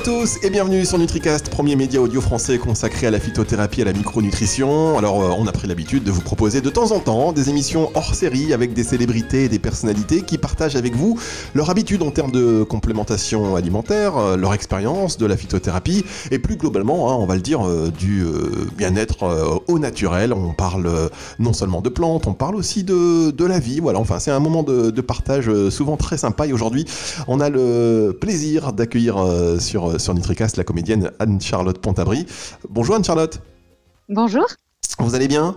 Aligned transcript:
à 0.00 0.02
tous 0.02 0.38
et 0.42 0.48
bienvenue 0.48 0.86
sur 0.86 0.98
NutriCast, 0.98 1.50
premier 1.50 1.76
média 1.76 2.00
audio 2.00 2.22
français 2.22 2.56
consacré 2.56 3.08
à 3.08 3.10
la 3.10 3.20
phytothérapie 3.20 3.80
et 3.80 3.82
à 3.82 3.86
la 3.86 3.92
micronutrition. 3.92 4.96
Alors, 4.96 5.22
euh, 5.22 5.34
on 5.36 5.46
a 5.46 5.52
pris 5.52 5.68
l'habitude 5.68 6.04
de 6.04 6.10
vous 6.10 6.22
proposer 6.22 6.62
de 6.62 6.70
temps 6.70 6.92
en 6.92 7.00
temps 7.00 7.32
des 7.32 7.50
émissions 7.50 7.90
hors 7.94 8.14
série 8.14 8.54
avec 8.54 8.72
des 8.72 8.82
célébrités 8.82 9.44
et 9.44 9.48
des 9.50 9.58
personnalités 9.58 10.22
qui 10.22 10.38
partagent 10.38 10.76
avec 10.76 10.94
vous 10.94 11.18
leur 11.54 11.68
habitude 11.68 12.02
en 12.02 12.10
termes 12.12 12.30
de 12.30 12.62
complémentation 12.62 13.56
alimentaire, 13.56 14.16
euh, 14.16 14.36
leur 14.38 14.54
expérience 14.54 15.18
de 15.18 15.26
la 15.26 15.36
phytothérapie 15.36 16.04
et 16.30 16.38
plus 16.38 16.56
globalement, 16.56 17.10
hein, 17.10 17.16
on 17.18 17.26
va 17.26 17.34
le 17.34 17.42
dire, 17.42 17.66
euh, 17.66 17.90
du 17.90 18.24
bien-être 18.78 19.62
au 19.66 19.78
naturel. 19.78 20.32
On 20.32 20.54
parle 20.54 21.10
non 21.38 21.52
seulement 21.52 21.82
de 21.82 21.90
plantes, 21.90 22.26
on 22.26 22.32
parle 22.32 22.56
aussi 22.56 22.84
de, 22.84 23.32
de 23.32 23.44
la 23.44 23.58
vie. 23.58 23.80
Voilà, 23.80 23.98
enfin, 23.98 24.18
c'est 24.18 24.30
un 24.30 24.40
moment 24.40 24.62
de, 24.62 25.00
partage 25.00 25.50
souvent 25.70 25.96
très 25.96 26.16
sympa 26.16 26.46
et 26.46 26.52
aujourd'hui, 26.52 26.84
on 27.26 27.40
a 27.40 27.48
le 27.48 28.16
plaisir 28.18 28.72
d'accueillir 28.72 29.16
sur, 29.58 29.89
sur 29.98 30.14
Nitricast 30.14 30.56
la 30.56 30.64
comédienne 30.64 31.10
Anne-Charlotte 31.18 31.78
Pontabry. 31.78 32.26
Bonjour 32.68 32.94
Anne-Charlotte. 32.96 33.40
Bonjour. 34.08 34.46
Vous 34.98 35.14
allez 35.14 35.28
bien? 35.28 35.56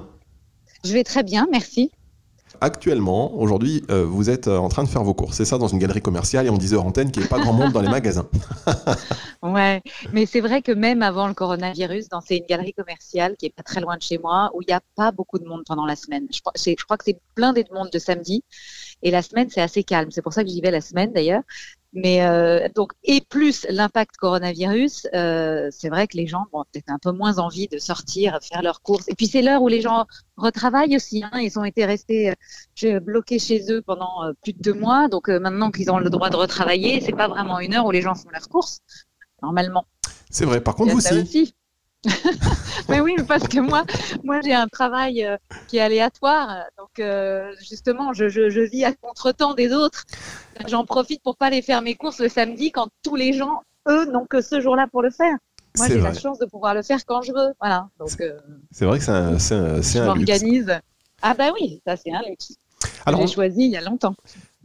Je 0.84 0.94
vais 0.94 1.04
très 1.04 1.24
bien, 1.24 1.48
merci. 1.52 1.92
Actuellement, 2.62 3.34
aujourd'hui, 3.36 3.84
euh, 3.90 4.06
vous 4.06 4.30
êtes 4.30 4.48
euh, 4.48 4.58
en 4.58 4.70
train 4.70 4.84
de 4.84 4.88
faire 4.88 5.04
vos 5.04 5.14
courses. 5.14 5.36
C'est 5.38 5.46
ça, 5.46 5.58
dans 5.58 5.68
une 5.68 5.80
galerie 5.80 6.02
commerciale 6.02 6.46
et 6.46 6.50
on 6.50 6.58
disait 6.58 6.76
hors 6.76 6.86
antenne 6.86 7.12
qu'il 7.12 7.22
n'y 7.22 7.26
ait 7.26 7.30
pas 7.30 7.40
grand 7.40 7.52
monde 7.52 7.72
dans 7.74 7.82
les 7.82 7.90
magasins. 7.90 8.30
ouais, 9.44 9.82
mais 10.14 10.26
c'est 10.26 10.40
vrai 10.40 10.62
que 10.62 10.72
même 10.72 11.02
avant 11.02 11.28
le 11.28 11.34
coronavirus, 11.34 12.10
dans 12.10 12.22
c'est 12.22 12.38
une 12.38 12.46
galerie 12.46 12.74
commerciale 12.74 13.36
qui 13.38 13.48
est 13.48 13.54
pas 13.56 13.64
très 13.64 13.82
loin 13.82 13.98
de 13.98 14.02
chez 14.02 14.18
moi, 14.18 14.52
où 14.54 14.62
il 14.62 14.66
n'y 14.68 14.74
a 14.74 14.82
pas 14.96 15.12
beaucoup 15.12 15.40
de 15.40 15.46
monde 15.46 15.64
pendant 15.66 15.86
la 15.86 15.96
semaine. 15.96 16.28
Je 16.32 16.40
crois, 16.42 16.54
je 16.56 16.84
crois 16.84 16.98
que 16.98 17.06
c'est 17.06 17.20
blindé 17.36 17.64
de 17.64 17.74
monde 17.74 17.90
de 17.92 18.00
samedi. 18.00 18.44
Et 19.02 19.12
la 19.12 19.22
semaine, 19.22 19.50
c'est 19.50 19.62
assez 19.62 19.84
calme. 19.84 20.12
C'est 20.12 20.22
pour 20.22 20.34
ça 20.34 20.44
que 20.44 20.50
j'y 20.50 20.62
vais 20.62 20.72
la 20.72 20.82
semaine 20.82 21.12
d'ailleurs. 21.12 21.42
Mais 21.94 22.24
euh, 22.24 22.68
donc 22.76 22.94
et 23.04 23.22
plus 23.22 23.68
l'impact 23.70 24.18
coronavirus, 24.18 25.08
euh, 25.14 25.70
c'est 25.72 25.90
vrai 25.90 26.08
que 26.08 26.18
les 26.18 26.26
gens 26.26 26.46
ont 26.52 26.64
peut-être 26.72 26.90
un 26.90 26.98
peu 26.98 27.12
moins 27.12 27.38
envie 27.38 27.68
de 27.68 27.78
sortir, 27.78 28.40
faire 28.42 28.64
leurs 28.64 28.82
courses. 28.82 29.08
Et 29.10 29.16
puis 29.16 29.28
c'est 29.28 29.44
l'heure 29.44 29.62
où 29.62 29.68
les 29.68 29.82
gens 29.82 30.08
retravaillent 30.36 30.96
aussi. 30.96 31.24
Hein. 31.24 31.40
Ils 31.40 31.60
ont 31.60 31.64
été 31.64 31.86
restés 31.86 32.34
euh, 32.84 33.00
bloqués 33.00 33.38
chez 33.40 33.72
eux 33.72 33.82
pendant 33.82 34.24
euh, 34.24 34.34
plus 34.42 34.54
de 34.54 34.60
deux 34.60 34.74
mois, 34.74 35.08
donc 35.08 35.30
euh, 35.30 35.40
maintenant 35.40 35.70
qu'ils 35.70 35.92
ont 35.92 36.00
le 36.00 36.10
droit 36.10 36.30
de 36.30 36.36
retravailler, 36.36 37.00
c'est 37.02 37.14
pas 37.14 37.28
vraiment 37.28 37.60
une 37.60 37.76
heure 37.76 37.86
où 37.86 37.92
les 37.92 38.02
gens 38.02 38.16
font 38.16 38.30
leurs 38.32 38.50
courses 38.50 38.80
normalement. 39.42 39.86
C'est 40.30 40.46
vrai. 40.46 40.62
Par 40.62 40.76
contre, 40.76 40.92
vous 40.92 40.98
aussi. 40.98 41.54
mais 42.90 43.00
oui, 43.00 43.16
parce 43.28 43.48
que 43.48 43.60
moi, 43.60 43.86
moi 44.24 44.42
j'ai 44.44 44.54
un 44.54 44.68
travail 44.68 45.24
euh, 45.24 45.38
qui 45.68 45.78
est 45.78 45.82
aléatoire. 45.82 46.66
Donc, 46.78 47.00
euh, 47.00 47.54
justement, 47.60 48.14
je, 48.14 48.28
je, 48.28 48.50
je, 48.50 48.62
vis 48.62 48.84
à 48.84 48.94
contre-temps 48.94 49.54
des 49.54 49.72
autres. 49.74 50.04
J'en 50.68 50.86
profite 50.86 51.22
pour 51.24 51.38
pas 51.38 51.48
aller 51.48 51.62
faire 51.62 51.82
mes 51.82 51.96
courses 51.96 52.20
le 52.20 52.30
samedi 52.30 52.72
quand 52.72 52.90
tous 53.04 53.16
les 53.16 53.34
gens, 53.34 53.62
eux, 53.88 54.06
n'ont 54.12 54.26
que 54.26 54.42
ce 54.42 54.60
jour-là 54.60 54.88
pour 54.92 55.02
le 55.02 55.12
faire. 55.12 55.36
Moi, 55.78 55.88
j'ai 55.88 56.00
la 56.00 56.14
chance 56.14 56.38
de 56.40 56.46
pouvoir 56.46 56.76
le 56.76 56.84
faire 56.84 57.00
quand 57.06 57.22
je 57.22 57.32
veux. 57.32 57.54
Voilà. 57.60 57.88
Euh, 58.02 58.40
c'est 58.72 58.86
vrai 58.86 59.00
que 59.00 59.04
c'est 59.04 59.12
un, 59.12 59.40
c'est 59.40 59.56
un, 59.56 60.14
luxe. 60.14 60.44
Ah 61.22 61.34
bah 61.34 61.52
oui, 61.54 61.82
ça 61.86 61.96
c'est 61.96 62.12
un 62.12 62.22
luxe. 62.28 62.54
Alors, 63.06 63.22
j'ai 63.22 63.34
choisi 63.34 63.66
il 63.66 63.72
y 63.72 63.78
a 63.78 63.82
longtemps. 63.82 64.16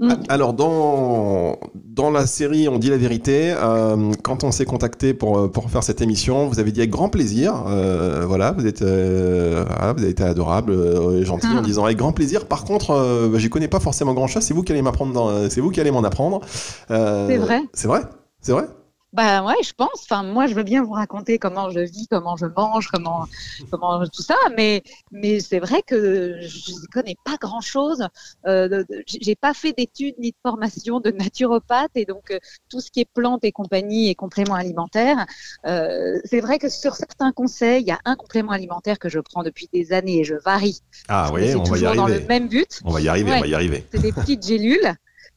Mm. 0.01 0.13
Alors, 0.29 0.53
dans, 0.53 1.59
dans 1.75 2.11
la 2.11 2.27
série 2.27 2.69
On 2.69 2.79
dit 2.79 2.91
la 2.91 2.97
vérité, 2.97 3.53
euh, 3.57 4.13
quand 4.23 4.45
on 4.45 4.53
s'est 4.53 4.65
contacté 4.65 5.13
pour, 5.13 5.39
euh, 5.39 5.49
pour 5.49 5.71
faire 5.71 5.83
cette 5.83 6.01
émission, 6.01 6.47
vous 6.47 6.61
avez 6.61 6.71
dit 6.71 6.81
avec 6.81 6.91
grand 6.91 7.09
plaisir. 7.09 7.65
Euh, 7.67 8.25
voilà, 8.27 8.53
vous, 8.53 8.67
êtes, 8.67 8.83
euh, 8.83 9.65
vous 9.97 10.03
avez 10.03 10.11
été 10.11 10.23
adorable 10.23 10.73
et 11.17 11.25
gentil 11.25 11.49
en 11.49 11.61
mm. 11.61 11.65
disant 11.65 11.85
avec 11.85 11.99
grand 11.99 12.13
plaisir. 12.13 12.47
Par 12.47 12.65
contre, 12.65 12.91
euh, 12.91 13.29
bah, 13.29 13.39
j'y 13.39 13.51
connais 13.51 13.69
pas 13.69 13.81
forcément 13.81 14.15
grand 14.15 14.29
chose. 14.29 14.43
C'est 14.43 14.55
vous 14.55 14.63
qui 14.63 14.73
allez 14.73 14.83
m'apprendre. 14.83 15.47
C'est 15.51 15.61
vous 15.61 15.71
qui 15.71 15.81
allez 15.81 15.91
m'en 15.91 16.05
apprendre. 16.05 16.41
c'est 16.89 17.37
vrai. 17.37 17.63
C'est 17.73 17.89
vrai. 17.89 18.03
C'est 18.41 18.53
vrai. 18.53 18.67
Bah 19.15 19.43
ouais, 19.43 19.55
je 19.63 19.73
pense. 19.73 20.03
Enfin, 20.05 20.23
moi, 20.23 20.47
je 20.47 20.55
veux 20.55 20.63
bien 20.63 20.83
vous 20.83 20.93
raconter 20.93 21.39
comment 21.39 21.71
je 21.71 21.81
vis, 21.81 22.07
comment 22.09 22.37
je 22.37 22.45
mange, 22.45 22.89
comment, 22.89 23.27
comment 23.71 24.05
tout 24.07 24.23
ça. 24.23 24.37
Mais, 24.57 24.83
mais 25.13 25.41
c'est 25.41 25.61
vrai 25.61 25.83
que 25.83 26.39
je 26.43 26.73
ne 26.73 26.87
connais 26.93 27.17
pas 27.25 27.37
grand-chose. 27.41 28.07
Euh, 28.47 28.85
j'ai 29.07 29.35
pas 29.35 29.55
fait 29.55 29.73
d'études 29.73 30.17
ni 30.19 30.33
de 30.33 30.37
formation 30.43 31.01
de 31.01 31.11
naturopathe 31.11 31.91
et 31.95 32.05
donc 32.05 32.31
euh, 32.31 32.39
tout 32.69 32.81
ce 32.81 32.91
qui 32.91 33.01
est 33.01 33.09
plantes 33.13 33.45
et 33.45 33.53
compagnie 33.53 34.11
et 34.11 34.15
compléments 34.15 34.55
alimentaires. 34.55 35.25
Euh, 35.67 36.19
c'est 36.25 36.41
vrai 36.41 36.59
que 36.59 36.69
sur 36.69 36.95
certains 36.95 37.33
conseils, 37.33 37.83
il 37.83 37.89
y 37.89 37.93
a 37.93 38.01
un 38.05 38.15
complément 38.15 38.53
alimentaire 38.53 38.99
que 38.99 39.09
je 39.09 39.21
prends 39.21 39.43
depuis 39.43 39.71
des 39.73 39.93
années 39.93 40.21
et 40.21 40.25
je 40.25 40.35
varie. 40.35 40.83
Ah 41.09 41.31
oui, 41.33 41.55
on 41.55 41.63
va 41.63 41.79
y 41.79 41.87
arriver. 41.87 41.97
Dans 41.97 42.09
le 42.09 42.21
même 42.27 42.49
but. 42.49 42.81
On 42.85 42.91
va 42.91 43.01
y 43.01 43.09
arriver, 43.09 43.33
on 43.33 43.41
va 43.41 43.47
y 43.47 43.55
arriver. 43.55 43.87
C'est 43.91 44.03
des 44.03 44.13
petites 44.13 44.47
gélules 44.47 44.95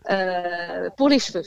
euh, 0.10 0.90
pour 0.98 1.08
les 1.08 1.20
cheveux. 1.20 1.44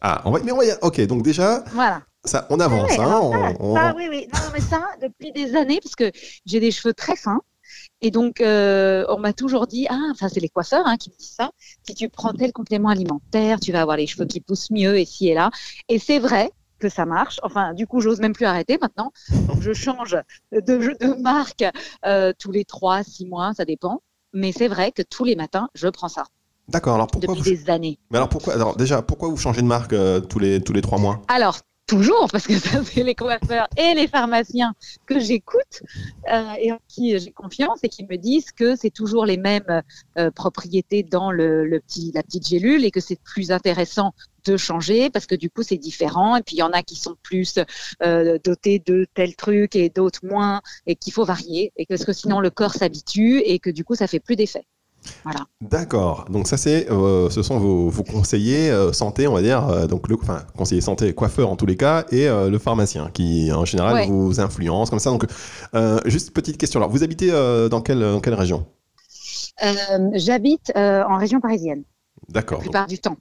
Ah, 0.00 0.22
on 0.24 0.30
va, 0.30 0.40
mais 0.40 0.52
on 0.52 0.56
va 0.56 0.64
y... 0.64 0.72
ok, 0.82 1.00
donc 1.06 1.22
déjà, 1.22 1.64
voilà. 1.72 2.02
ça, 2.24 2.46
on 2.50 2.60
avance. 2.60 2.90
Oui, 2.90 2.96
hein, 3.00 3.54
on, 3.60 3.74
ça, 3.74 3.94
oui, 3.96 4.06
oui. 4.10 4.28
Non, 4.32 4.40
mais 4.52 4.60
ça, 4.60 4.82
depuis 5.00 5.32
des 5.32 5.56
années, 5.56 5.80
parce 5.82 5.94
que 5.94 6.10
j'ai 6.46 6.60
des 6.60 6.70
cheveux 6.70 6.94
très 6.94 7.16
fins. 7.16 7.40
Et 8.00 8.10
donc, 8.10 8.40
euh, 8.40 9.04
on 9.08 9.18
m'a 9.18 9.32
toujours 9.32 9.66
dit, 9.66 9.86
ah, 9.88 9.98
enfin, 10.10 10.28
c'est 10.28 10.40
les 10.40 10.48
coiffeurs 10.48 10.86
hein, 10.86 10.96
qui 10.96 11.10
me 11.10 11.16
disent 11.16 11.34
ça. 11.36 11.50
Si 11.86 11.94
tu 11.94 12.08
prends 12.08 12.32
tel 12.32 12.52
complément 12.52 12.90
alimentaire, 12.90 13.58
tu 13.60 13.72
vas 13.72 13.80
avoir 13.80 13.96
les 13.96 14.06
cheveux 14.06 14.26
qui 14.26 14.40
poussent 14.40 14.70
mieux 14.70 15.00
ici 15.00 15.28
et 15.28 15.34
là. 15.34 15.50
Et 15.88 15.98
c'est 15.98 16.18
vrai 16.18 16.50
que 16.78 16.88
ça 16.90 17.06
marche. 17.06 17.40
Enfin, 17.42 17.72
du 17.72 17.86
coup, 17.86 18.00
j'ose 18.00 18.20
même 18.20 18.34
plus 18.34 18.44
arrêter 18.44 18.78
maintenant. 18.80 19.12
Donc, 19.48 19.62
je 19.62 19.72
change 19.72 20.16
de, 20.52 20.60
de 20.60 21.22
marque 21.22 21.64
euh, 22.04 22.32
tous 22.38 22.52
les 22.52 22.64
trois, 22.64 23.02
six 23.02 23.26
mois, 23.26 23.54
ça 23.54 23.64
dépend. 23.64 24.02
Mais 24.34 24.52
c'est 24.52 24.68
vrai 24.68 24.92
que 24.92 25.02
tous 25.02 25.24
les 25.24 25.36
matins, 25.36 25.68
je 25.74 25.88
prends 25.88 26.08
ça. 26.08 26.24
D'accord. 26.68 26.94
Alors 26.94 27.06
pourquoi 27.08 27.34
Depuis 27.34 27.56
des 27.56 27.70
années. 27.70 27.98
Mais 28.10 28.18
alors 28.18 28.28
pourquoi 28.28 28.54
Alors 28.54 28.76
déjà, 28.76 29.02
pourquoi 29.02 29.28
vous 29.28 29.36
changez 29.36 29.62
de 29.62 29.66
marque 29.66 29.92
euh, 29.92 30.20
tous 30.20 30.38
les 30.38 30.60
tous 30.62 30.72
les 30.72 30.82
trois 30.82 30.98
mois? 30.98 31.22
Alors 31.28 31.58
toujours 31.86 32.28
parce 32.30 32.46
que 32.46 32.58
ça 32.58 32.82
c'est 32.84 33.02
les 33.02 33.14
coiffeurs 33.14 33.68
et 33.76 33.94
les 33.94 34.08
pharmaciens 34.08 34.74
que 35.06 35.18
j'écoute 35.18 35.82
euh, 36.32 36.52
et 36.60 36.72
en 36.72 36.78
qui 36.88 37.18
j'ai 37.18 37.32
confiance 37.32 37.80
et 37.82 37.88
qui 37.88 38.04
me 38.04 38.16
disent 38.16 38.52
que 38.52 38.76
c'est 38.76 38.90
toujours 38.90 39.26
les 39.26 39.36
mêmes 39.36 39.82
euh, 40.18 40.30
propriétés 40.30 41.02
dans 41.02 41.30
le, 41.30 41.66
le, 41.66 41.80
petit 41.80 42.12
la 42.14 42.22
petite 42.22 42.46
gélule 42.46 42.84
et 42.84 42.90
que 42.90 43.00
c'est 43.00 43.20
plus 43.22 43.50
intéressant 43.50 44.14
de 44.46 44.56
changer 44.56 45.10
parce 45.10 45.26
que 45.26 45.34
du 45.34 45.50
coup 45.50 45.62
c'est 45.62 45.78
différent 45.78 46.36
et 46.36 46.42
puis 46.42 46.56
il 46.56 46.60
y 46.60 46.62
en 46.62 46.72
a 46.72 46.82
qui 46.82 46.96
sont 46.96 47.16
plus 47.22 47.58
euh, 48.02 48.38
dotés 48.42 48.78
de 48.78 49.06
tel 49.14 49.36
truc 49.36 49.76
et 49.76 49.88
d'autres 49.88 50.20
moins 50.24 50.60
et 50.86 50.96
qu'il 50.96 51.12
faut 51.12 51.24
varier 51.24 51.72
et 51.76 51.86
que, 51.86 51.94
parce 51.94 52.04
que 52.04 52.12
sinon 52.12 52.40
le 52.40 52.50
corps 52.50 52.74
s'habitue 52.74 53.40
et 53.44 53.58
que 53.58 53.70
du 53.70 53.84
coup 53.84 53.94
ça 53.94 54.06
fait 54.06 54.20
plus 54.20 54.36
d'effet. 54.36 54.66
Voilà. 55.24 55.40
D'accord. 55.60 56.26
Donc 56.30 56.46
ça 56.46 56.56
c'est, 56.56 56.90
euh, 56.90 57.30
ce 57.30 57.42
sont 57.42 57.58
vos, 57.58 57.88
vos 57.88 58.02
conseillers 58.02 58.70
euh, 58.70 58.92
santé, 58.92 59.26
on 59.28 59.34
va 59.34 59.42
dire, 59.42 59.68
euh, 59.68 59.86
donc 59.86 60.08
le, 60.08 60.16
enfin 60.20 60.42
conseiller 60.56 60.80
santé, 60.80 61.12
coiffeur 61.14 61.50
en 61.50 61.56
tous 61.56 61.66
les 61.66 61.76
cas, 61.76 62.04
et 62.10 62.26
le 62.28 62.58
pharmacien 62.58 63.10
qui 63.12 63.52
en 63.52 63.64
général 63.64 63.94
Ouais. 63.94 64.06
vous 64.06 64.40
influence 64.40 64.90
comme 64.90 64.98
ça. 64.98 65.10
Donc 65.10 65.26
juste 66.06 66.32
petite 66.32 66.58
question. 66.58 66.80
Alors 66.80 66.90
vous 66.90 67.02
habitez 67.02 67.30
dans 67.70 67.80
quelle 67.80 68.00
dans 68.00 68.20
quelle 68.20 68.34
région? 68.34 68.66
J'habite 70.14 70.72
en 70.76 71.16
région 71.18 71.40
parisienne 71.40 71.84
la 72.28 72.34
D'accord. 72.40 72.58
donc- 72.58 72.64
plupart 72.64 72.86
du 72.86 72.98
temps. 72.98 73.16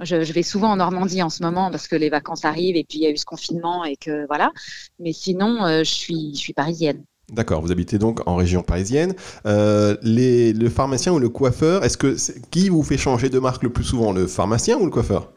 Je, 0.00 0.22
je 0.22 0.32
vais 0.32 0.44
souvent 0.44 0.70
en 0.70 0.76
Normandie 0.76 1.22
en 1.22 1.28
ce 1.30 1.42
moment 1.42 1.72
parce 1.72 1.88
que 1.88 1.96
les 1.96 2.08
vacances 2.08 2.44
arrivent 2.44 2.76
et 2.76 2.84
puis 2.88 2.98
il 2.98 3.02
y 3.02 3.06
a 3.06 3.10
eu 3.10 3.16
ce 3.16 3.24
confinement 3.24 3.84
et 3.84 3.96
que 3.96 4.26
voilà. 4.28 4.52
Mais 5.00 5.12
sinon, 5.12 5.66
je 5.66 5.82
suis, 5.82 6.30
je 6.34 6.38
suis 6.38 6.52
parisienne. 6.52 7.02
D'accord. 7.30 7.60
Vous 7.60 7.72
habitez 7.72 7.98
donc 7.98 8.26
en 8.26 8.36
région 8.36 8.62
parisienne. 8.62 9.14
Euh, 9.44 9.96
les, 10.02 10.52
le 10.52 10.70
pharmacien 10.70 11.12
ou 11.12 11.18
le 11.18 11.28
coiffeur, 11.28 11.84
est-ce 11.84 11.98
que 11.98 12.16
qui 12.50 12.68
vous 12.70 12.82
fait 12.82 12.96
changer 12.96 13.28
de 13.28 13.38
marque 13.38 13.62
le 13.62 13.70
plus 13.70 13.84
souvent, 13.84 14.12
le 14.12 14.26
pharmacien 14.26 14.78
ou 14.78 14.84
le 14.84 14.90
coiffeur? 14.90 15.30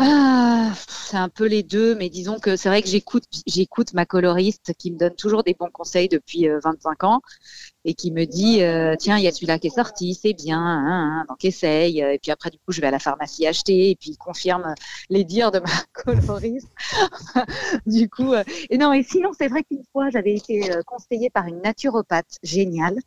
Ah, 0.00 0.72
c'est 0.88 1.16
un 1.16 1.28
peu 1.28 1.46
les 1.46 1.64
deux, 1.64 1.96
mais 1.96 2.08
disons 2.08 2.38
que 2.38 2.54
c'est 2.54 2.68
vrai 2.68 2.82
que 2.82 2.88
j'écoute, 2.88 3.24
j'écoute 3.48 3.94
ma 3.94 4.06
coloriste 4.06 4.72
qui 4.78 4.92
me 4.92 4.98
donne 4.98 5.16
toujours 5.16 5.42
des 5.42 5.54
bons 5.54 5.70
conseils 5.72 6.08
depuis 6.08 6.48
euh, 6.48 6.60
25 6.62 7.02
ans 7.02 7.20
et 7.84 7.94
qui 7.94 8.12
me 8.12 8.24
dit 8.24 8.62
euh, 8.62 8.94
tiens 8.96 9.18
il 9.18 9.24
y 9.24 9.28
a 9.28 9.32
celui-là 9.32 9.58
qui 9.58 9.66
est 9.68 9.70
sorti, 9.74 10.14
c'est 10.14 10.34
bien, 10.34 10.60
hein, 10.60 11.20
hein, 11.22 11.24
donc 11.28 11.44
essaye. 11.44 12.00
Et 12.00 12.18
puis 12.22 12.30
après 12.30 12.50
du 12.50 12.58
coup 12.58 12.70
je 12.72 12.80
vais 12.80 12.86
à 12.86 12.90
la 12.92 13.00
pharmacie 13.00 13.46
acheter 13.46 13.90
et 13.90 13.96
puis 13.96 14.10
il 14.10 14.16
confirme 14.18 14.74
les 15.10 15.24
dires 15.24 15.50
de 15.50 15.58
ma 15.58 15.66
coloriste. 15.92 16.68
du 17.86 18.08
coup 18.08 18.34
euh, 18.34 18.44
et 18.70 18.78
non 18.78 18.92
et 18.92 19.02
sinon 19.02 19.30
c'est 19.36 19.48
vrai 19.48 19.64
qu'une 19.64 19.84
fois 19.92 20.10
j'avais 20.10 20.34
été 20.34 20.72
euh, 20.72 20.82
conseillée 20.86 21.30
par 21.30 21.46
une 21.46 21.60
naturopathe 21.62 22.38
géniale 22.42 22.98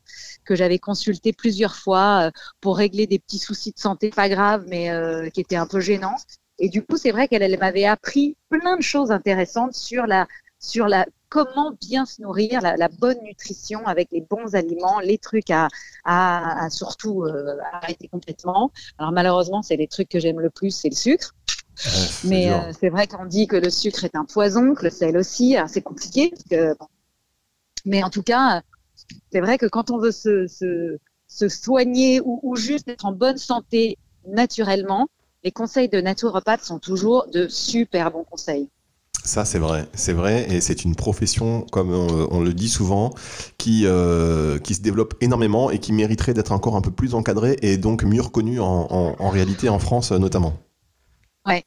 que 0.46 0.56
j'avais 0.56 0.80
consultée 0.80 1.34
plusieurs 1.34 1.76
fois 1.76 2.28
euh, 2.28 2.32
pour 2.62 2.78
régler 2.78 3.08
des 3.08 3.20
petits 3.20 3.40
soucis 3.40 3.72
de 3.72 3.80
santé 3.80 4.10
pas 4.10 4.30
graves 4.30 4.66
mais 4.68 4.92
euh, 4.92 5.30
qui 5.30 5.42
étaient 5.42 5.56
un 5.56 5.68
peu 5.68 5.80
gênants. 5.80 6.16
Et 6.64 6.70
du 6.70 6.84
coup, 6.86 6.96
c'est 6.96 7.12
vrai 7.12 7.28
qu'elle 7.28 7.42
elle 7.42 7.58
m'avait 7.58 7.86
appris 7.86 8.38
plein 8.50 8.78
de 8.78 8.84
choses 8.84 9.12
intéressantes 9.12 9.74
sur 9.74 10.06
la, 10.06 10.28
sur 10.60 10.88
la, 10.88 11.08
comment 11.28 11.74
bien 11.90 12.06
se 12.06 12.22
nourrir, 12.22 12.62
la, 12.62 12.78
la 12.78 12.88
bonne 12.88 13.18
nutrition 13.24 13.86
avec 13.88 14.10
les 14.12 14.22
bons 14.22 14.54
aliments, 14.54 15.00
les 15.00 15.18
trucs 15.18 15.50
à, 15.50 15.70
à, 16.06 16.66
à 16.66 16.70
surtout 16.70 17.24
euh, 17.24 17.58
arrêter 17.74 18.08
complètement. 18.08 18.72
Alors 19.00 19.12
malheureusement, 19.12 19.64
c'est 19.64 19.76
les 19.76 19.88
trucs 19.88 20.08
que 20.08 20.20
j'aime 20.20 20.40
le 20.40 20.52
plus, 20.52 20.70
c'est 20.70 20.90
le 20.90 20.96
sucre. 20.96 21.34
c'est 21.76 22.28
Mais 22.28 22.52
euh, 22.54 22.72
c'est 22.80 22.90
vrai 22.90 23.08
qu'on 23.08 23.26
dit 23.26 23.48
que 23.48 23.56
le 23.56 23.72
sucre 23.72 24.04
est 24.04 24.16
un 24.16 24.26
poison, 24.26 24.76
que 24.76 24.84
le 24.84 24.92
sel 24.92 25.18
aussi. 25.18 25.56
Alors 25.56 25.68
c'est 25.70 25.82
compliqué. 25.82 26.30
Parce 26.30 26.44
que, 26.44 26.78
bon. 26.78 26.88
Mais 27.86 28.04
en 28.04 28.12
tout 28.12 28.24
cas, 28.24 28.62
c'est 29.32 29.42
vrai 29.42 29.58
que 29.58 29.66
quand 29.66 29.90
on 29.90 29.98
veut 29.98 30.12
se, 30.12 30.46
se, 30.46 31.00
se 31.28 31.50
soigner 31.50 32.22
ou, 32.22 32.40
ou 32.44 32.56
juste 32.56 32.88
être 32.88 33.06
en 33.06 33.14
bonne 33.14 33.38
santé 33.38 33.98
naturellement, 34.28 35.08
les 35.44 35.52
conseils 35.52 35.90
de 35.90 36.02
naturopathe 36.02 36.64
sont 36.64 36.80
toujours 36.80 37.28
de 37.32 37.48
super 37.48 38.12
bons 38.12 38.24
conseils. 38.24 38.70
Ça, 39.24 39.46
c'est 39.46 39.60
vrai, 39.60 39.88
c'est 39.94 40.14
vrai, 40.14 40.52
et 40.52 40.62
c'est 40.62 40.84
une 40.84 40.96
profession, 40.96 41.62
comme 41.72 41.92
on, 41.92 42.40
le 42.42 42.54
dit 42.54 42.70
souvent, 42.70 43.12
qui, 43.60 43.84
euh, 43.86 44.58
qui 44.58 44.74
se 44.74 44.82
développe 44.82 45.14
énormément 45.22 45.70
et 45.70 45.78
qui 45.78 45.94
mériterait 45.94 46.34
d'être 46.34 46.52
encore 46.52 46.76
un 46.76 46.82
peu 46.82 46.90
plus 46.90 47.14
encadrée 47.14 47.56
et 47.62 47.78
donc 47.78 48.04
mieux 48.04 48.22
reconnue 48.22 48.60
en, 48.60 48.88
en, 48.90 49.30
réalité 49.30 49.70
en 49.70 49.78
France 49.78 50.12
notamment. 50.12 50.54
Ouais. 51.46 51.64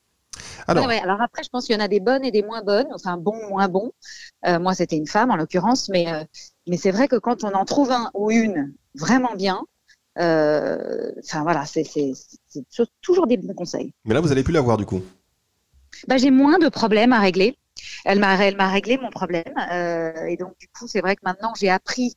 Alors, 0.66 0.88
Alors 0.88 1.22
après, 1.22 1.44
je 1.44 1.48
pense 1.48 1.66
qu'il 1.66 1.76
y 1.76 1.78
en 1.78 1.84
a 1.84 1.86
des 1.86 2.00
bonnes 2.00 2.24
et 2.24 2.32
des 2.32 2.42
moins 2.42 2.62
bonnes, 2.62 2.88
enfin 2.92 3.16
bon, 3.18 3.36
moins 3.48 3.68
bon. 3.68 3.92
Euh, 4.46 4.58
moi, 4.58 4.74
c'était 4.74 4.96
une 4.96 5.06
femme 5.06 5.30
en 5.30 5.36
l'occurrence, 5.36 5.88
mais, 5.88 6.12
euh, 6.12 6.24
mais 6.66 6.76
c'est 6.76 6.90
vrai 6.90 7.06
que 7.06 7.16
quand 7.16 7.44
on 7.44 7.52
en 7.52 7.64
trouve 7.64 7.92
un 7.92 8.10
ou 8.14 8.32
une 8.32 8.72
vraiment 8.96 9.34
bien, 9.36 9.62
enfin 10.16 11.42
voilà, 11.42 11.64
c'est 11.66 11.84
toujours 13.00 13.26
des 13.26 13.36
bons 13.36 13.54
conseils. 13.54 13.92
Mais 14.04 14.14
là, 14.14 14.20
vous 14.20 14.32
allez 14.32 14.42
plus 14.42 14.52
l'avoir 14.52 14.76
du 14.76 14.86
coup 14.86 15.02
bah, 16.08 16.16
j'ai 16.16 16.30
moins 16.30 16.58
de 16.58 16.68
problèmes 16.68 17.12
à 17.12 17.20
régler. 17.20 17.56
Elle 18.04 18.18
m'a, 18.18 18.36
réglé 18.36 18.98
mon 18.98 19.10
problème. 19.10 19.54
Euh, 19.72 20.26
et 20.26 20.36
donc, 20.36 20.56
du 20.58 20.68
coup, 20.68 20.86
c'est 20.86 21.00
vrai 21.00 21.16
que 21.16 21.22
maintenant, 21.24 21.52
j'ai 21.58 21.70
appris 21.70 22.14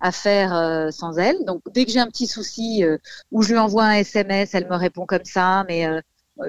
à 0.00 0.12
faire 0.12 0.54
euh, 0.54 0.90
sans 0.90 1.18
elle. 1.18 1.44
Donc, 1.44 1.62
dès 1.72 1.84
que 1.84 1.90
j'ai 1.90 2.00
un 2.00 2.06
petit 2.06 2.26
souci 2.26 2.84
euh, 2.84 2.98
où 3.30 3.42
je 3.42 3.52
lui 3.52 3.58
envoie 3.58 3.84
un 3.84 3.92
SMS, 3.92 4.54
elle 4.54 4.68
me 4.68 4.76
répond 4.76 5.06
comme 5.06 5.24
ça. 5.24 5.64
Mais 5.68 5.86
euh, 5.86 6.00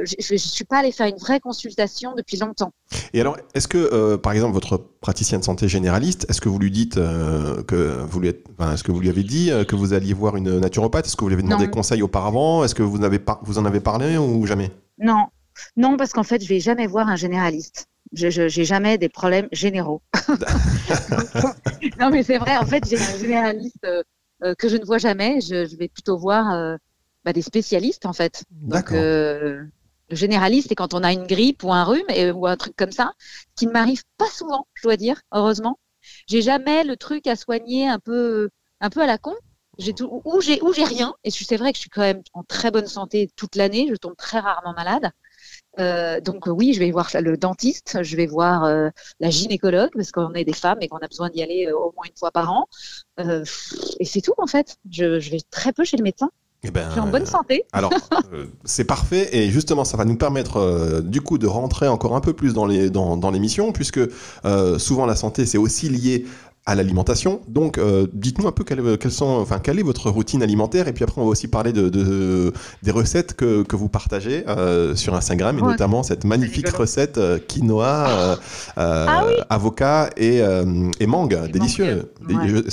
je 0.04 0.34
ne 0.34 0.38
suis 0.38 0.66
pas 0.66 0.80
allée 0.80 0.92
faire 0.92 1.08
une 1.08 1.18
vraie 1.18 1.40
consultation 1.40 2.14
depuis 2.16 2.38
longtemps. 2.38 2.72
Et 3.14 3.22
alors, 3.22 3.38
est-ce 3.54 3.68
que, 3.68 4.16
par 4.18 4.34
exemple, 4.34 4.54
votre 4.54 4.78
praticien 4.78 5.40
de 5.40 5.44
santé 5.44 5.68
généraliste, 5.68 6.26
est-ce 6.30 6.42
que 6.42 6.50
vous 6.50 6.60
lui 6.60 6.72
dites 6.72 6.96
que 6.96 8.04
vous 8.08 8.20
lui, 8.20 8.32
enfin, 8.58 8.74
est-ce 8.74 8.84
que 8.84 8.92
vous 8.92 9.00
lui 9.00 9.10
avez 9.10 9.24
dit 9.24 9.52
que 9.68 9.76
vous 9.76 9.94
alliez 9.94 10.14
voir 10.14 10.36
une 10.36 10.60
naturopathe? 10.60 11.08
Est-ce 11.08 11.16
que 11.16 11.22
vous 11.22 11.30
lui 11.30 11.36
avez 11.36 11.44
demandé 11.44 11.70
conseil 11.70 12.02
auparavant? 12.02 12.64
Est-ce 12.64 12.76
que 12.76 12.84
vous, 12.84 13.04
avez 13.04 13.20
vous 13.44 13.58
en 13.58 13.66
avez 13.66 13.80
parlé 13.80 14.18
ou 14.18 14.46
jamais? 14.46 14.72
Non, 15.00 15.28
non, 15.78 15.98
parce 15.98 16.12
qu'en 16.14 16.24
fait, 16.24 16.44
je 16.44 16.50
vais 16.50 16.60
jamais 16.60 16.88
voir 16.88 17.08
un 17.08 17.16
généraliste. 17.16 17.88
Je 18.14 18.28
n'ai 18.28 18.66
jamais 18.66 18.98
des 18.98 19.10
problèmes 19.10 19.48
généraux. 19.52 20.02
non, 22.00 22.10
mais 22.10 22.24
c'est 22.24 22.38
vrai. 22.38 22.58
En 22.58 22.66
fait, 22.66 22.84
j'ai 22.88 22.98
un 22.98 23.18
généraliste 23.18 23.86
euh, 23.86 24.02
euh, 24.44 24.56
que 24.56 24.68
je 24.68 24.78
ne 24.78 24.86
vois 24.86 24.98
jamais. 24.98 25.42
Je, 25.42 25.76
vais 25.78 25.88
plutôt 25.88 26.18
voir 26.18 26.52
euh, 26.52 26.76
bah, 27.24 27.34
des 27.34 27.44
spécialistes, 27.44 28.06
en 28.06 28.14
fait. 28.14 28.44
Donc, 28.52 28.92
le 30.10 30.16
généraliste, 30.16 30.70
c'est 30.70 30.76
quand 30.76 30.94
on 30.94 31.04
a 31.04 31.14
une 31.14 31.28
grippe 31.28 31.64
ou 31.64 31.74
un 31.74 31.84
rhume 31.84 32.36
ou 32.36 32.48
un 32.48 32.58
truc 32.58 32.76
comme 32.76 32.92
ça, 32.92 33.14
qui 33.56 33.68
ne 33.68 33.72
m'arrive 33.72 34.04
pas 34.18 34.30
souvent, 34.30 34.68
je 34.74 34.84
dois 34.84 34.98
dire, 34.98 35.22
heureusement. 35.32 35.80
J'ai 36.28 36.42
jamais 36.42 36.84
le 36.84 36.98
truc 36.98 37.28
à 37.28 37.36
soigner 37.36 37.88
un 37.88 38.00
peu, 38.00 38.50
à 38.80 38.90
la 39.06 39.18
con. 39.18 39.36
J'ai 39.78 39.94
tout, 39.94 40.22
ou 40.26 40.42
j'ai, 40.42 40.60
rien. 40.84 41.16
Et 41.24 41.32
c'est 41.32 41.56
vrai 41.56 41.72
que 41.72 41.78
je 41.78 41.82
suis 41.82 41.90
quand 41.90 42.02
même 42.02 42.22
en 42.34 42.44
très 42.44 42.70
bonne 42.70 42.88
santé 42.88 43.30
toute 43.36 43.56
l'année. 43.56 43.88
Je 43.90 43.96
tombe 43.96 44.16
très 44.18 44.40
rarement 44.40 44.74
malade. 44.74 45.12
Euh, 45.80 46.20
donc 46.20 46.48
oui, 46.48 46.74
je 46.74 46.80
vais 46.80 46.92
voir 46.92 47.10
le 47.22 47.38
dentiste, 47.38 48.04
je 48.04 48.18
vais 48.18 48.26
voir 48.26 48.66
euh, 48.66 48.90
la 49.20 49.30
gynécologue 49.30 49.92
parce 49.96 50.12
qu'on 50.12 50.34
est 50.34 50.44
des 50.44 50.54
femmes 50.54 50.80
et 50.82 50.90
qu'on 50.90 50.98
a 50.98 51.08
besoin 51.08 51.30
d'y 51.30 51.42
aller 51.42 51.68
euh, 51.68 51.78
au 51.78 51.94
moins 51.96 52.06
une 52.06 52.18
fois 52.18 52.32
par 52.32 52.52
an. 52.52 52.68
et 54.00 54.06
c'est 54.06 54.22
tout 54.22 54.34
en 54.38 54.48
fait. 54.48 54.78
Je, 54.92 55.18
vais 55.30 55.40
très 55.50 55.72
peu 55.72 55.86
chez 55.86 55.98
le 55.98 56.04
médecin. 56.04 56.30
Eh 56.64 56.72
ben, 56.72 56.86
je 56.88 56.92
suis 56.92 57.00
en 57.00 57.08
bonne 57.08 57.26
santé. 57.26 57.64
Alors, 57.72 57.92
c'est 58.66 58.84
parfait. 58.84 59.30
Et 59.32 59.50
justement, 59.50 59.86
ça 59.86 59.96
va 59.96 60.04
nous 60.04 60.18
permettre, 60.18 61.02
du 61.02 61.22
coup, 61.22 61.38
de 61.38 61.48
rentrer 61.48 61.88
encore 61.88 62.16
un 62.16 62.22
peu 62.22 62.34
plus 62.34 62.54
dans 62.54 62.66
l'émission, 62.66 63.68
dans, 63.68 63.72
puisque 63.72 64.02
souvent 64.78 65.06
la 65.06 65.16
santé, 65.16 65.46
c'est 65.46 65.58
aussi 65.58 65.88
lié 65.88 66.26
à 66.70 66.76
l'alimentation. 66.76 67.42
Donc, 67.48 67.80
euh, 67.80 68.06
dites-nous 68.14 68.48
un 68.48 68.52
peu 68.52 68.64
quelle, 68.64 69.12
sont, 69.12 69.26
enfin, 69.26 69.58
quelle 69.58 69.80
est 69.80 69.84
votre 69.84 70.12
routine 70.12 70.44
alimentaire. 70.44 70.88
Et 70.88 70.94
puis 70.94 71.04
après, 71.04 71.20
on 71.20 71.24
va 71.26 71.32
aussi 71.32 71.48
parler 71.48 71.74
de, 71.74 71.90
des 72.84 72.92
recettes 72.92 73.34
que, 73.34 73.64
que 73.64 73.76
vous 73.76 73.90
partagez 73.90 74.48
euh, 74.48 74.96
sur 74.96 75.16
Instagram, 75.16 75.58
et 75.58 75.62
notamment 75.64 76.04
cette 76.04 76.26
magnifique 76.26 76.70
recette 76.70 77.18
euh, 77.18 77.40
quinoa, 77.40 78.38
ah 78.78 79.24
avocat 79.50 80.12
et, 80.16 80.42
et 81.00 81.08
mangue. 81.08 81.50
délicieux. 81.52 82.12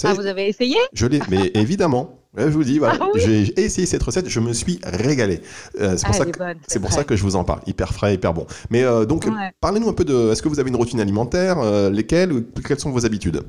ah, 0.05 0.12
vous 0.12 0.27
avez 0.27 0.49
essayé? 0.49 0.77
Je 0.93 1.06
l'ai, 1.06 1.21
mais 1.31 1.50
évidemment. 1.55 2.16
Je 2.37 2.44
vous 2.44 2.65
dis, 2.65 2.79
voilà, 2.79 2.99
ah 3.00 3.09
j'ai 3.15 3.59
essayé 3.61 3.87
cette 3.87 4.03
recette, 4.03 4.29
je 4.29 4.41
me 4.41 4.53
suis 4.53 4.79
régalé. 4.85 5.41
c'est 5.75 6.03
pour, 6.03 6.11
ah, 6.11 6.12
ça, 6.12 6.25
que, 6.27 6.41
c'est 6.67 6.81
pour 6.81 6.93
ça 6.93 7.05
que 7.05 7.17
je 7.17 7.23
vous 7.23 7.37
en 7.37 7.44
parle. 7.44 7.61
Hyper 7.67 7.93
frais, 7.93 8.15
hyper 8.15 8.35
bon. 8.35 8.47
Mais 8.71 8.85
donc, 9.06 9.27
parlez-nous 9.61 9.88
un 9.88 9.94
peu 9.94 10.05
de. 10.05 10.33
Est-ce 10.33 10.43
que 10.43 10.49
vous 10.49 10.61
avez 10.61 10.71
une 10.71 10.77
routine 10.77 11.00
alimentaire 11.00 11.91
Lesquelles 11.91 12.44
Quelles 12.67 12.81
sont 12.81 12.91
vos 12.91 13.06
habitudes? 13.06 13.43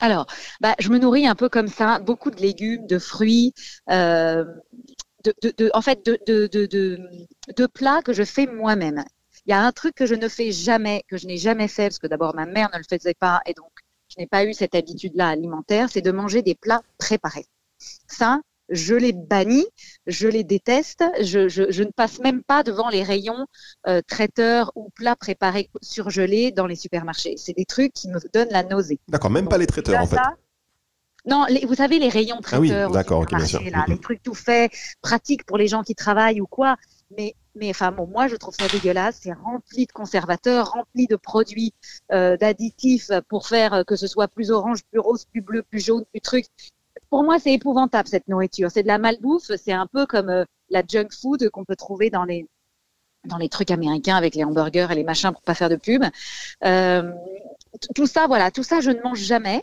Alors, 0.00 0.26
bah, 0.60 0.74
je 0.80 0.88
me 0.90 0.98
nourris 0.98 1.26
un 1.26 1.34
peu 1.34 1.48
comme 1.48 1.68
ça, 1.68 1.98
beaucoup 1.98 2.30
de 2.30 2.40
légumes, 2.40 2.86
de 2.86 2.98
fruits, 2.98 3.54
euh, 3.90 4.44
de, 5.24 5.70
en 5.72 5.82
fait, 5.82 6.04
de, 6.04 6.20
de, 6.26 7.66
plats 7.66 8.02
que 8.02 8.12
je 8.12 8.24
fais 8.24 8.46
moi-même. 8.46 9.04
Il 9.46 9.50
y 9.50 9.52
a 9.54 9.62
un 9.62 9.72
truc 9.72 9.94
que 9.94 10.06
je 10.06 10.14
ne 10.14 10.28
fais 10.28 10.52
jamais, 10.52 11.04
que 11.08 11.16
je 11.16 11.26
n'ai 11.26 11.36
jamais 11.36 11.68
fait, 11.68 11.84
parce 11.84 11.98
que 11.98 12.06
d'abord 12.06 12.34
ma 12.34 12.46
mère 12.46 12.70
ne 12.72 12.78
le 12.78 12.84
faisait 12.88 13.14
pas, 13.14 13.40
et 13.46 13.54
donc 13.54 13.70
je 14.08 14.16
n'ai 14.18 14.26
pas 14.26 14.44
eu 14.44 14.52
cette 14.52 14.74
habitude-là 14.74 15.28
alimentaire, 15.28 15.88
c'est 15.90 16.02
de 16.02 16.12
manger 16.12 16.42
des 16.42 16.54
plats 16.54 16.82
préparés. 16.98 17.46
Ça, 18.06 18.40
je 18.68 18.94
les 18.94 19.12
bannis, 19.12 19.66
je 20.06 20.28
les 20.28 20.44
déteste, 20.44 21.04
je, 21.20 21.82
ne 21.82 21.90
passe 21.90 22.18
même 22.20 22.42
pas 22.42 22.62
devant 22.62 22.88
les 22.88 23.02
rayons 23.02 23.46
euh, 23.86 24.00
traiteurs 24.06 24.72
ou 24.74 24.90
plats 24.94 25.16
préparés 25.16 25.70
surgelés 25.82 26.50
dans 26.50 26.66
les 26.66 26.76
supermarchés. 26.76 27.34
C'est 27.36 27.56
des 27.56 27.66
trucs 27.66 27.92
qui 27.92 28.08
me 28.08 28.18
donnent 28.32 28.50
la 28.50 28.62
nausée. 28.62 29.00
D'accord, 29.08 29.30
même 29.30 29.48
pas 29.48 29.58
les 29.58 29.66
traiteurs 29.66 30.00
en 30.00 30.06
fait. 30.06 30.18
non, 31.26 31.46
vous 31.66 31.74
savez, 31.74 31.98
les 31.98 32.08
rayons 32.08 32.40
traiteurs, 32.40 32.86
ah 32.86 32.86
oui, 32.88 32.92
d'accord. 32.92 33.26
Là, 33.30 33.84
les 33.88 33.98
trucs 33.98 34.22
tout 34.22 34.34
faits, 34.34 34.72
pratiques 35.02 35.44
pour 35.44 35.58
les 35.58 35.68
gens 35.68 35.82
qui 35.82 35.94
travaillent 35.94 36.40
ou 36.40 36.46
quoi. 36.46 36.76
Mais, 37.16 37.34
mais 37.54 37.70
enfin, 37.70 37.92
bon, 37.92 38.06
moi, 38.06 38.28
je 38.28 38.36
trouve 38.36 38.54
ça 38.54 38.68
dégueulasse. 38.68 39.20
C'est 39.22 39.34
rempli 39.34 39.86
de 39.86 39.92
conservateurs, 39.92 40.70
rempli 40.70 41.06
de 41.06 41.16
produits, 41.16 41.74
euh, 42.12 42.36
d'additifs 42.38 43.10
pour 43.28 43.46
faire 43.46 43.84
que 43.86 43.94
ce 43.94 44.06
soit 44.06 44.26
plus 44.26 44.50
orange, 44.50 44.80
plus 44.90 45.00
rose, 45.00 45.26
plus 45.26 45.42
bleu, 45.42 45.62
plus 45.62 45.84
jaune, 45.84 46.04
plus 46.10 46.22
truc 46.22 46.46
pour 47.14 47.22
moi, 47.22 47.38
c'est 47.38 47.52
épouvantable 47.52 48.08
cette 48.08 48.26
nourriture. 48.26 48.72
C'est 48.72 48.82
de 48.82 48.88
la 48.88 48.98
malbouffe. 48.98 49.52
C'est 49.56 49.72
un 49.72 49.86
peu 49.86 50.04
comme 50.04 50.30
euh, 50.30 50.44
la 50.68 50.82
junk 50.84 51.10
food 51.12 51.48
qu'on 51.50 51.64
peut 51.64 51.76
trouver 51.76 52.10
dans 52.10 52.24
les 52.24 52.48
dans 53.24 53.36
les 53.36 53.48
trucs 53.48 53.70
américains 53.70 54.16
avec 54.16 54.34
les 54.34 54.42
hamburgers 54.42 54.88
et 54.90 54.96
les 54.96 55.04
machins 55.04 55.30
pour 55.30 55.42
pas 55.42 55.54
faire 55.54 55.68
de 55.68 55.76
pub. 55.76 56.02
Euh, 56.64 57.12
tout 57.94 58.08
ça, 58.08 58.26
voilà, 58.26 58.50
tout 58.50 58.64
ça, 58.64 58.80
je 58.80 58.90
ne 58.90 59.00
mange 59.00 59.20
jamais. 59.20 59.62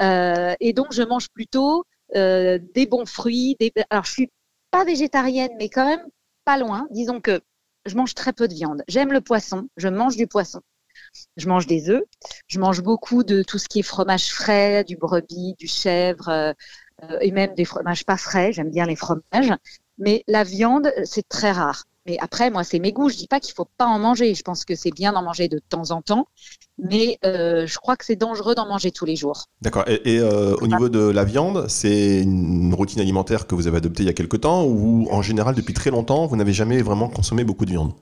Euh, 0.00 0.56
et 0.58 0.72
donc, 0.72 0.88
je 0.90 1.04
mange 1.04 1.28
plutôt 1.28 1.84
des 2.12 2.88
bons 2.90 3.06
fruits. 3.06 3.56
Alors, 3.90 4.04
je 4.04 4.10
suis 4.10 4.32
pas 4.72 4.84
végétarienne, 4.84 5.52
mais 5.56 5.68
quand 5.68 5.86
même 5.86 6.04
pas 6.44 6.58
loin. 6.58 6.88
Disons 6.90 7.20
que 7.20 7.40
je 7.86 7.94
mange 7.94 8.14
très 8.14 8.32
peu 8.32 8.48
de 8.48 8.54
viande. 8.54 8.82
J'aime 8.88 9.12
le 9.12 9.20
poisson. 9.20 9.68
Je 9.76 9.86
mange 9.86 10.16
du 10.16 10.26
poisson. 10.26 10.62
Je 11.36 11.48
mange 11.48 11.68
des 11.68 11.90
œufs. 11.90 12.02
Je 12.48 12.58
mange 12.58 12.82
beaucoup 12.82 13.22
de 13.22 13.44
tout 13.44 13.58
ce 13.58 13.68
qui 13.68 13.78
est 13.78 13.82
fromage 13.82 14.32
frais, 14.32 14.82
du 14.82 14.96
brebis, 14.96 15.54
du 15.58 15.68
chèvre, 15.68 16.54
et 17.20 17.30
même 17.30 17.54
des 17.54 17.64
fromages 17.64 18.04
pas 18.04 18.16
frais. 18.16 18.52
J'aime 18.52 18.70
bien 18.70 18.86
les 18.86 18.96
fromages. 18.96 19.52
Mais 19.98 20.24
la 20.28 20.44
viande, 20.44 20.92
c'est 21.04 21.28
très 21.28 21.52
rare. 21.52 21.84
Mais 22.06 22.16
après, 22.20 22.50
moi, 22.50 22.64
c'est 22.64 22.78
mes 22.78 22.92
goûts. 22.92 23.10
Je 23.10 23.16
dis 23.16 23.26
pas 23.26 23.38
qu'il 23.38 23.54
faut 23.54 23.68
pas 23.76 23.84
en 23.84 23.98
manger. 23.98 24.34
Je 24.34 24.42
pense 24.42 24.64
que 24.64 24.74
c'est 24.74 24.90
bien 24.90 25.12
d'en 25.12 25.22
manger 25.22 25.48
de 25.48 25.58
temps 25.58 25.90
en 25.90 26.00
temps, 26.00 26.26
mais 26.78 27.18
euh, 27.26 27.66
je 27.66 27.78
crois 27.78 27.96
que 27.96 28.04
c'est 28.04 28.16
dangereux 28.16 28.54
d'en 28.54 28.66
manger 28.66 28.90
tous 28.90 29.04
les 29.04 29.14
jours. 29.14 29.44
D'accord. 29.60 29.84
Et, 29.86 30.18
euh, 30.18 30.56
au 30.62 30.66
niveau 30.66 30.88
de 30.88 31.00
la 31.00 31.24
viande, 31.24 31.66
c'est 31.68 32.22
une 32.22 32.72
routine 32.72 33.00
alimentaire 33.00 33.46
que 33.46 33.54
vous 33.54 33.66
avez 33.66 33.76
adoptée 33.76 34.04
il 34.04 34.06
y 34.06 34.10
a 34.10 34.14
quelque 34.14 34.38
temps, 34.38 34.64
ou 34.64 35.06
en 35.10 35.20
général 35.20 35.54
depuis 35.54 35.74
très 35.74 35.90
longtemps, 35.90 36.26
vous 36.26 36.36
n'avez 36.36 36.54
jamais 36.54 36.80
vraiment 36.80 37.08
consommé 37.08 37.44
beaucoup 37.44 37.66
de 37.66 37.72
viande? 37.72 37.92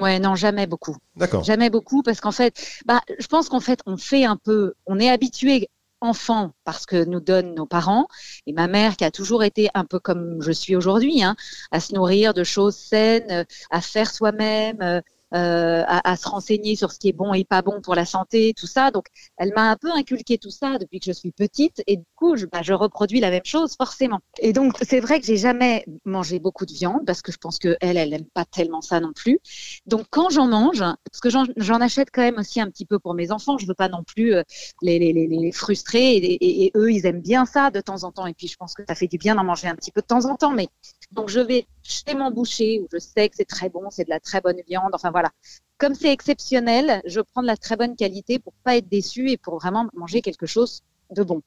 Ouais, 0.00 0.18
non, 0.18 0.34
jamais 0.34 0.66
beaucoup. 0.66 0.96
D'accord. 1.16 1.44
Jamais 1.44 1.70
beaucoup 1.70 2.02
parce 2.02 2.20
qu'en 2.20 2.32
fait, 2.32 2.82
bah, 2.84 3.00
je 3.18 3.26
pense 3.28 3.48
qu'en 3.48 3.60
fait, 3.60 3.80
on 3.86 3.96
fait 3.96 4.24
un 4.24 4.36
peu, 4.36 4.74
on 4.86 4.98
est 4.98 5.08
habitué 5.08 5.68
enfant 6.00 6.52
parce 6.64 6.86
que 6.86 7.04
nous 7.04 7.20
donnent 7.20 7.54
nos 7.54 7.66
parents. 7.66 8.06
Et 8.46 8.52
ma 8.52 8.68
mère 8.68 8.96
qui 8.96 9.04
a 9.04 9.10
toujours 9.10 9.44
été 9.44 9.68
un 9.74 9.84
peu 9.84 9.98
comme 9.98 10.40
je 10.42 10.52
suis 10.52 10.76
aujourd'hui, 10.76 11.22
hein, 11.22 11.36
à 11.70 11.80
se 11.80 11.94
nourrir 11.94 12.34
de 12.34 12.44
choses 12.44 12.76
saines, 12.76 13.46
à 13.70 13.80
faire 13.80 14.10
soi-même, 14.10 15.02
euh, 15.34 15.76
euh, 15.76 15.84
à, 15.86 16.16
se 16.16 16.28
renseigner 16.28 16.76
sur 16.76 16.92
ce 16.92 16.98
qui 16.98 17.08
est 17.08 17.12
bon 17.12 17.34
et 17.34 17.44
pas 17.44 17.60
bon 17.60 17.80
pour 17.80 17.94
la 17.94 18.04
santé, 18.04 18.54
tout 18.56 18.66
ça. 18.66 18.90
Donc, 18.90 19.06
elle 19.36 19.52
m'a 19.54 19.70
un 19.70 19.76
peu 19.76 19.90
inculqué 19.90 20.38
tout 20.38 20.50
ça 20.50 20.78
depuis 20.78 21.00
que 21.00 21.06
je 21.06 21.12
suis 21.12 21.32
petite 21.32 21.82
et 21.86 21.96
du 21.96 22.04
coup, 22.14 22.36
je, 22.36 22.46
bah, 22.46 22.62
je 22.62 22.72
reproduis 22.72 23.20
la 23.20 23.30
même 23.30 23.44
chose 23.44 23.74
forcément. 23.76 24.20
Et 24.38 24.52
donc, 24.52 24.74
c'est 24.82 25.00
vrai 25.00 25.20
que 25.20 25.26
j'ai 25.26 25.36
jamais 25.36 25.84
mangé 26.04 26.38
beaucoup 26.38 26.64
de 26.64 26.72
viande 26.72 27.04
parce 27.06 27.22
que 27.22 27.32
je 27.32 27.38
pense 27.38 27.58
que 27.58 27.76
elle, 27.80 27.96
elle 27.96 28.10
n'aime 28.10 28.24
pas 28.24 28.44
tellement 28.44 28.80
ça 28.80 29.00
non 29.00 29.12
plus. 29.12 29.40
Donc, 29.86 30.06
quand 30.10 30.30
j'en 30.30 30.46
mange, 30.46 30.78
parce 30.78 31.20
que 31.20 31.28
j'en 31.28 31.80
achète 31.80 32.08
quand 32.12 32.22
même 32.22 32.38
aussi 32.38 32.60
un 32.60 32.70
petit 32.70 32.86
peu 32.86 32.98
pour 32.98 33.14
mes 33.14 33.32
enfants, 33.32 33.58
je 33.58 33.66
veux 33.66 33.74
pas 33.74 33.88
non 33.88 34.04
plus 34.04 34.34
euh, 34.34 34.42
les, 34.82 34.98
les, 34.98 35.12
les, 35.12 35.52
frustrer 35.52 36.16
et, 36.16 36.64
et, 36.66 36.72
eux, 36.76 36.92
ils 36.92 37.04
aiment 37.06 37.20
bien 37.20 37.46
ça 37.46 37.70
de 37.70 37.80
temps 37.80 38.04
en 38.04 38.12
temps. 38.12 38.26
Et 38.26 38.34
puis, 38.34 38.48
je 38.48 38.56
pense 38.56 38.74
que 38.74 38.82
ça 38.88 38.94
fait 38.94 39.08
du 39.08 39.18
bien 39.18 39.34
d'en 39.34 39.44
manger 39.44 39.68
un 39.68 39.74
petit 39.74 39.90
peu 39.90 40.00
de 40.00 40.06
temps 40.06 40.24
en 40.24 40.36
temps. 40.36 40.52
Mais 40.52 40.68
donc, 41.12 41.28
je 41.28 41.40
vais 41.40 41.66
chez 41.82 42.14
mon 42.14 42.30
boucher 42.30 42.80
où 42.80 42.88
je 42.92 42.98
sais 42.98 43.28
que 43.28 43.36
c'est 43.36 43.46
très 43.46 43.68
bon, 43.68 43.90
c'est 43.90 44.04
de 44.04 44.10
la 44.10 44.20
très 44.20 44.40
bonne 44.40 44.60
viande. 44.66 44.90
Enfin 44.92 45.10
voilà. 45.10 45.30
Comme 45.78 45.94
c'est 45.94 46.12
exceptionnel, 46.12 47.00
je 47.06 47.20
prends 47.20 47.42
de 47.42 47.46
la 47.46 47.56
très 47.56 47.76
bonne 47.76 47.96
qualité 47.96 48.38
pour 48.38 48.52
pas 48.64 48.76
être 48.76 48.88
déçu 48.88 49.30
et 49.30 49.36
pour 49.36 49.58
vraiment 49.58 49.86
manger 49.94 50.22
quelque 50.22 50.46
chose 50.46 50.82
de 51.10 51.22
bon. 51.22 51.42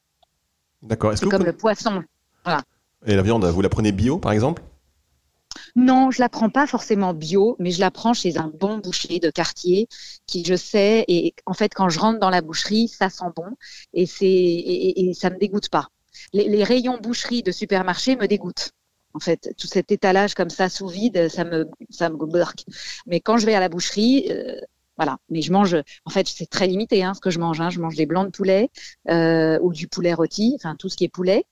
D'accord. 0.82 1.18
C'est 1.18 1.28
comme 1.28 1.46
le 1.46 1.54
poisson. 1.54 2.04
Voilà. 2.46 2.64
Et 3.06 3.16
la 3.16 3.22
viande, 3.22 3.46
vous 3.46 3.62
la 3.62 3.70
prenez 3.70 3.92
bio, 3.92 4.18
par 4.18 4.32
exemple? 4.32 4.62
Non, 5.76 6.12
je 6.12 6.22
la 6.22 6.30
prends 6.30 6.50
pas 6.50 6.68
forcément 6.68 7.14
bio, 7.14 7.56
mais 7.60 7.72
je 7.72 7.80
la 7.80 7.92
prends 7.92 8.14
chez 8.14 8.38
un 8.38 8.52
bon 8.54 8.78
boucher 8.78 9.20
de 9.20 9.30
quartier 9.30 9.88
qui, 10.26 10.44
je 10.46 10.56
sais, 10.56 11.06
et 11.08 11.34
en 11.46 11.54
fait, 11.54 11.74
quand 11.74 11.90
je 11.90 12.00
rentre 12.00 12.20
dans 12.20 12.30
la 12.30 12.42
boucherie, 12.42 12.88
ça 12.88 13.10
sent 13.10 13.26
bon 13.36 13.56
et 13.94 14.06
c'est 14.06 14.26
et, 14.26 15.14
ça 15.14 15.30
me 15.30 15.38
dégoûte 15.38 15.70
pas. 15.70 15.90
Les, 16.34 16.64
rayons 16.64 16.98
boucherie 16.98 17.44
de 17.44 17.52
supermarché 17.52 18.16
me 18.16 18.28
dégoûtent. 18.28 18.72
En 19.14 19.20
fait, 19.20 19.54
tout 19.58 19.68
cet 19.68 19.92
étalage 19.92 20.36
comme 20.36 20.50
ça 20.50 20.70
sous 20.70 20.88
vide, 20.88 21.30
ça 21.30 21.44
me 21.44 21.68
ça 21.90 22.10
me 22.10 22.18
Mais 23.08 23.20
quand 23.20 23.38
je 23.38 23.46
vais 23.46 23.56
à 23.56 23.60
la 23.60 23.70
boucherie, 23.70 24.28
euh, 24.30 24.60
voilà. 24.98 25.18
Mais 25.30 25.42
je 25.42 25.52
mange, 25.52 25.76
en 26.06 26.10
fait, 26.10 26.28
c'est 26.28 26.46
très 26.46 26.68
limité 26.68 27.04
hein, 27.04 27.14
ce 27.14 27.22
que 27.22 27.30
je 27.30 27.40
mange. 27.40 27.60
Hein. 27.62 27.70
Je 27.70 27.80
mange 27.80 27.96
des 27.96 28.06
blancs 28.06 28.28
de 28.28 28.32
poulet 28.32 28.70
euh, 29.10 29.58
ou 29.62 29.74
du 29.74 29.88
poulet 29.88 30.14
rôti, 30.14 30.54
enfin 30.56 30.76
tout 30.76 30.90
ce 30.90 30.98
qui 30.98 31.06
est 31.06 31.10
poulet. 31.10 31.46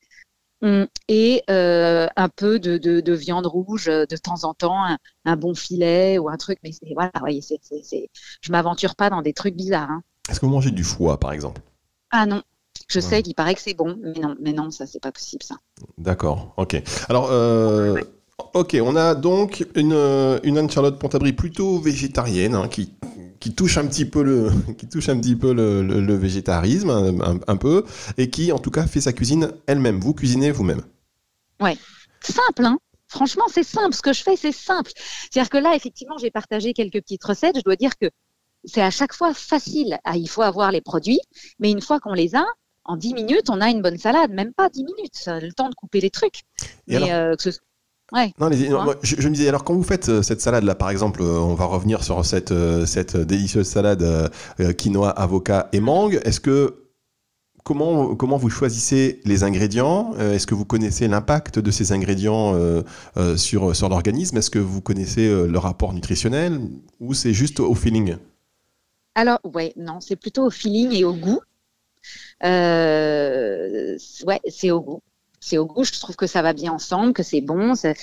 Hum, 0.63 0.87
et 1.07 1.43
euh, 1.51 2.07
un 2.15 2.29
peu 2.29 2.59
de, 2.59 2.79
de, 2.79 2.99
de, 2.99 3.13
viande 3.13 3.45
rouge 3.45 3.85
de 3.85 4.17
temps 4.17 4.43
en 4.43 4.55
temps, 4.55 4.97
un, 5.23 5.35
bon 5.35 5.53
filet 5.53 6.17
ou 6.17 6.29
un 6.29 6.37
truc. 6.37 6.59
Mais 6.63 6.71
voilà, 6.93 7.11
voyez, 7.19 7.41
c'est, 7.41 7.59
c'est, 7.61 8.09
je 8.41 8.51
m'aventure 8.51 8.95
pas 8.95 9.09
dans 9.11 9.21
des 9.21 9.33
trucs 9.33 9.55
bizarres. 9.55 9.91
Hein. 9.91 10.03
Est-ce 10.29 10.39
que 10.39 10.45
vous 10.45 10.51
mangez 10.51 10.71
du 10.71 10.83
foie, 10.83 11.19
par 11.19 11.31
exemple? 11.31 11.61
Ah 12.09 12.25
non. 12.25 12.41
Je 12.87 12.99
sais 12.99 13.21
qu'il 13.21 13.35
paraît 13.35 13.55
que 13.55 13.61
c'est 13.61 13.73
bon, 13.73 13.97
mais 14.01 14.19
non, 14.19 14.35
mais 14.39 14.53
non, 14.53 14.71
ça 14.71 14.85
c'est 14.85 15.01
pas 15.01 15.11
possible 15.11 15.43
ça. 15.43 15.55
D'accord, 15.97 16.53
ok. 16.55 16.81
Alors, 17.09 17.27
euh, 17.31 17.99
ok, 18.53 18.77
on 18.81 18.95
a 18.95 19.13
donc 19.13 19.67
une, 19.75 19.93
une 20.43 20.57
Anne-Charlotte 20.57 20.97
Pontabry 20.97 21.33
plutôt 21.33 21.79
végétarienne 21.79 22.55
hein, 22.55 22.67
qui 22.69 22.93
qui 23.39 23.53
touche 23.53 23.77
un 23.77 23.87
petit 23.87 24.05
peu 24.05 24.23
le, 24.23 24.51
qui 24.77 24.87
touche 24.87 25.09
un 25.09 25.19
petit 25.19 25.35
peu 25.35 25.53
le, 25.53 26.15
végétarisme, 26.15 26.89
un, 27.47 27.57
peu, 27.57 27.85
et 28.17 28.29
qui 28.29 28.51
en 28.51 28.59
tout 28.59 28.71
cas 28.71 28.87
fait 28.87 29.01
sa 29.01 29.13
cuisine 29.13 29.51
elle-même. 29.67 29.99
Vous 29.99 30.13
cuisinez 30.13 30.51
vous-même? 30.51 30.81
Ouais, 31.59 31.77
simple, 32.21 32.65
hein. 32.65 32.79
Franchement, 33.07 33.45
c'est 33.47 33.63
simple. 33.63 33.95
Ce 33.95 34.01
que 34.01 34.11
je 34.11 34.21
fais, 34.21 34.35
c'est 34.35 34.51
simple. 34.51 34.91
C'est-à-dire 34.95 35.49
que 35.49 35.57
là, 35.57 35.75
effectivement, 35.75 36.17
j'ai 36.17 36.29
partagé 36.29 36.73
quelques 36.73 37.01
petites 37.01 37.23
recettes. 37.23 37.55
Je 37.57 37.61
dois 37.61 37.77
dire 37.77 37.97
que 37.97 38.09
c'est 38.65 38.81
à 38.81 38.91
chaque 38.91 39.13
fois 39.13 39.33
facile. 39.33 39.97
Ah, 40.03 40.17
il 40.17 40.27
faut 40.27 40.41
avoir 40.41 40.71
les 40.71 40.81
produits, 40.81 41.21
mais 41.59 41.71
une 41.71 41.79
fois 41.79 42.01
qu'on 42.01 42.13
les 42.13 42.35
a, 42.35 42.45
en 42.87 42.97
10 42.97 43.13
minutes, 43.13 43.49
on 43.49 43.61
a 43.61 43.69
une 43.69 43.81
bonne 43.81 43.97
salade. 43.97 44.31
Même 44.31 44.53
pas 44.53 44.69
10 44.69 44.83
minutes, 44.83 45.23
le 45.27 45.51
temps 45.51 45.69
de 45.69 45.75
couper 45.75 46.01
les 46.01 46.09
trucs. 46.09 46.41
mais, 46.87 47.11
euh, 47.11 47.35
Ouais. 48.13 48.33
Non, 48.39 48.49
je, 49.01 49.27
me 49.27 49.33
disais, 49.33 49.49
alors 49.49 49.65
quand 49.65 49.73
vous 49.73 49.83
faites 49.83 50.07
euh, 50.07 50.21
cette 50.21 50.39
salade 50.39 50.63
là, 50.63 50.75
par 50.75 50.89
exemple, 50.89 51.21
euh, 51.21 51.39
on 51.39 51.55
va 51.55 51.65
revenir 51.65 52.05
sur 52.05 52.23
cette, 52.23 52.51
euh, 52.51 52.85
cette 52.85 53.17
délicieuse 53.17 53.67
salade 53.67 54.31
quinoa, 54.77 55.09
avocat 55.09 55.67
et 55.73 55.81
mangue. 55.81 56.21
Est-ce 56.23 56.39
que 56.39 56.87
comment, 57.65 58.15
comment 58.15 58.37
vous 58.37 58.49
choisissez 58.49 59.19
les 59.25 59.43
ingrédients 59.43 60.13
Est-ce 60.17 60.47
que 60.47 60.55
vous 60.55 60.63
connaissez 60.63 61.09
l'impact 61.09 61.59
de 61.59 61.69
ces 61.69 61.91
ingrédients 61.91 62.55
sur, 63.35 63.75
sur 63.75 63.89
l'organisme 63.89 64.37
Est-ce 64.37 64.49
que 64.49 64.59
vous 64.59 64.79
connaissez 64.79 65.27
le 65.27 65.59
rapport 65.59 65.91
nutritionnel 65.91 66.61
ou 67.01 67.13
c'est 67.13 67.33
juste 67.33 67.59
au 67.59 67.75
feeling? 67.75 68.15
Alors, 69.15 69.39
ouais, 69.43 69.73
non, 69.75 69.99
c'est 69.99 70.15
plutôt 70.15 70.45
au 70.45 70.49
feeling 70.49 70.93
et 70.93 71.03
au 71.03 71.13
goût. 71.13 71.41
Ouais, 72.43 74.39
c'est 74.49 74.71
au 74.71 74.81
goût 74.81 75.01
c'est 75.39 75.57
au 75.57 75.65
goût. 75.65 75.83
Je 75.83 75.99
trouve 75.99 76.15
que 76.15 76.27
ça 76.27 76.41
va 76.41 76.53
bien 76.53 76.71
ensemble, 76.71 77.13
que 77.13 77.23
c'est 77.23 77.41
bon, 77.41 77.73
c'est 77.75 77.95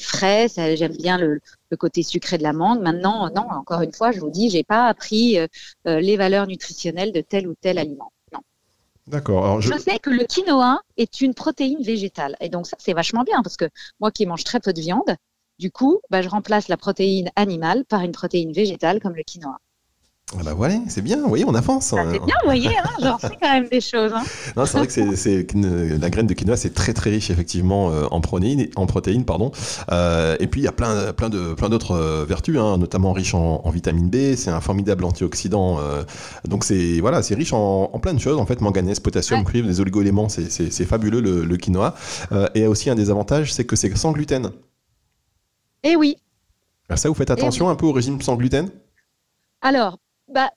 frais. 0.00 0.48
J'aime 0.76 0.96
bien 0.96 1.18
le, 1.18 1.40
côté 1.78 2.02
sucré 2.02 2.38
de 2.38 2.42
la 2.42 2.52
mangue. 2.52 2.82
Maintenant, 2.82 3.30
non, 3.30 3.46
encore 3.50 3.82
une 3.82 3.92
fois, 3.92 4.12
je 4.12 4.20
vous 4.20 4.30
dis, 4.30 4.50
j'ai 4.50 4.64
pas 4.64 4.86
appris 4.86 5.38
euh, 5.38 5.46
euh, 5.86 6.00
les 6.00 6.16
valeurs 6.16 6.46
nutritionnelles 6.46 7.12
de 7.12 7.20
tel 7.20 7.48
ou 7.48 7.54
tel 7.60 7.78
aliment. 7.78 8.12
Non. 8.32 8.40
D'accord. 9.06 9.60
Je... 9.60 9.76
sais 9.78 9.98
que 9.98 10.10
le 10.10 10.24
quinoa 10.24 10.80
est 10.96 11.20
une 11.20 11.34
protéine 11.34 11.82
végétale. 11.82 12.36
Et 12.40 12.48
donc, 12.48 12.66
ça, 12.66 12.76
c'est 12.78 12.92
vachement 12.92 13.22
bien 13.22 13.42
parce 13.42 13.56
que 13.56 13.68
moi 14.00 14.10
qui 14.10 14.26
mange 14.26 14.44
très 14.44 14.60
peu 14.60 14.72
de 14.72 14.80
viande, 14.80 15.16
du 15.58 15.70
coup, 15.70 16.00
bah, 16.10 16.22
je 16.22 16.28
remplace 16.28 16.68
la 16.68 16.76
protéine 16.76 17.30
animale 17.36 17.84
par 17.84 18.00
une 18.00 18.12
protéine 18.12 18.52
végétale 18.52 19.00
comme 19.00 19.14
le 19.14 19.22
quinoa. 19.22 19.58
Ah 20.38 20.42
bah 20.44 20.54
voilà, 20.54 20.76
c'est 20.86 21.02
bien, 21.02 21.20
vous 21.20 21.28
voyez, 21.28 21.44
on 21.44 21.54
avance. 21.54 21.92
Ah, 21.92 22.04
c'est 22.08 22.24
bien, 22.24 22.34
vous 22.42 22.46
voyez, 22.46 22.68
hein, 22.68 22.90
j'en 23.02 23.18
sais 23.18 23.36
quand 23.40 23.52
même 23.52 23.68
des 23.68 23.80
choses. 23.80 24.12
Hein. 24.14 24.22
Non, 24.56 24.64
c'est 24.64 24.78
vrai 24.78 24.86
que 24.86 25.16
c'est, 25.16 25.46
la 25.54 26.10
graine 26.10 26.28
de 26.28 26.34
quinoa, 26.34 26.56
c'est 26.56 26.72
très 26.72 26.92
très 26.92 27.10
riche 27.10 27.30
effectivement 27.30 27.90
euh, 27.90 28.06
en 28.12 28.20
protéines, 28.20 28.68
en 28.76 28.86
protéines 28.86 29.24
pardon. 29.24 29.50
Euh, 29.90 30.36
et 30.38 30.46
puis 30.46 30.60
il 30.60 30.64
y 30.64 30.68
a 30.68 30.72
plein, 30.72 31.12
plein, 31.12 31.30
de, 31.30 31.54
plein 31.54 31.68
d'autres 31.68 31.96
euh, 31.96 32.24
vertus, 32.28 32.58
hein, 32.58 32.78
notamment 32.78 33.12
riche 33.12 33.34
en, 33.34 33.68
vitamine 33.70 34.08
B, 34.08 34.36
c'est 34.36 34.50
un 34.50 34.60
formidable 34.60 35.04
antioxydant. 35.04 35.78
donc 36.44 36.64
c'est 36.64 37.00
voilà, 37.00 37.22
c'est 37.22 37.34
riche 37.34 37.52
en, 37.52 37.86
plein 38.00 38.14
de 38.14 38.20
choses, 38.20 38.38
en 38.38 38.46
fait, 38.46 38.60
manganèse, 38.60 39.00
potassium, 39.00 39.44
cuivre, 39.44 39.66
des 39.66 39.80
oligo-éléments, 39.80 40.28
c'est, 40.28 40.84
fabuleux 40.84 41.20
le, 41.20 41.44
le 41.44 41.56
quinoa. 41.56 41.94
et 42.54 42.66
aussi 42.66 42.90
un 42.90 42.94
des 42.94 43.10
avantages, 43.10 43.52
c'est 43.52 43.64
que 43.64 43.76
c'est 43.76 43.96
sans 43.96 44.12
gluten. 44.12 44.50
Eh 45.82 45.96
oui. 45.96 46.16
Alors 46.88 46.98
ça, 46.98 47.08
vous 47.08 47.14
faites 47.14 47.30
attention 47.30 47.68
un 47.68 47.74
peu 47.74 47.86
au 47.86 47.92
régime 47.92 48.20
sans 48.20 48.36
gluten? 48.36 48.68
Alors, 49.62 49.98
bah, 50.32 50.50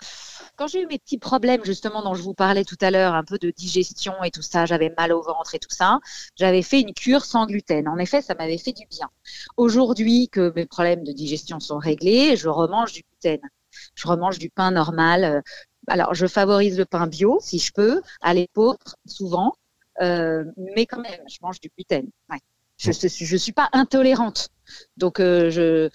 quand 0.55 0.67
j'ai 0.67 0.81
eu 0.81 0.87
mes 0.87 0.99
petits 0.99 1.17
problèmes 1.17 1.63
justement 1.65 2.03
dont 2.03 2.13
je 2.13 2.21
vous 2.21 2.33
parlais 2.33 2.63
tout 2.63 2.77
à 2.81 2.91
l'heure, 2.91 3.13
un 3.13 3.23
peu 3.23 3.37
de 3.37 3.51
digestion 3.51 4.13
et 4.23 4.31
tout 4.31 4.41
ça, 4.41 4.65
j'avais 4.65 4.93
mal 4.97 5.11
au 5.13 5.21
ventre 5.21 5.55
et 5.55 5.59
tout 5.59 5.69
ça, 5.71 5.99
j'avais 6.35 6.61
fait 6.61 6.81
une 6.81 6.93
cure 6.93 7.25
sans 7.25 7.45
gluten. 7.45 7.87
En 7.87 7.97
effet, 7.97 8.21
ça 8.21 8.35
m'avait 8.35 8.57
fait 8.57 8.73
du 8.73 8.85
bien. 8.89 9.09
Aujourd'hui 9.57 10.29
que 10.29 10.53
mes 10.55 10.65
problèmes 10.65 11.03
de 11.03 11.11
digestion 11.11 11.59
sont 11.59 11.77
réglés, 11.77 12.35
je 12.37 12.49
remange 12.49 12.93
du 12.93 13.03
gluten. 13.03 13.39
Je 13.95 14.07
remange 14.07 14.39
du 14.39 14.49
pain 14.49 14.71
normal. 14.71 15.43
Alors, 15.87 16.13
je 16.13 16.27
favorise 16.27 16.77
le 16.77 16.85
pain 16.85 17.07
bio 17.07 17.39
si 17.41 17.59
je 17.59 17.71
peux, 17.73 18.01
à 18.21 18.33
l'époque 18.33 18.81
souvent, 19.05 19.53
euh, 20.01 20.45
mais 20.75 20.85
quand 20.85 21.01
même, 21.01 21.21
je 21.27 21.37
mange 21.41 21.59
du 21.59 21.69
gluten. 21.75 22.09
Je 22.77 22.89
ne 23.33 23.37
suis 23.37 23.51
pas 23.51 23.69
intolérante. 23.73 24.49
Donc, 24.97 25.19
euh, 25.19 25.49
je, 25.49 25.89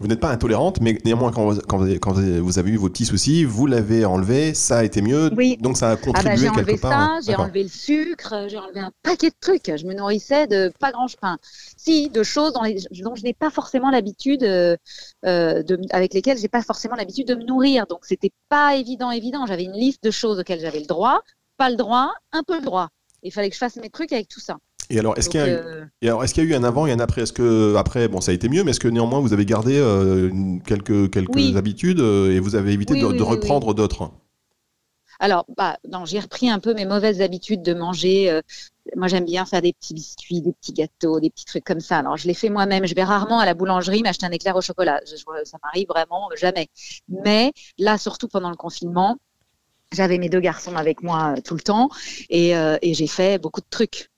vous 0.00 0.06
n'êtes 0.08 0.20
pas 0.20 0.30
intolérante, 0.30 0.80
mais 0.80 0.98
néanmoins, 1.04 1.32
quand 1.32 1.48
vous, 1.48 1.60
quand 1.62 1.78
vous, 2.12 2.58
avez 2.58 2.70
eu 2.70 2.76
vos 2.76 2.90
petits 2.90 3.06
soucis, 3.06 3.44
vous 3.44 3.66
l'avez 3.66 4.04
enlevé, 4.04 4.52
ça 4.52 4.78
a 4.78 4.84
été 4.84 5.00
mieux, 5.00 5.30
oui. 5.34 5.56
donc 5.58 5.78
ça 5.78 5.90
a 5.90 5.96
contribué 5.96 6.30
ah 6.30 6.34
bah, 6.34 6.36
j'ai 6.36 6.48
enlevé 6.48 6.76
Ça, 6.76 7.18
j'ai 7.26 7.34
enlevé 7.34 7.62
le 7.62 7.68
sucre, 7.68 8.46
j'ai 8.48 8.58
enlevé 8.58 8.80
un 8.80 8.92
paquet 9.02 9.30
de 9.30 9.36
trucs. 9.40 9.74
Je 9.74 9.86
me 9.86 9.94
nourrissais 9.94 10.46
de 10.46 10.72
pas 10.78 10.92
grand 10.92 11.06
pain. 11.18 11.38
Si, 11.76 12.10
de 12.10 12.22
choses 12.22 12.52
dont, 12.52 12.62
dont 12.62 13.14
je 13.14 13.22
n'ai 13.22 13.32
pas 13.32 13.50
forcément 13.50 13.90
l'habitude, 13.90 14.42
euh, 14.42 14.76
euh, 15.24 15.62
de, 15.62 15.78
avec 15.90 16.12
lesquelles 16.12 16.38
j'ai 16.38 16.48
pas 16.48 16.62
forcément 16.62 16.96
l'habitude 16.96 17.28
de 17.28 17.34
me 17.34 17.44
nourrir. 17.44 17.86
Donc 17.86 18.00
c'était 18.02 18.32
pas 18.48 18.76
évident, 18.76 19.10
évident. 19.10 19.46
J'avais 19.46 19.64
une 19.64 19.72
liste 19.72 20.04
de 20.04 20.10
choses 20.10 20.38
auxquelles 20.38 20.60
j'avais 20.60 20.80
le 20.80 20.86
droit, 20.86 21.22
pas 21.56 21.70
le 21.70 21.76
droit, 21.76 22.12
un 22.32 22.42
peu 22.42 22.56
le 22.56 22.64
droit. 22.64 22.88
Il 23.22 23.32
fallait 23.32 23.48
que 23.48 23.54
je 23.54 23.60
fasse 23.60 23.76
mes 23.76 23.90
trucs 23.90 24.12
avec 24.12 24.28
tout 24.28 24.40
ça. 24.40 24.58
Et 24.94 24.98
alors, 25.00 25.18
est-ce 25.18 25.28
qu'il 25.28 25.40
y, 25.40 25.42
euh, 25.42 25.84
est 26.00 26.32
qu'il 26.32 26.44
y, 26.44 26.46
a 26.46 26.50
eu 26.50 26.54
un 26.54 26.62
avant 26.62 26.86
et 26.86 26.92
un 26.92 27.00
après? 27.00 27.22
Est-ce 27.22 27.32
que 27.32 27.74
après, 27.74 28.06
bon, 28.06 28.20
ça 28.20 28.30
a 28.30 28.34
été 28.34 28.48
mieux, 28.48 28.62
mais 28.62 28.70
est-ce 28.70 28.78
que 28.78 28.86
néanmoins 28.86 29.18
vous 29.18 29.32
avez 29.32 29.44
gardé 29.44 29.76
euh, 29.76 30.30
quelques, 30.64 31.10
quelques 31.10 31.56
habitudes 31.56 31.98
euh, 31.98 32.30
et 32.30 32.38
vous 32.38 32.54
avez 32.54 32.72
évité 32.72 32.94
de, 32.94 33.22
reprendre 33.22 33.74
d'autres? 33.74 34.12
Alors, 35.18 35.46
bah, 35.56 35.78
non, 35.90 36.04
j'ai 36.04 36.20
repris 36.20 36.48
un 36.48 36.60
peu 36.60 36.74
mes 36.74 36.84
mauvaises 36.84 37.20
habitudes 37.22 37.62
de 37.62 37.74
manger. 37.74 38.40
moi, 38.94 39.08
j'aime 39.08 39.24
bien 39.24 39.44
faire 39.46 39.62
des 39.62 39.72
petits 39.72 39.94
biscuits, 39.94 40.42
des 40.42 40.52
petits 40.52 40.72
gâteaux, 40.72 41.18
des 41.18 41.30
petits 41.30 41.44
trucs 41.44 41.64
comme 41.64 41.80
ça. 41.80 41.98
Alors, 41.98 42.16
je 42.16 42.28
les 42.28 42.34
fais 42.34 42.48
moi-même. 42.48 42.86
Je 42.86 42.94
vais 42.94 43.04
rarement 43.04 43.40
à 43.40 43.46
la 43.46 43.54
boulangerie 43.54 44.02
m'acheter 44.02 44.26
un 44.26 44.30
éclair 44.30 44.54
au 44.54 44.60
chocolat. 44.60 45.00
ça 45.04 45.58
m'arrive 45.64 45.88
vraiment 45.88 46.28
jamais. 46.36 46.68
Mais 47.08 47.52
là, 47.78 47.98
surtout 47.98 48.28
pendant 48.28 48.50
le 48.50 48.56
confinement, 48.56 49.16
j'avais 49.92 50.18
mes 50.18 50.28
deux 50.28 50.40
garçons 50.40 50.76
avec 50.76 51.02
moi 51.02 51.34
tout 51.44 51.54
le 51.54 51.60
temps 51.60 51.88
et, 52.28 52.50
et 52.50 52.94
j'ai 52.94 53.06
fait 53.06 53.38
beaucoup 53.38 53.60
de 53.60 53.66
trucs. 53.70 54.10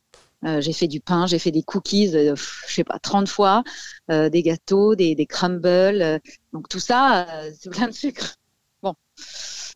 Euh, 0.46 0.60
j'ai 0.60 0.72
fait 0.72 0.86
du 0.86 1.00
pain, 1.00 1.26
j'ai 1.26 1.38
fait 1.38 1.50
des 1.50 1.62
cookies, 1.62 2.10
je 2.12 2.16
euh, 2.16 2.34
je 2.36 2.74
sais 2.74 2.84
pas, 2.84 2.98
30 2.98 3.28
fois, 3.28 3.64
euh, 4.10 4.28
des 4.28 4.42
gâteaux, 4.42 4.94
des, 4.94 5.14
des 5.14 5.26
crumbles. 5.26 6.20
donc 6.52 6.68
tout 6.68 6.78
ça, 6.78 7.26
c'est 7.58 7.70
plein 7.70 7.88
de 7.88 7.92
sucre. 7.92 8.36
Bon. 8.82 8.94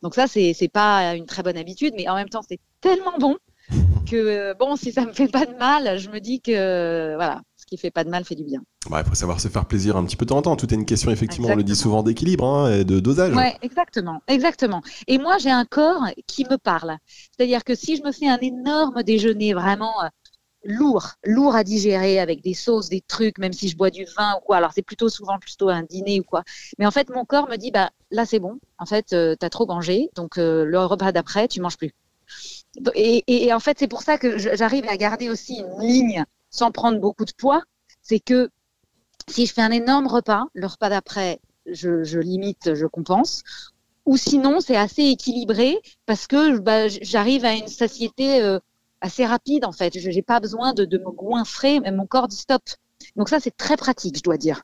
Donc 0.03 0.15
ça, 0.15 0.27
c'est, 0.29 0.55
pas 0.73 1.17
une 1.17 1.27
très 1.27 1.43
bonne 1.43 1.57
habitude, 1.57 1.95
mais 1.97 2.09
en 2.09 2.15
même 2.15 2.29
temps, 2.29 2.43
c'est 2.49 2.61
tellement 2.81 3.19
bon 3.19 3.37
que, 4.09 4.55
bon, 4.59 4.77
si 4.77 4.93
ça 4.93 5.05
me 5.05 5.13
fait 5.13 5.29
pas 5.29 5.47
de 5.47 5.55
mal, 5.57 5.99
je 5.99 6.09
me 6.09 6.21
dis 6.21 6.41
que, 6.41 7.15
voilà, 7.17 7.41
ce 7.57 7.67
qui 7.67 7.77
fait 7.77 7.91
pas 7.91 8.05
de 8.05 8.11
mal 8.11 8.25
fait 8.25 8.35
du 8.35 8.45
bien. 8.45 8.61
Il 8.91 9.05
faut 9.05 9.15
savoir 9.15 9.41
se 9.41 9.49
faire 9.49 9.67
plaisir 9.67 9.97
un 9.97 10.05
petit 10.05 10.17
peu 10.17 10.25
de 10.25 10.31
temps 10.31 10.39
en 10.39 10.43
temps. 10.43 10.57
Tout 10.57 10.73
est 10.73 10.77
une 10.77 10.87
question, 10.87 11.11
effectivement, 11.11 11.49
on 11.51 11.57
le 11.57 11.63
dit 11.65 11.77
souvent, 11.77 12.03
d'équilibre 12.03 12.45
hein, 12.45 12.73
et 12.73 12.85
de 12.85 13.01
dosage. 13.01 13.35
Oui, 13.37 13.51
exactement, 13.63 14.23
exactement. 14.29 14.83
Et 15.07 15.19
moi, 15.19 15.39
j'ai 15.39 15.51
un 15.51 15.65
corps 15.65 16.07
qui 16.27 16.45
me 16.45 16.57
parle. 16.57 16.97
C'est-à-dire 17.07 17.65
que 17.65 17.75
si 17.75 17.97
je 17.97 18.03
me 18.03 18.13
fais 18.13 18.29
un 18.29 18.39
énorme 18.39 19.03
déjeuner, 19.03 19.53
vraiment 19.53 19.93
lourd, 20.65 21.13
lourd 21.25 21.55
à 21.55 21.65
digérer 21.65 22.19
avec 22.19 22.43
des 22.43 22.55
sauces, 22.55 22.89
des 22.89 23.01
trucs, 23.01 23.39
même 23.39 23.53
si 23.53 23.69
je 23.69 23.77
bois 23.77 23.91
du 23.91 24.05
vin 24.17 24.37
ou 24.37 24.41
quoi. 24.41 24.57
Alors 24.57 24.73
c'est 24.75 24.83
plutôt 24.83 25.09
souvent 25.09 25.39
plutôt 25.39 25.69
un 25.69 25.83
dîner 25.83 26.21
ou 26.21 26.25
quoi. 26.25 26.45
Mais 26.79 26.87
en 26.87 26.91
fait, 26.91 27.11
mon 27.11 27.25
corps 27.25 27.49
me 27.49 27.57
dit 27.57 27.71
bah 27.71 27.91
là 28.11 28.27
c'est 28.27 28.39
bon. 28.39 28.59
En 28.79 28.87
fait, 28.87 29.13
euh, 29.13 29.37
tu 29.39 29.47
as 29.47 29.51
trop 29.51 29.67
mangé, 29.67 30.11
donc 30.15 30.39
euh, 30.39 30.65
le 30.65 30.79
repas 30.85 31.13
d'après 31.13 31.49
tu 31.49 31.61
manges 31.61 31.79
plus. 31.79 31.93
Et, 32.95 33.53
en 33.53 33.61
fait, 33.61 33.79
c'est 33.79 33.89
pour 33.89 34.03
ça 34.03 34.19
que 34.19 34.39
j'arrive 34.39 34.87
à 34.89 34.97
garder 34.97 35.29
aussi 35.29 35.57
une 35.57 35.81
ligne 35.81 36.25
sans 36.51 36.71
prendre 36.71 37.01
beaucoup 37.01 37.25
de 37.25 37.33
poids. 37.33 37.63
C'est 38.03 38.21
que 38.21 38.51
si 39.29 39.47
je 39.47 39.53
fais 39.53 39.63
un 39.63 39.73
énorme 39.73 40.07
repas, 40.07 40.45
le 40.55 40.67
repas 40.67 40.89
d'après, 40.89 41.41
je, 41.67 42.19
limite, 42.19 42.75
je 42.75 42.87
compense. 42.87 43.43
Ou 44.07 44.17
sinon, 44.17 44.61
c'est 44.61 44.77
assez 44.77 45.03
équilibré 45.03 45.79
parce 46.07 46.27
que 46.27 46.59
bah, 46.59 46.89
j'arrive 46.89 47.45
à 47.45 47.55
une 47.55 47.69
satiété 47.69 48.41
euh, 48.41 48.59
assez 49.01 49.27
rapide 49.27 49.65
en 49.65 49.73
fait. 49.73 49.99
Je 49.99 50.11
n'ai 50.11 50.23
pas 50.23 50.41
besoin 50.41 50.73
de, 50.73 50.85
me 50.85 51.11
goinfrer, 51.11 51.81
mais 51.81 51.93
mon 51.93 52.07
corps 52.07 52.29
dit 52.29 52.37
stop. 52.37 52.63
Donc 53.17 53.29
ça, 53.29 53.41
c'est 53.41 53.57
très 53.57 53.77
pratique, 53.77 54.17
je 54.19 54.23
dois 54.23 54.37
dire. 54.37 54.63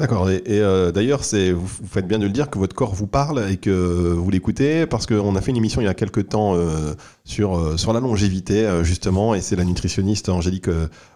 D'accord. 0.00 0.28
Et, 0.28 0.42
euh, 0.48 0.90
d'ailleurs, 0.90 1.22
c'est 1.22 1.52
vous, 1.52 1.68
faites 1.86 2.08
bien 2.08 2.18
de 2.18 2.24
le 2.24 2.32
dire 2.32 2.50
que 2.50 2.58
votre 2.58 2.74
corps 2.74 2.94
vous 2.94 3.06
parle 3.06 3.48
et 3.50 3.58
que 3.58 3.70
vous 3.70 4.28
l'écoutez 4.28 4.86
parce 4.86 5.06
qu'on 5.06 5.36
a 5.36 5.40
fait 5.40 5.52
une 5.52 5.56
émission 5.56 5.80
il 5.80 5.84
y 5.84 5.88
a 5.88 5.94
quelques 5.94 6.30
temps 6.30 6.56
euh, 6.56 6.94
sur 7.24 7.56
euh, 7.56 7.76
sur 7.76 7.92
la 7.92 8.00
longévité 8.00 8.68
justement 8.82 9.36
et 9.36 9.40
c'est 9.40 9.54
la 9.54 9.64
nutritionniste 9.64 10.28
Angélique 10.30 10.68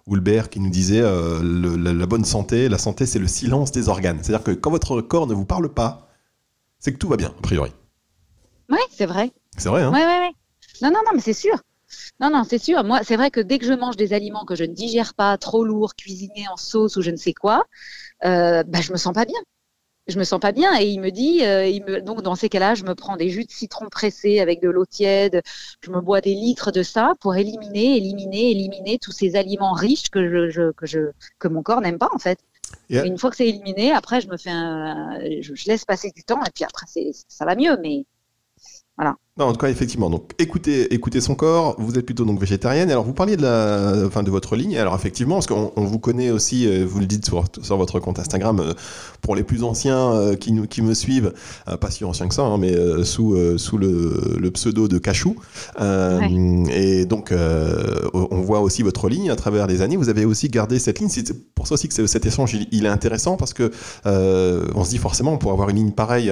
Houlbert 0.06 0.48
qui 0.48 0.60
nous 0.60 0.70
disait 0.70 1.00
la, 1.02 2.06
bonne 2.06 2.24
santé, 2.24 2.68
la 2.68 2.78
santé 2.78 3.04
c'est 3.04 3.18
le 3.18 3.26
silence 3.26 3.72
des 3.72 3.88
organes. 3.88 4.18
C'est-à-dire 4.22 4.44
que 4.44 4.52
quand 4.52 4.70
votre 4.70 5.00
corps 5.00 5.26
ne 5.26 5.34
vous 5.34 5.46
parle 5.46 5.68
pas, 5.68 6.08
c'est 6.78 6.92
que 6.92 6.98
tout 6.98 7.08
va 7.08 7.16
bien 7.16 7.34
a 7.36 7.42
priori. 7.42 7.72
Oui, 8.70 8.78
c'est 8.90 9.06
vrai. 9.06 9.32
C'est 9.56 9.68
vrai. 9.68 9.82
Hein? 9.82 9.92
Ouais, 9.92 10.04
ouais, 10.06 10.18
ouais. 10.20 10.32
Non, 10.82 10.90
non, 10.90 11.00
non, 11.04 11.12
mais 11.14 11.20
c'est 11.20 11.32
sûr. 11.32 11.56
Non, 12.20 12.30
non, 12.30 12.44
c'est 12.44 12.58
sûr. 12.58 12.84
Moi, 12.84 13.00
c'est 13.04 13.16
vrai 13.16 13.30
que 13.30 13.40
dès 13.40 13.58
que 13.58 13.66
je 13.66 13.72
mange 13.72 13.96
des 13.96 14.12
aliments 14.12 14.44
que 14.44 14.54
je 14.54 14.64
ne 14.64 14.72
digère 14.72 15.14
pas, 15.14 15.36
trop 15.38 15.64
lourds, 15.64 15.94
cuisinés 15.94 16.46
en 16.50 16.56
sauce 16.56 16.96
ou 16.96 17.02
je 17.02 17.10
ne 17.10 17.16
sais 17.16 17.32
quoi, 17.32 17.64
euh, 18.24 18.62
bah, 18.64 18.80
je 18.80 18.92
me 18.92 18.96
sens 18.96 19.12
pas 19.12 19.24
bien. 19.24 19.40
Je 20.08 20.18
me 20.18 20.24
sens 20.24 20.40
pas 20.40 20.50
bien 20.50 20.78
et 20.80 20.86
il 20.88 21.00
me 21.00 21.10
dit, 21.10 21.44
euh, 21.44 21.64
il 21.66 21.84
me, 21.84 22.00
donc 22.00 22.22
dans 22.22 22.34
ces 22.34 22.48
cas-là, 22.48 22.74
je 22.74 22.82
me 22.82 22.94
prends 22.96 23.16
des 23.16 23.28
jus 23.28 23.44
de 23.44 23.50
citron 23.52 23.88
pressés 23.88 24.40
avec 24.40 24.60
de 24.60 24.68
l'eau 24.68 24.84
tiède, 24.84 25.42
je 25.80 25.90
me 25.92 26.00
bois 26.00 26.20
des 26.20 26.34
litres 26.34 26.72
de 26.72 26.82
ça 26.82 27.12
pour 27.20 27.36
éliminer, 27.36 27.98
éliminer, 27.98 28.50
éliminer 28.50 28.98
tous 28.98 29.12
ces 29.12 29.36
aliments 29.36 29.72
riches 29.74 30.10
que 30.10 30.50
je, 30.50 30.72
que 30.72 30.86
je, 30.86 31.12
que 31.38 31.46
mon 31.46 31.62
corps 31.62 31.80
n'aime 31.80 31.98
pas 31.98 32.10
en 32.12 32.18
fait. 32.18 32.40
Et 32.90 32.98
une 32.98 33.16
fois 33.16 33.30
que 33.30 33.36
c'est 33.36 33.48
éliminé, 33.48 33.92
après 33.92 34.20
je 34.20 34.28
me 34.28 34.36
fais, 34.36 34.50
un, 34.50 35.20
je, 35.40 35.54
je, 35.54 35.68
laisse 35.68 35.84
passer 35.84 36.10
du 36.10 36.24
temps 36.24 36.42
et 36.44 36.50
puis 36.52 36.64
après 36.64 36.86
ça 37.28 37.44
va 37.44 37.54
mieux, 37.54 37.76
mais 37.80 38.04
voilà. 38.96 39.16
Non, 39.38 39.46
en 39.46 39.52
tout 39.54 39.60
cas, 39.60 39.70
effectivement. 39.70 40.10
Donc, 40.10 40.32
écoutez, 40.38 40.92
écoutez 40.92 41.22
son 41.22 41.34
corps. 41.34 41.74
Vous 41.78 41.98
êtes 41.98 42.04
plutôt 42.04 42.26
donc 42.26 42.38
végétarienne. 42.38 42.90
Alors, 42.90 43.02
vous 43.02 43.14
parliez 43.14 43.38
de 43.38 43.40
la, 43.40 44.06
enfin, 44.06 44.22
de 44.22 44.30
votre 44.30 44.56
ligne. 44.56 44.76
Alors, 44.76 44.94
effectivement, 44.94 45.36
parce 45.36 45.46
qu'on 45.46 45.72
on 45.74 45.84
vous 45.84 45.98
connaît 45.98 46.30
aussi, 46.30 46.66
euh, 46.66 46.84
vous 46.86 47.00
le 47.00 47.06
dites 47.06 47.24
sur, 47.24 47.42
sur 47.62 47.78
votre 47.78 47.98
compte 47.98 48.18
Instagram, 48.18 48.60
euh, 48.60 48.74
pour 49.22 49.34
les 49.34 49.42
plus 49.42 49.62
anciens 49.62 50.12
euh, 50.12 50.36
qui, 50.36 50.52
nous, 50.52 50.66
qui 50.66 50.82
me 50.82 50.92
suivent, 50.92 51.32
pas 51.80 51.90
si 51.90 52.04
anciens 52.04 52.28
que 52.28 52.34
ça, 52.34 52.42
hein, 52.42 52.58
mais 52.58 52.74
sous, 53.04 53.34
sous 53.56 53.78
le, 53.78 54.36
le, 54.38 54.50
pseudo 54.50 54.86
de 54.86 54.98
Cachou. 54.98 55.36
Et 55.80 57.06
donc, 57.06 57.32
on 57.32 58.40
voit 58.42 58.60
aussi 58.60 58.82
votre 58.82 59.08
ligne 59.08 59.30
à 59.30 59.36
travers 59.36 59.66
les 59.66 59.80
années. 59.80 59.96
Vous 59.96 60.10
avez 60.10 60.26
aussi 60.26 60.50
gardé 60.50 60.78
cette 60.78 60.98
ligne. 60.98 61.08
C'est 61.08 61.54
pour 61.54 61.66
ça 61.66 61.74
aussi 61.74 61.88
que 61.88 62.06
cet 62.06 62.26
échange, 62.26 62.54
il, 62.70 62.84
est 62.84 62.88
intéressant 62.88 63.38
parce 63.38 63.54
que 63.54 63.70
on 64.04 64.84
se 64.84 64.90
dit 64.90 64.98
forcément, 64.98 65.38
pour 65.38 65.52
avoir 65.52 65.70
une 65.70 65.76
ligne 65.76 65.92
pareille 65.92 66.30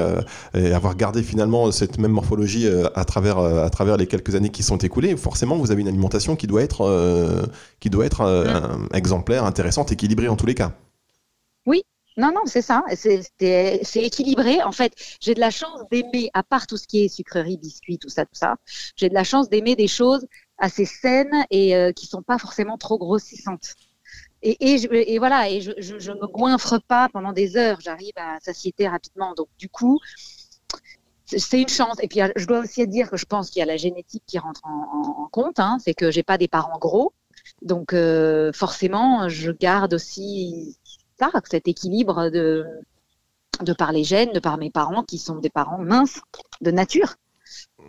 et 0.53 0.73
avoir 0.73 0.97
gardé 0.97 1.23
finalement 1.23 1.73
cette 1.73 1.97
même 1.97 2.13
morphologie 2.13 2.69
à 2.95 3.05
travers, 3.05 3.39
euh, 3.39 3.65
à 3.65 3.71
travers 3.71 3.97
les 3.97 4.07
quelques 4.07 4.35
années 4.35 4.51
qui 4.51 4.63
sont 4.63 4.79
écoulées, 4.79 5.17
forcément, 5.17 5.57
vous 5.57 5.71
avez 5.71 5.83
une 5.83 5.89
alimentation 5.89 6.37
qui 6.37 6.47
doit 6.47 6.63
être, 6.63 6.83
euh, 6.83 7.47
qui 7.81 7.91
doit 7.91 8.07
être 8.07 8.23
euh, 8.23 8.77
mm. 8.77 8.89
exemplaire, 8.95 9.45
intéressante, 9.45 9.93
équilibrée 9.93 10.29
en 10.29 10.37
tous 10.37 10.47
les 10.47 10.55
cas. 10.55 10.73
Oui, 11.67 11.83
non, 12.17 12.33
non, 12.33 12.43
c'est 12.47 12.63
ça. 12.63 12.83
C'est 12.95 13.83
équilibré. 13.97 14.63
En 14.63 14.73
fait, 14.73 14.93
j'ai 15.21 15.35
de 15.35 15.41
la 15.41 15.51
chance 15.51 15.81
d'aimer, 15.91 16.31
à 16.35 16.43
part 16.43 16.67
tout 16.67 16.77
ce 16.77 16.87
qui 16.87 17.05
est 17.05 17.09
sucrerie, 17.09 17.57
biscuits, 17.57 17.99
tout 17.99 18.09
ça, 18.09 18.25
tout 18.25 18.35
ça, 18.35 18.57
j'ai 18.97 19.09
de 19.09 19.15
la 19.15 19.25
chance 19.25 19.49
d'aimer 19.49 19.77
des 19.77 19.89
choses 19.89 20.27
assez 20.59 20.85
saines 20.85 21.45
et 21.51 21.75
qui 21.95 22.01
qui 22.01 22.07
sont 22.07 22.23
pas 22.23 22.39
forcément 22.39 22.79
trop 22.79 22.99
grossissantes. 22.99 23.75
Et, 24.43 24.57
et, 24.61 25.15
et 25.15 25.19
voilà, 25.19 25.51
et 25.51 25.61
je, 25.61 25.73
je, 25.79 26.13
me 26.13 26.27
goinfre 26.27 26.81
pas 26.89 27.09
pendant 27.13 27.33
des 27.33 27.57
heures. 27.57 27.79
J'arrive 27.81 28.13
à 28.17 28.39
satiété 28.41 28.89
rapidement. 28.89 29.35
Donc, 29.35 29.49
du 29.59 29.69
coup, 29.69 29.99
c'est 31.37 31.61
une 31.61 31.69
chance. 31.69 31.97
Et 32.03 32.09
puis, 32.09 32.21
je 32.37 32.47
dois 32.47 32.61
aussi 32.61 32.87
dire 32.87 33.11
que 33.11 33.17
je 33.17 33.25
pense 33.25 33.51
qu'il 33.51 33.61
y 33.61 33.63
a 33.63 33.67
la 33.67 33.77
génétique 33.77 34.23
qui 34.27 34.39
rentre 34.39 34.61
en, 34.65 35.29
compte. 35.31 35.61
Hein. 35.61 35.79
C'est 35.85 35.95
que 35.95 36.11
j'ai 36.11 36.23
pas 36.23 36.39
des 36.39 36.49
parents 36.49 36.79
gros, 36.79 37.13
donc 37.63 37.93
euh, 37.93 38.53
forcément, 38.53 39.29
je 39.29 39.53
garde 39.53 39.95
aussi 39.95 40.77
ça, 41.19 41.31
cet 41.51 41.69
équilibre 41.69 42.31
de 42.31 42.67
de 43.63 43.73
par 43.75 43.93
les 43.93 44.05
gènes, 44.05 44.33
de 44.33 44.41
par 44.41 44.57
mes 44.57 44.71
parents 44.71 45.03
qui 45.03 45.19
sont 45.19 45.37
des 45.37 45.51
parents 45.51 45.79
minces 45.79 46.21
de 46.63 46.71
nature. 46.71 47.17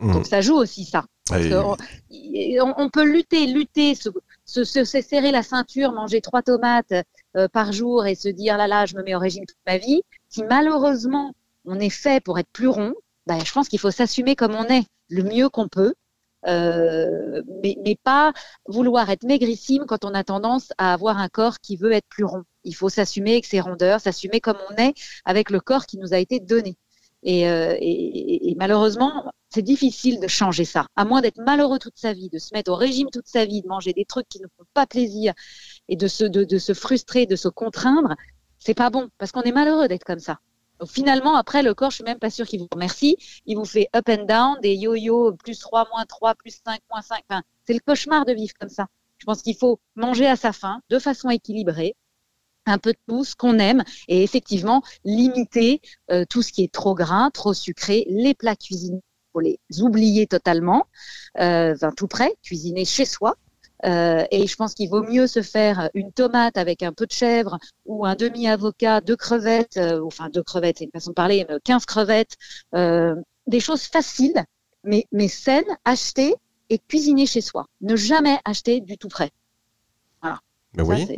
Mmh. 0.01 0.11
Donc 0.11 0.25
ça 0.25 0.41
joue 0.41 0.55
aussi 0.55 0.83
ça. 0.85 1.05
on, 1.29 2.89
peut 2.89 3.05
lutter, 3.05 3.47
lutter, 3.47 3.95
se, 3.95 4.09
se, 4.45 4.83
serrer 4.83 5.31
la 5.31 5.43
ceinture, 5.43 5.93
manger 5.93 6.19
trois 6.19 6.41
tomates 6.41 6.93
euh, 7.37 7.47
par 7.47 7.71
jour 7.71 8.05
et 8.05 8.15
se 8.15 8.27
dire 8.27 8.57
là 8.57 8.67
là, 8.67 8.85
je 8.85 8.97
me 8.97 9.03
mets 9.03 9.15
au 9.15 9.19
régime 9.19 9.45
toute 9.45 9.57
ma 9.65 9.77
vie. 9.77 10.01
Si 10.27 10.43
malheureusement 10.43 11.33
on 11.63 11.79
est 11.79 11.89
fait 11.89 12.21
pour 12.21 12.37
être 12.39 12.49
plus 12.51 12.67
rond, 12.67 12.93
bah, 13.31 13.41
je 13.45 13.51
pense 13.53 13.69
qu'il 13.69 13.79
faut 13.79 13.91
s'assumer 13.91 14.35
comme 14.35 14.55
on 14.55 14.65
est, 14.65 14.83
le 15.07 15.23
mieux 15.23 15.47
qu'on 15.47 15.69
peut. 15.69 15.93
Euh, 16.47 17.41
mais, 17.63 17.95
pas 18.03 18.33
vouloir 18.67 19.09
être 19.09 19.23
maigrissime 19.23 19.85
quand 19.87 20.03
on 20.03 20.13
a 20.13 20.23
tendance 20.23 20.73
à 20.77 20.91
avoir 20.91 21.17
un 21.17 21.29
corps 21.29 21.59
qui 21.59 21.77
veut 21.77 21.93
être 21.93 22.07
plus 22.09 22.25
rond. 22.25 22.43
Il 22.65 22.75
faut 22.75 22.89
s'assumer 22.89 23.33
avec 23.33 23.45
ses 23.45 23.61
rondeurs, 23.61 24.01
s'assumer 24.01 24.41
comme 24.41 24.57
on 24.69 24.75
est 24.75 24.93
avec 25.23 25.49
le 25.49 25.61
corps 25.61 25.85
qui 25.85 25.97
nous 25.97 26.13
a 26.13 26.17
été 26.17 26.41
donné. 26.41 26.75
Et, 27.23 27.47
euh, 27.49 27.77
et, 27.79 28.55
malheureusement, 28.57 29.31
c'est 29.49 29.61
difficile 29.61 30.19
de 30.19 30.27
changer 30.27 30.65
ça, 30.65 30.87
à 30.97 31.05
moins 31.05 31.21
d'être 31.21 31.37
malheureux 31.37 31.79
toute 31.79 31.97
sa 31.97 32.11
vie, 32.11 32.29
de 32.29 32.39
se 32.39 32.53
mettre 32.53 32.71
au 32.71 32.75
régime 32.75 33.09
toute 33.13 33.27
sa 33.27 33.45
vie, 33.45 33.61
de 33.61 33.67
manger 33.67 33.93
des 33.93 34.05
trucs 34.05 34.27
qui 34.27 34.41
ne 34.41 34.47
font 34.57 34.65
pas 34.73 34.87
plaisir 34.87 35.33
et 35.87 35.95
de 35.95 36.07
se, 36.07 36.25
de 36.25 36.57
se 36.57 36.73
frustrer, 36.73 37.27
de 37.27 37.37
se 37.37 37.47
contraindre. 37.47 38.15
C'est 38.59 38.73
pas 38.73 38.89
bon 38.89 39.09
parce 39.19 39.31
qu'on 39.31 39.43
est 39.43 39.53
malheureux 39.53 39.87
d'être 39.87 40.03
comme 40.03 40.19
ça 40.19 40.39
finalement, 40.87 41.35
après, 41.35 41.63
le 41.63 41.73
corps, 41.73 41.91
je 41.91 41.95
suis 41.95 42.03
même 42.03 42.19
pas 42.19 42.29
sûre 42.29 42.45
qu'il 42.45 42.59
vous 42.59 42.67
remercie. 42.71 43.17
Il 43.45 43.57
vous 43.57 43.65
fait 43.65 43.89
up 43.95 44.07
and 44.09 44.25
down, 44.25 44.59
des 44.61 44.75
yo-yo, 44.75 45.33
plus 45.33 45.59
3, 45.59 45.87
moins 45.91 46.05
3, 46.05 46.35
plus 46.35 46.59
5, 46.65 46.79
moins 46.91 47.01
5. 47.01 47.23
Enfin, 47.29 47.43
c'est 47.65 47.73
le 47.73 47.79
cauchemar 47.79 48.25
de 48.25 48.33
vivre 48.33 48.53
comme 48.59 48.69
ça. 48.69 48.87
Je 49.17 49.25
pense 49.25 49.41
qu'il 49.41 49.55
faut 49.55 49.79
manger 49.95 50.27
à 50.27 50.35
sa 50.35 50.51
faim, 50.51 50.81
de 50.89 50.97
façon 50.97 51.29
équilibrée, 51.29 51.95
un 52.65 52.77
peu 52.77 52.91
de 52.91 52.97
tout 53.07 53.23
ce 53.23 53.35
qu'on 53.35 53.59
aime 53.59 53.83
et 54.07 54.23
effectivement 54.23 54.81
limiter 55.03 55.81
euh, 56.11 56.25
tout 56.27 56.41
ce 56.41 56.51
qui 56.51 56.63
est 56.63 56.71
trop 56.71 56.95
gras, 56.95 57.29
trop 57.31 57.53
sucré, 57.53 58.05
les 58.09 58.33
plats 58.33 58.55
cuisinés, 58.55 59.01
faut 59.33 59.39
les 59.39 59.59
oublier 59.79 60.27
totalement, 60.27 60.87
euh, 61.39 61.73
enfin, 61.73 61.91
tout 61.91 62.07
près, 62.07 62.35
cuisiner 62.43 62.85
chez 62.85 63.05
soi, 63.05 63.35
euh, 63.85 64.23
et 64.31 64.47
je 64.47 64.55
pense 64.55 64.73
qu'il 64.73 64.89
vaut 64.89 65.03
mieux 65.03 65.27
se 65.27 65.41
faire 65.41 65.89
une 65.93 66.11
tomate 66.11 66.57
avec 66.57 66.83
un 66.83 66.93
peu 66.93 67.05
de 67.05 67.11
chèvre 67.11 67.57
ou 67.85 68.05
un 68.05 68.15
demi-avocat, 68.15 69.01
deux 69.01 69.15
crevettes, 69.15 69.77
euh, 69.77 70.01
enfin 70.05 70.29
deux 70.29 70.43
crevettes, 70.43 70.77
c'est 70.79 70.85
une 70.85 70.91
façon 70.91 71.11
de 71.11 71.15
parler, 71.15 71.45
15 71.63 71.85
crevettes, 71.85 72.35
euh, 72.75 73.15
des 73.47 73.59
choses 73.59 73.83
faciles, 73.83 74.43
mais, 74.83 75.05
mais 75.11 75.27
saines, 75.27 75.63
achetées 75.85 76.35
et 76.69 76.79
cuisinées 76.79 77.25
chez 77.25 77.41
soi. 77.41 77.65
Ne 77.81 77.95
jamais 77.95 78.37
acheter 78.45 78.81
du 78.81 78.97
tout 78.97 79.09
prêt. 79.09 79.31
Voilà. 80.21 80.39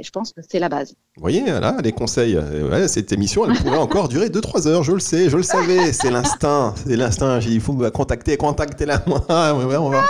je 0.02 0.10
pense 0.10 0.32
que 0.32 0.42
c'est 0.48 0.60
la 0.60 0.70
base. 0.70 0.96
Vous 1.18 1.22
voyez, 1.22 1.44
là, 1.46 1.78
les 1.84 1.92
conseils. 1.92 2.40
cette 2.88 3.12
émission, 3.12 3.46
elle 3.46 3.58
pourrait 3.58 3.78
encore 3.78 4.08
durer 4.08 4.30
2-3 4.30 4.68
heures, 4.68 4.84
je 4.84 4.94
le 4.94 5.00
sais, 5.00 5.30
je 5.30 5.38
le 5.38 5.44
savais. 5.44 5.92
C'est 5.92 6.10
l'instinct. 6.10 6.74
C'est 6.88 6.96
l'instinct. 6.96 7.40
J'ai 7.40 7.50
dit, 7.50 7.56
il 7.56 7.62
faut 7.62 7.74
me 7.74 7.90
contacter, 7.92 8.38
contactez-la 8.38 9.04
moi. 9.06 9.26
on 9.30 9.90
va 9.90 10.04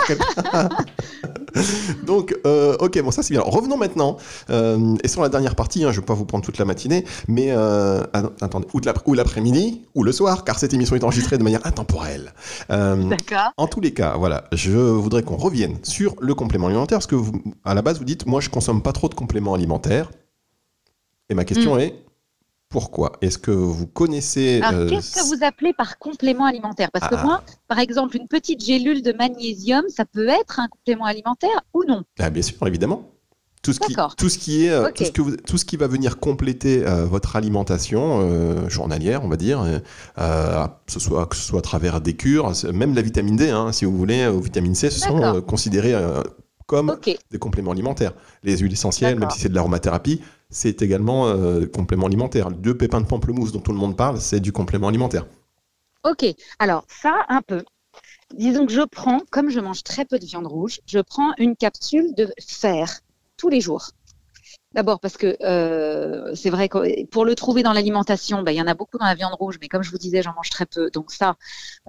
Donc, 2.06 2.36
euh, 2.46 2.76
ok, 2.80 3.00
bon, 3.02 3.10
ça 3.10 3.22
c'est 3.22 3.34
bien. 3.34 3.42
revenons 3.42 3.76
maintenant. 3.76 4.16
Euh, 4.50 4.96
et 5.02 5.08
sur 5.08 5.22
la 5.22 5.28
dernière 5.28 5.54
partie, 5.54 5.84
hein, 5.84 5.92
je 5.92 5.96
ne 5.96 6.00
vais 6.00 6.06
pas 6.06 6.14
vous 6.14 6.24
prendre 6.24 6.44
toute 6.44 6.58
la 6.58 6.64
matinée, 6.64 7.04
mais 7.28 7.48
euh, 7.50 8.02
attendez, 8.40 8.66
ou 9.06 9.14
l'après-midi, 9.14 9.82
ou 9.94 10.02
le 10.02 10.12
soir, 10.12 10.44
car 10.44 10.58
cette 10.58 10.74
émission 10.74 10.96
est 10.96 11.04
enregistrée 11.04 11.38
de 11.38 11.42
manière 11.42 11.64
intemporelle. 11.66 12.32
D'accord. 12.68 13.52
En 13.56 13.66
tous 13.66 13.80
les 13.80 13.92
cas, 13.92 14.16
voilà, 14.16 14.44
je 14.52 14.72
voudrais 14.72 15.22
qu'on 15.22 15.36
revienne 15.36 15.78
sur 15.82 16.14
le 16.20 16.34
complément 16.34 16.66
alimentaire, 16.66 16.98
parce 16.98 17.06
que 17.06 17.14
vous, 17.14 17.32
à 17.64 17.74
la 17.74 17.82
base, 17.82 17.98
vous 17.98 18.04
dites, 18.04 18.26
moi, 18.26 18.40
je 18.40 18.50
consomme 18.50 18.82
pas 18.82 18.92
trop 18.92 19.08
de 19.08 19.14
compléments 19.14 19.54
alimentaires. 19.54 20.10
Et 21.30 21.34
ma 21.34 21.44
question 21.44 21.76
hmm. 21.76 21.80
est, 21.80 22.03
pourquoi 22.74 23.12
Est-ce 23.20 23.38
que 23.38 23.52
vous 23.52 23.86
connaissez... 23.86 24.60
Alors, 24.60 24.90
qu'est-ce 24.90 25.14
que 25.14 25.24
vous 25.28 25.44
appelez 25.44 25.72
par 25.72 25.96
complément 25.96 26.44
alimentaire? 26.44 26.90
Parce 26.92 27.08
que 27.08 27.14
ah. 27.16 27.24
moi, 27.24 27.42
par 27.68 27.78
exemple, 27.78 28.16
une 28.16 28.26
petite 28.26 28.64
gélule 28.64 29.00
de 29.00 29.12
magnésium, 29.12 29.84
ça 29.88 30.04
peut 30.04 30.26
être 30.26 30.58
un 30.58 30.66
complément 30.66 31.04
alimentaire 31.04 31.62
ou 31.72 31.84
non? 31.86 32.02
Ah, 32.18 32.30
Bien 32.30 32.42
sûr, 32.42 32.66
évidemment. 32.66 33.08
Tout 33.62 33.72
ce, 33.72 33.78
qui, 33.78 33.94
tout 34.18 34.28
ce 34.28 34.38
qui 34.38 34.66
est 34.66 34.70
euh, 34.70 34.90
tout, 34.92 35.04
ce 35.04 35.10
que 35.10 35.40
tout 35.40 35.56
ce 35.56 35.64
qui 35.64 35.78
va 35.78 35.86
venir 35.86 36.18
compléter 36.18 36.84
euh, 36.84 37.06
votre 37.06 37.34
alimentation 37.34 38.20
euh, 38.20 38.68
journalière 38.68 39.24
on 39.24 39.28
va 39.28 39.38
dire 39.38 39.64
ce 40.18 41.00
soit 41.00 41.24
que 41.24 41.34
ce 41.34 41.42
soit 41.42 41.60
à 41.60 41.62
travers 41.62 42.02
des 42.02 42.12
cures 42.12 42.52
même 42.74 42.94
la 42.94 43.00
vitamine 43.00 43.36
D 43.36 43.48
hein, 43.48 43.72
si 43.72 43.86
vous 43.86 43.96
voulez 43.96 44.26
ou 44.26 44.42
vitamine 44.42 44.74
C 44.74 44.90
ce 44.90 45.00
sont 45.00 45.40
considérés 45.40 45.94
comme 46.66 46.96
des 47.30 47.38
compléments 47.38 47.72
alimentaires. 47.72 48.12
Les 48.42 48.58
huiles 48.58 48.72
essentielles 48.72 49.18
même 49.18 49.30
si 49.30 49.40
c'est 49.40 49.48
de 49.48 49.54
l'aromathérapie 49.54 50.20
c'est 50.54 50.82
également 50.82 51.26
euh, 51.26 51.66
complément 51.66 52.06
alimentaire. 52.06 52.50
Deux 52.50 52.76
pépins 52.76 53.00
de 53.00 53.06
pamplemousse 53.06 53.52
dont 53.52 53.60
tout 53.60 53.72
le 53.72 53.78
monde 53.78 53.96
parle, 53.96 54.20
c'est 54.20 54.40
du 54.40 54.52
complément 54.52 54.88
alimentaire. 54.88 55.26
Ok, 56.04 56.24
alors 56.58 56.84
ça, 56.88 57.24
un 57.28 57.42
peu. 57.42 57.64
Disons 58.34 58.64
que 58.64 58.72
je 58.72 58.82
prends, 58.82 59.20
comme 59.30 59.50
je 59.50 59.58
mange 59.60 59.82
très 59.82 60.04
peu 60.04 60.18
de 60.18 60.24
viande 60.24 60.46
rouge, 60.46 60.80
je 60.86 61.00
prends 61.00 61.32
une 61.38 61.56
capsule 61.56 62.14
de 62.14 62.32
fer 62.40 63.00
tous 63.36 63.48
les 63.48 63.60
jours. 63.60 63.90
D'abord 64.74 64.98
parce 64.98 65.16
que 65.16 65.36
euh, 65.40 66.34
c'est 66.34 66.50
vrai 66.50 66.68
que 66.68 67.04
pour 67.06 67.24
le 67.24 67.36
trouver 67.36 67.62
dans 67.62 67.72
l'alimentation, 67.72 68.42
bah, 68.42 68.50
il 68.50 68.56
y 68.56 68.60
en 68.60 68.66
a 68.66 68.74
beaucoup 68.74 68.98
dans 68.98 69.06
la 69.06 69.14
viande 69.14 69.34
rouge, 69.34 69.56
mais 69.60 69.68
comme 69.68 69.84
je 69.84 69.90
vous 69.90 69.98
disais, 69.98 70.20
j'en 70.20 70.34
mange 70.34 70.50
très 70.50 70.66
peu. 70.66 70.90
Donc 70.90 71.12
ça, 71.12 71.36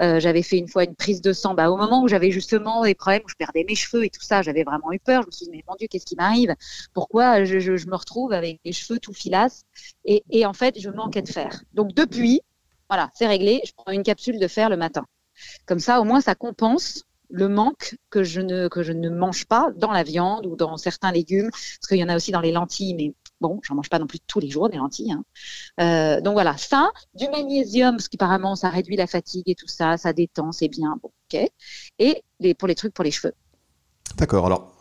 euh, 0.02 0.20
j'avais 0.20 0.44
fait 0.44 0.60
une 0.60 0.68
fois 0.68 0.84
une 0.84 0.96
prise 0.96 1.20
de 1.20 1.34
sang. 1.34 1.56
Bah, 1.56 1.72
au 1.72 1.78
moment 1.78 2.04
où 2.04 2.08
j'avais 2.08 2.30
justement 2.30 2.84
des 2.84 2.94
problèmes, 2.94 3.24
où 3.26 3.30
je 3.30 3.34
perdais 3.36 3.66
mes 3.68 3.74
cheveux 3.74 4.06
et 4.06 4.12
tout 4.12 4.22
ça, 4.22 4.44
j'avais 4.44 4.64
vraiment 4.64 4.92
eu 4.94 5.00
peur. 5.00 5.24
Je 5.24 5.28
me 5.28 5.32
suis 5.32 5.46
dit, 5.48 5.52
mais 5.52 5.64
mon 5.68 5.74
Dieu, 5.76 5.88
qu'est-ce 5.90 6.06
qui 6.06 6.16
m'arrive? 6.16 6.56
Pourquoi 6.94 7.44
je, 7.44 7.58
me 7.88 7.96
retrouve 7.96 8.34
avec 8.34 8.60
les 8.64 8.72
cheveux 8.72 9.00
tout 9.00 9.14
filasses 9.14 9.64
et, 10.06 10.24
et 10.30 10.46
en 10.46 10.54
fait, 10.54 10.80
je 10.80 10.92
manquais 10.92 11.24
de 11.24 11.30
fer. 11.30 11.64
Donc 11.74 11.94
depuis, 11.96 12.42
voilà, 12.88 13.10
c'est 13.16 13.26
réglé. 13.26 13.62
Je 13.66 13.72
prends 13.76 13.92
une 13.92 14.04
capsule 14.04 14.40
de 14.40 14.48
fer 14.48 14.70
le 14.70 14.78
matin. 14.78 15.06
Comme 15.66 15.80
ça, 15.80 16.00
au 16.02 16.04
moins, 16.04 16.22
ça 16.22 16.36
compense 16.36 17.04
le 17.30 17.48
manque 17.48 17.98
que 18.10 18.24
je 18.24 18.42
ne 18.42 18.68
que 18.68 18.84
je 18.84 18.92
ne 18.92 19.10
mange 19.10 19.46
pas 19.46 19.72
dans 19.76 19.92
la 19.92 20.04
viande 20.04 20.46
ou 20.46 20.56
dans 20.56 20.78
certains 20.78 21.12
légumes, 21.12 21.50
parce 21.52 21.88
qu'il 21.88 21.98
y 21.98 22.04
en 22.04 22.10
a 22.10 22.16
aussi 22.16 22.32
dans 22.32 22.42
les 22.42 22.52
lentilles, 22.52 22.94
mais 22.96 23.14
bon, 23.42 23.60
j'en 23.64 23.76
mange 23.76 23.90
pas 23.90 24.00
non 24.00 24.08
plus 24.08 24.20
tous 24.20 24.40
les 24.40 24.50
jours 24.50 24.70
des 24.70 24.78
lentilles. 24.78 25.12
Hein. 25.12 25.24
Euh, 25.80 26.22
donc 26.22 26.34
voilà, 26.34 26.58
ça, 26.58 26.92
du 27.14 27.28
magnésium, 27.30 27.96
parce 27.96 28.08
qu'apparemment 28.08 28.56
ça 28.56 28.70
réduit 28.70 28.96
la 28.96 29.08
fatigue 29.08 29.48
et 29.48 29.56
tout 29.56 29.68
ça, 29.68 29.98
ça 29.98 30.14
détend, 30.14 30.52
c'est 30.52 30.70
bien, 30.70 30.98
bon, 31.02 31.12
ok. 31.32 31.50
Et 32.00 32.24
les, 32.40 32.54
pour 32.54 32.68
les 32.68 32.76
trucs 32.76 32.94
pour 32.94 33.04
les 33.04 33.12
cheveux. 33.12 33.34
D'accord. 34.18 34.46
Alors 34.46 34.72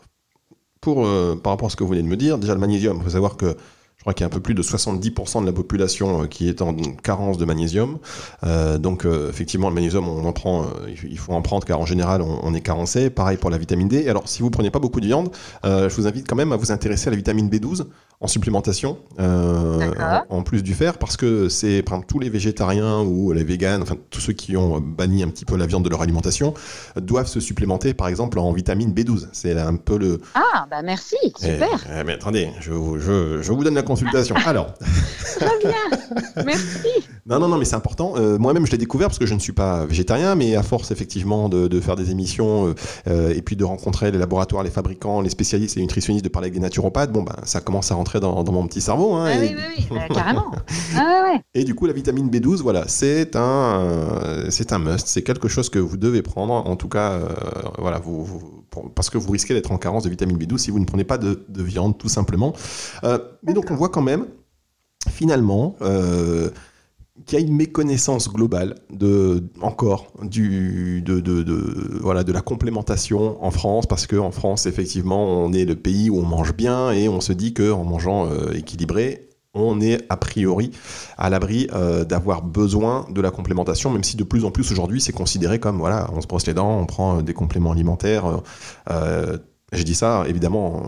pour 0.81 1.05
euh, 1.05 1.35
par 1.35 1.53
rapport 1.53 1.67
à 1.67 1.69
ce 1.69 1.75
que 1.75 1.83
vous 1.83 1.89
venez 1.89 2.03
de 2.03 2.07
me 2.07 2.17
dire, 2.17 2.37
déjà 2.37 2.53
le 2.53 2.59
magnésium, 2.59 2.97
il 2.97 3.03
faut 3.03 3.09
savoir 3.09 3.37
que 3.37 3.57
crois 4.05 4.13
qu'il 4.13 4.21
y 4.21 4.25
a 4.25 4.27
un 4.27 4.29
peu 4.29 4.39
plus 4.39 4.53
de 4.53 4.61
70% 4.61 5.41
de 5.41 5.47
la 5.47 5.51
population 5.51 6.21
euh, 6.21 6.27
qui 6.27 6.47
est 6.47 6.61
en 6.61 6.75
carence 7.01 7.39
de 7.39 7.45
magnésium. 7.45 7.97
Euh, 8.43 8.77
donc 8.77 9.03
euh, 9.03 9.29
effectivement, 9.29 9.69
le 9.69 9.73
magnésium, 9.73 10.07
on 10.07 10.25
en 10.25 10.31
prend, 10.31 10.61
euh, 10.61 10.93
il 11.09 11.17
faut 11.17 11.33
en 11.33 11.41
prendre 11.41 11.65
car 11.65 11.79
en 11.79 11.87
général, 11.87 12.21
on, 12.21 12.39
on, 12.43 12.53
est 12.53 12.61
carencé. 12.61 13.09
Pareil 13.09 13.37
pour 13.37 13.49
la 13.49 13.57
vitamine 13.57 13.87
D. 13.87 14.07
alors, 14.07 14.29
si 14.29 14.43
vous 14.43 14.51
prenez 14.51 14.69
pas 14.69 14.77
beaucoup 14.77 14.99
de 14.99 15.07
viande, 15.07 15.29
je 15.63 15.93
vous 15.95 16.05
invite 16.05 16.27
quand 16.27 16.35
même 16.35 16.51
à 16.51 16.55
vous 16.55 16.71
intéresser 16.71 17.07
à 17.07 17.11
la 17.11 17.17
vitamine 17.17 17.49
B12 17.49 17.85
en 18.21 18.27
supplémentation, 18.27 18.97
en, 19.19 20.41
plus 20.43 20.63
du 20.63 20.73
fer, 20.73 20.97
parce 20.97 21.17
que 21.17 21.49
c'est 21.49 21.83
tous 22.07 22.19
les 22.19 22.29
végétariens 22.29 23.01
ou 23.01 23.33
les 23.33 23.43
véganes, 23.43 23.81
enfin 23.81 23.97
tous 24.09 24.21
ceux 24.21 24.33
qui 24.33 24.55
ont 24.55 24.79
banni 24.79 25.21
un 25.21 25.27
petit 25.27 25.43
peu 25.43 25.57
la 25.57 25.65
viande 25.65 25.83
de 25.83 25.89
leur 25.89 26.01
alimentation, 26.01 26.53
doivent 26.95 27.27
se 27.27 27.39
supplémenter, 27.39 27.93
par 27.93 28.07
exemple, 28.07 28.39
en 28.39 28.51
vitamine 28.53 28.93
B12. 28.93 29.27
C'est 29.33 29.59
un 29.59 29.75
peu 29.75 29.97
le. 29.97 30.21
Ah, 30.33 30.65
bah 30.71 30.81
merci, 30.81 31.17
super. 31.37 31.85
Eh, 31.87 31.99
eh, 31.99 32.03
mais 32.05 32.13
attendez, 32.13 32.49
je, 32.61 32.71
je, 32.99 33.41
je 33.41 33.51
vous 33.51 33.63
donne 33.63 33.75
la 33.75 33.83
consultation. 33.95 34.35
Alors. 34.45 34.73
Merci. 36.45 36.87
Non, 37.25 37.39
non, 37.39 37.47
non, 37.47 37.57
mais 37.57 37.65
c'est 37.65 37.75
important. 37.75 38.13
Euh, 38.17 38.37
Moi-même, 38.37 38.65
je 38.65 38.71
l'ai 38.71 38.77
découvert 38.77 39.07
parce 39.07 39.17
que 39.17 39.25
je 39.25 39.33
ne 39.33 39.39
suis 39.39 39.51
pas 39.53 39.85
végétarien, 39.85 40.35
mais 40.35 40.55
à 40.55 40.63
force 40.63 40.91
effectivement 40.91 41.49
de, 41.49 41.67
de 41.67 41.79
faire 41.79 41.95
des 41.95 42.11
émissions 42.11 42.75
euh, 43.07 43.33
et 43.33 43.41
puis 43.41 43.55
de 43.55 43.63
rencontrer 43.63 44.11
les 44.11 44.19
laboratoires, 44.19 44.63
les 44.63 44.69
fabricants, 44.69 45.21
les 45.21 45.29
spécialistes, 45.29 45.75
les 45.75 45.81
nutritionnistes, 45.81 46.23
de 46.23 46.29
parler 46.29 46.47
avec 46.47 46.53
des 46.53 46.59
naturopathes, 46.59 47.11
bon, 47.11 47.23
ben, 47.23 47.35
ça 47.43 47.61
commence 47.61 47.91
à 47.91 47.95
rentrer 47.95 48.19
dans, 48.19 48.43
dans 48.43 48.51
mon 48.51 48.67
petit 48.67 48.81
cerveau. 48.81 49.13
Hein, 49.13 49.25
ah, 49.27 49.33
et... 49.33 49.39
Oui, 49.39 49.55
oui, 49.55 49.87
oui, 49.89 49.97
bah, 49.97 50.13
carrément. 50.13 50.51
ah, 50.95 50.99
ouais, 50.99 51.31
ouais. 51.31 51.41
Et 51.55 51.63
du 51.63 51.73
coup, 51.73 51.87
la 51.87 51.93
vitamine 51.93 52.29
B12, 52.29 52.61
voilà, 52.61 52.83
c'est 52.87 53.35
un, 53.35 54.45
c'est 54.49 54.71
un 54.71 54.79
must. 54.79 55.07
C'est 55.07 55.23
quelque 55.23 55.47
chose 55.47 55.69
que 55.69 55.79
vous 55.79 55.97
devez 55.97 56.21
prendre. 56.21 56.53
En 56.53 56.75
tout 56.75 56.89
cas, 56.89 57.13
euh, 57.13 57.27
voilà, 57.79 57.99
vous, 57.99 58.23
vous 58.23 58.54
parce 58.95 59.09
que 59.09 59.17
vous 59.17 59.31
risquez 59.31 59.53
d'être 59.53 59.71
en 59.71 59.77
carence 59.77 60.03
de 60.03 60.09
vitamine 60.09 60.37
B12 60.37 60.57
si 60.57 60.71
vous 60.71 60.79
ne 60.79 60.85
prenez 60.85 61.03
pas 61.03 61.17
de, 61.17 61.45
de 61.47 61.63
viande, 61.63 61.97
tout 61.97 62.09
simplement. 62.09 62.53
Euh, 63.03 63.19
mais 63.43 63.53
donc, 63.53 63.71
on 63.71 63.75
voit 63.75 63.89
quand 63.89 64.01
même, 64.01 64.27
finalement, 65.09 65.75
euh, 65.81 66.49
qu'il 67.25 67.39
y 67.39 67.41
a 67.41 67.45
une 67.45 67.55
méconnaissance 67.55 68.29
globale 68.29 68.75
de 68.89 69.43
encore 69.61 70.11
du 70.21 71.01
de, 71.01 71.21
de, 71.21 71.43
de, 71.43 71.99
voilà 72.01 72.23
de 72.23 72.31
la 72.33 72.41
complémentation 72.41 73.43
en 73.43 73.51
France 73.51 73.85
parce 73.85 74.05
que 74.05 74.17
en 74.17 74.31
France 74.31 74.65
effectivement 74.65 75.25
on 75.25 75.53
est 75.53 75.63
le 75.63 75.75
pays 75.75 76.09
où 76.09 76.17
on 76.17 76.25
mange 76.25 76.53
bien 76.53 76.91
et 76.91 77.07
on 77.07 77.21
se 77.21 77.31
dit 77.31 77.53
que 77.53 77.71
en 77.71 77.85
mangeant 77.85 78.27
euh, 78.27 78.51
équilibré 78.53 79.24
on 79.55 79.81
est 79.81 80.05
a 80.09 80.17
priori 80.17 80.71
à 81.17 81.29
l'abri 81.29 81.67
euh, 81.73 82.05
d'avoir 82.05 82.43
besoin 82.43 83.07
de 83.09 83.21
la 83.21 83.31
complémentation, 83.31 83.89
même 83.89 84.03
si 84.03 84.17
de 84.17 84.23
plus 84.23 84.45
en 84.45 84.51
plus 84.51 84.71
aujourd'hui 84.71 85.01
c'est 85.01 85.13
considéré 85.13 85.59
comme 85.59 85.77
voilà, 85.79 86.09
on 86.13 86.21
se 86.21 86.27
brosse 86.27 86.45
les 86.45 86.53
dents, 86.53 86.77
on 86.77 86.85
prend 86.85 87.21
des 87.21 87.33
compléments 87.33 87.71
alimentaires. 87.71 88.41
Euh, 88.91 89.37
J'ai 89.71 89.83
dit 89.83 89.95
ça 89.95 90.25
évidemment 90.27 90.83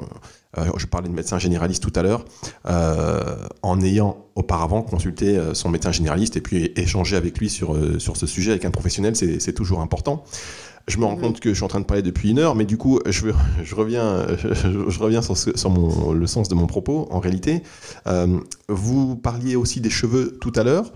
euh, 0.58 0.66
je 0.78 0.86
parlais 0.86 1.10
de 1.10 1.14
médecin 1.14 1.40
généraliste 1.40 1.84
tout 1.84 1.94
à 2.00 2.04
l'heure, 2.04 2.26
euh, 2.68 3.38
en 3.62 3.82
ayant 3.82 4.26
auparavant 4.36 4.82
consulté 4.82 5.38
euh, 5.38 5.54
son 5.54 5.70
médecin 5.70 5.92
généraliste 5.92 6.38
et 6.38 6.42
puis 6.42 6.72
échangé 6.76 7.16
avec 7.16 7.38
lui 7.38 7.50
sur, 7.50 7.78
sur 8.00 8.18
ce 8.18 8.26
sujet 8.26 8.52
avec 8.52 8.66
un 8.66 8.72
professionnel, 8.72 9.16
c'est 9.16 9.54
toujours 9.54 9.82
important. 9.82 10.24
Je 10.88 10.98
me 10.98 11.06
rends 11.06 11.18
compte 11.18 11.40
que 11.42 11.50
je 11.50 11.56
suis 11.56 11.64
en 11.64 11.68
train 11.68 11.82
de 11.82 11.86
parler 11.86 12.02
depuis 12.02 12.30
une 12.32 12.40
heure, 12.40 12.56
mais 12.56 12.66
du 12.66 12.78
coup, 12.78 13.00
je, 13.06 13.28
je 13.64 13.76
reviens, 13.76 14.26
je, 14.38 14.90
je 14.90 15.00
reviens 15.00 15.22
sur, 15.22 15.38
ce, 15.38 15.58
sur 15.58 15.70
mon, 15.70 16.12
le 16.14 16.28
sens 16.28 16.48
de 16.50 16.56
mon 16.56 16.68
propos. 16.68 17.08
En 17.12 17.20
réalité, 17.20 17.64
euh, 18.08 18.40
vous 18.70 19.16
parliez 19.16 19.56
aussi 19.56 19.82
des 19.82 19.90
cheveux 19.90 20.38
tout 20.40 20.54
à 20.56 20.64
l'heure, 20.64 20.94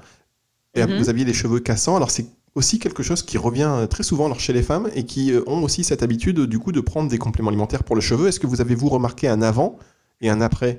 et 0.73 0.83
mm 0.83 0.87
-hmm. 0.87 0.97
vous 0.99 1.09
aviez 1.09 1.25
les 1.25 1.33
cheveux 1.33 1.59
cassants. 1.59 1.95
Alors, 1.97 2.11
c'est 2.11 2.27
aussi 2.55 2.79
quelque 2.79 3.03
chose 3.03 3.23
qui 3.23 3.37
revient 3.37 3.87
très 3.89 4.03
souvent 4.03 4.25
alors, 4.25 4.39
chez 4.39 4.53
les 4.53 4.63
femmes 4.63 4.89
et 4.95 5.05
qui 5.05 5.33
ont 5.47 5.63
aussi 5.63 5.83
cette 5.83 6.03
habitude 6.03 6.39
du 6.41 6.59
coup 6.59 6.71
de 6.71 6.81
prendre 6.81 7.09
des 7.09 7.17
compléments 7.17 7.49
alimentaires 7.49 7.83
pour 7.83 7.95
le 7.95 8.01
cheveu. 8.01 8.27
Est-ce 8.27 8.39
que 8.39 8.47
vous 8.47 8.61
avez 8.61 8.75
vous 8.75 8.89
remarqué 8.89 9.27
un 9.27 9.41
avant 9.41 9.77
et 10.19 10.29
un 10.29 10.41
après? 10.41 10.73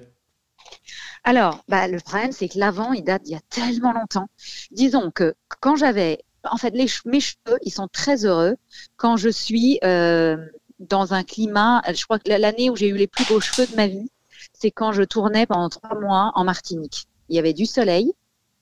Alors, 1.24 1.62
bah, 1.68 1.88
le 1.88 1.98
problème 1.98 2.32
c'est 2.32 2.48
que 2.48 2.58
l'avant 2.58 2.92
il 2.92 3.04
date 3.04 3.22
d'il 3.24 3.32
y 3.32 3.36
a 3.36 3.40
tellement 3.48 3.92
longtemps. 3.92 4.28
Disons 4.70 5.10
que 5.10 5.34
quand 5.60 5.76
j'avais, 5.76 6.18
en 6.44 6.56
fait, 6.56 6.74
mes 6.74 6.86
cheveux 6.86 7.58
ils 7.62 7.70
sont 7.70 7.88
très 7.88 8.24
heureux 8.24 8.56
quand 8.96 9.16
je 9.16 9.28
suis 9.28 9.78
euh, 9.84 10.36
dans 10.78 11.14
un 11.14 11.22
climat. 11.22 11.82
Je 11.94 12.04
crois 12.04 12.18
que 12.18 12.28
l'année 12.30 12.70
où 12.70 12.76
j'ai 12.76 12.88
eu 12.88 12.96
les 12.96 13.06
plus 13.06 13.24
beaux 13.26 13.40
cheveux 13.40 13.66
de 13.66 13.76
ma 13.76 13.86
vie, 13.86 14.10
c'est 14.52 14.70
quand 14.70 14.92
je 14.92 15.02
tournais 15.02 15.46
pendant 15.46 15.68
trois 15.68 15.98
mois 15.98 16.32
en 16.34 16.44
Martinique. 16.44 17.06
Il 17.28 17.36
y 17.36 17.38
avait 17.38 17.52
du 17.52 17.66
soleil 17.66 18.12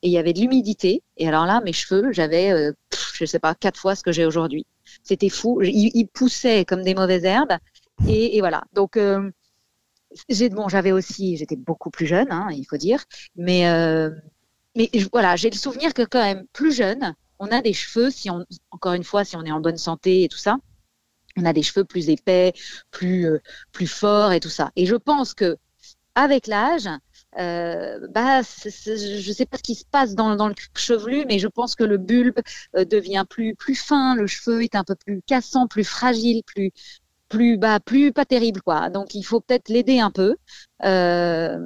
et 0.02 0.08
il 0.08 0.12
y 0.12 0.18
avait 0.18 0.32
de 0.32 0.40
l'humidité. 0.40 1.02
Et 1.16 1.28
alors 1.28 1.46
là, 1.46 1.60
mes 1.64 1.72
cheveux, 1.72 2.12
j'avais, 2.12 2.50
euh, 2.52 2.72
je 3.14 3.24
sais 3.24 3.38
pas, 3.38 3.54
quatre 3.54 3.78
fois 3.78 3.94
ce 3.94 4.02
que 4.02 4.12
j'ai 4.12 4.24
aujourd'hui. 4.24 4.66
C'était 5.02 5.28
fou. 5.28 5.60
Ils, 5.62 6.06
poussaient 6.06 6.64
comme 6.64 6.82
des 6.82 6.94
mauvaises 6.94 7.24
herbes. 7.24 7.56
Et, 8.08 8.40
voilà. 8.40 8.64
Donc, 8.72 8.96
euh, 8.96 9.30
bon, 10.52 10.68
j'avais 10.68 10.92
aussi, 10.92 11.36
j'étais 11.36 11.56
beaucoup 11.56 11.90
plus 11.90 12.06
jeune, 12.06 12.28
hein, 12.30 12.48
il 12.52 12.64
faut 12.64 12.78
dire. 12.78 13.04
Mais, 13.36 13.68
euh, 13.68 14.10
mais 14.74 14.90
voilà, 15.12 15.36
j'ai 15.36 15.50
le 15.50 15.56
souvenir 15.56 15.92
que 15.94 16.02
quand 16.02 16.22
même 16.22 16.46
plus 16.52 16.72
jeune, 16.72 17.14
on 17.40 17.48
a 17.48 17.62
des 17.62 17.72
cheveux, 17.72 18.10
si 18.10 18.30
on, 18.30 18.44
encore 18.70 18.92
une 18.92 19.04
fois, 19.04 19.24
si 19.24 19.36
on 19.36 19.44
est 19.44 19.50
en 19.52 19.60
bonne 19.60 19.78
santé 19.78 20.24
et 20.24 20.28
tout 20.28 20.38
ça, 20.38 20.58
on 21.36 21.44
a 21.44 21.52
des 21.52 21.62
cheveux 21.62 21.84
plus 21.84 22.08
épais, 22.10 22.52
plus, 22.90 23.26
euh, 23.26 23.40
plus 23.72 23.86
forts 23.86 24.32
et 24.32 24.40
tout 24.40 24.50
ça. 24.50 24.70
Et 24.76 24.86
je 24.86 24.96
pense 24.96 25.34
que 25.34 25.56
avec 26.14 26.46
l'âge, 26.46 26.88
euh, 27.38 28.06
bah, 28.08 28.42
je 28.42 29.32
sais 29.32 29.46
pas 29.46 29.56
ce 29.56 29.62
qui 29.62 29.74
se 29.74 29.84
passe 29.84 30.14
dans, 30.14 30.36
dans 30.36 30.48
le 30.48 30.54
chevelu, 30.76 31.24
mais 31.26 31.38
je 31.38 31.48
pense 31.48 31.76
que 31.76 31.84
le 31.84 31.98
bulbe 31.98 32.40
euh, 32.76 32.84
devient 32.84 33.24
plus 33.28 33.54
plus 33.54 33.76
fin, 33.76 34.16
le 34.16 34.26
cheveu 34.26 34.62
est 34.62 34.74
un 34.74 34.84
peu 34.84 34.96
plus 34.96 35.22
cassant, 35.22 35.66
plus 35.68 35.84
fragile, 35.84 36.42
plus 36.44 36.72
plus 37.30 37.56
bah 37.56 37.80
plus 37.80 38.12
pas 38.12 38.26
terrible 38.26 38.60
quoi. 38.60 38.90
Donc 38.90 39.14
il 39.14 39.22
faut 39.22 39.40
peut-être 39.40 39.70
l'aider 39.70 40.00
un 40.00 40.10
peu. 40.10 40.36
Euh, 40.84 41.58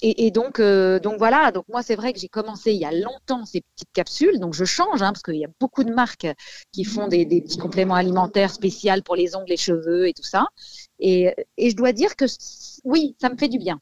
et, 0.00 0.26
et, 0.26 0.30
donc 0.32 0.58
euh, 0.58 0.98
donc 0.98 1.18
voilà. 1.18 1.52
Donc 1.52 1.64
moi 1.68 1.82
c'est 1.82 1.94
vrai 1.94 2.12
que 2.12 2.18
j'ai 2.18 2.28
commencé 2.28 2.72
il 2.72 2.80
y 2.80 2.84
a 2.84 2.92
longtemps 2.92 3.44
ces 3.44 3.60
petites 3.60 3.92
capsules. 3.92 4.40
Donc 4.40 4.54
je 4.54 4.64
change 4.64 5.02
hein, 5.02 5.12
parce 5.12 5.22
qu'il 5.22 5.36
y 5.36 5.44
a 5.44 5.50
beaucoup 5.60 5.84
de 5.84 5.92
marques 5.92 6.26
qui 6.72 6.84
font 6.84 7.06
des, 7.06 7.24
des 7.24 7.42
petits 7.42 7.58
compléments 7.58 7.94
alimentaires 7.94 8.50
spéciaux 8.50 9.02
pour 9.04 9.14
les 9.14 9.36
ongles, 9.36 9.50
les 9.50 9.56
cheveux 9.56 10.08
et 10.08 10.14
tout 10.14 10.24
ça. 10.24 10.46
Et, 10.98 11.34
et 11.58 11.70
je 11.70 11.76
dois 11.76 11.92
dire 11.92 12.16
que 12.16 12.24
oui, 12.84 13.14
ça 13.20 13.28
me 13.28 13.36
fait 13.36 13.48
du 13.48 13.58
bien 13.58 13.78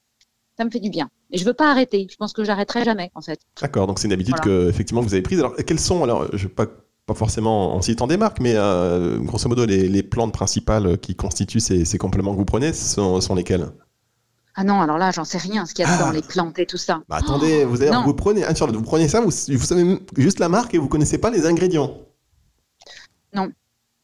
ça 0.58 0.66
me 0.66 0.70
fait 0.70 0.80
du 0.80 0.90
bien. 0.90 1.08
Et 1.30 1.38
je 1.38 1.44
veux 1.46 1.54
pas 1.54 1.70
arrêter. 1.70 2.06
Je 2.10 2.16
pense 2.16 2.34
que 2.34 2.44
j'arrêterai 2.44 2.84
jamais, 2.84 3.10
en 3.14 3.22
fait. 3.22 3.40
D'accord. 3.62 3.86
Donc 3.86 3.98
c'est 3.98 4.08
une 4.08 4.12
habitude 4.12 4.36
voilà. 4.36 4.64
que 4.64 4.68
effectivement 4.68 5.00
vous 5.00 5.14
avez 5.14 5.22
prise. 5.22 5.38
Alors 5.38 5.56
quelles 5.56 5.80
sont 5.80 6.04
alors 6.04 6.28
je 6.36 6.48
vais 6.48 6.52
pas 6.52 6.66
pas 7.10 7.18
forcément 7.18 7.74
en 7.74 7.82
citant 7.82 8.06
des 8.06 8.16
marques, 8.16 8.38
mais 8.38 8.54
euh, 8.54 9.18
grosso 9.18 9.48
modo 9.48 9.66
les, 9.66 9.88
les, 9.88 10.02
plantes 10.04 10.32
principales 10.32 10.96
qui 10.98 11.16
constituent 11.16 11.58
ces, 11.58 11.84
ces 11.84 11.98
compléments 11.98 12.30
que 12.30 12.36
vous 12.36 12.44
prenez 12.44 12.72
sont, 12.72 13.20
sont 13.20 13.34
lesquelles? 13.34 13.66
Ah 14.54 14.62
non, 14.62 14.80
alors 14.80 14.96
là, 14.96 15.10
j'en 15.10 15.24
sais 15.24 15.38
rien, 15.38 15.66
ce 15.66 15.74
qu'il 15.74 15.84
y 15.84 15.88
a 15.88 15.92
ah. 15.92 16.04
dans 16.04 16.10
les 16.12 16.22
plantes 16.22 16.60
et 16.60 16.66
tout 16.66 16.76
ça. 16.76 17.02
Bah, 17.08 17.16
attendez, 17.16 17.64
vous, 17.64 17.82
avez, 17.82 17.90
vous 18.04 18.14
prenez, 18.14 18.44
ah, 18.44 18.52
vous 18.52 18.82
prenez 18.82 19.08
ça, 19.08 19.20
vous, 19.20 19.30
vous, 19.30 19.64
savez 19.64 19.98
juste 20.16 20.38
la 20.38 20.48
marque 20.48 20.72
et 20.72 20.78
vous 20.78 20.86
connaissez 20.86 21.18
pas 21.18 21.30
les 21.30 21.46
ingrédients. 21.46 21.98
Non. 23.34 23.50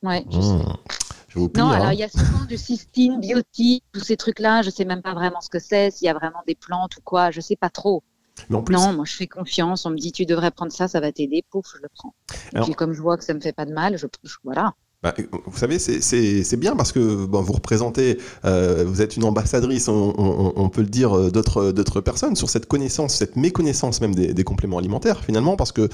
Ouais. 0.03 0.25
Mmh. 0.25 1.49
Pire, 1.49 1.64
non, 1.64 1.71
alors 1.71 1.87
hein. 1.87 1.92
il 1.92 2.01
y 2.01 2.03
a 2.03 2.09
souvent 2.09 2.45
du 2.47 2.57
cystine, 2.57 3.21
biotique, 3.21 3.85
tous 3.92 4.01
ces 4.01 4.16
trucs-là, 4.16 4.62
je 4.62 4.71
sais 4.71 4.85
même 4.85 5.03
pas 5.03 5.14
vraiment 5.14 5.40
ce 5.40 5.49
que 5.49 5.61
c'est, 5.61 5.92
s'il 5.92 6.07
y 6.07 6.09
a 6.09 6.14
vraiment 6.14 6.42
des 6.47 6.57
plantes 6.57 6.97
ou 6.97 7.01
quoi, 7.05 7.31
je 7.31 7.40
sais 7.40 7.57
pas 7.57 7.71
trop. 7.71 8.03
Mais 8.51 8.57
en 8.57 8.62
plus... 8.62 8.75
Non, 8.75 8.92
moi 8.92 9.05
je 9.05 9.14
fais 9.14 9.27
confiance, 9.27 9.87
on 9.87 9.90
me 9.90 9.96
dit 9.96 10.12
tu 10.12 10.27
devrais 10.27 10.51
prendre 10.51 10.72
ça, 10.72 10.88
ça 10.88 11.01
va 11.01 11.12
t'aider, 11.12 11.44
pouf, 11.51 11.66
je 11.75 11.83
le 11.83 11.88
prends. 11.94 12.14
Alors... 12.53 12.66
Et 12.66 12.70
puis 12.70 12.75
comme 12.75 12.92
je 12.92 13.01
vois 13.01 13.16
que 13.16 13.25
ça 13.25 13.35
me 13.35 13.40
fait 13.40 13.53
pas 13.53 13.64
de 13.66 13.72
mal, 13.72 13.96
je, 13.96 14.07
je 14.25 14.37
voilà. 14.44 14.75
Bah, 15.02 15.14
vous 15.46 15.59
savez, 15.59 15.78
c'est 15.78 16.56
bien 16.56 16.74
parce 16.74 16.90
que 16.90 17.26
bon, 17.26 17.42
vous 17.42 17.52
représentez, 17.52 18.18
euh, 18.44 18.85
vous 18.87 19.02
êtes 19.02 19.16
une 19.16 19.24
ambassadrice, 19.24 19.88
on, 19.88 20.14
on, 20.16 20.52
on 20.56 20.68
peut 20.68 20.80
le 20.80 20.88
dire, 20.88 21.16
euh, 21.16 21.30
d'autres 21.30 22.00
personnes 22.00 22.35
sur 22.35 22.48
cette 22.48 22.66
connaissance, 22.66 23.14
cette 23.14 23.37
méconnaissance 23.37 24.00
même 24.00 24.14
des, 24.14 24.32
des, 24.32 24.44
compléments 24.44 24.78
alimentaires 24.78 25.22
finalement, 25.22 25.56
parce 25.56 25.70
que 25.70 25.88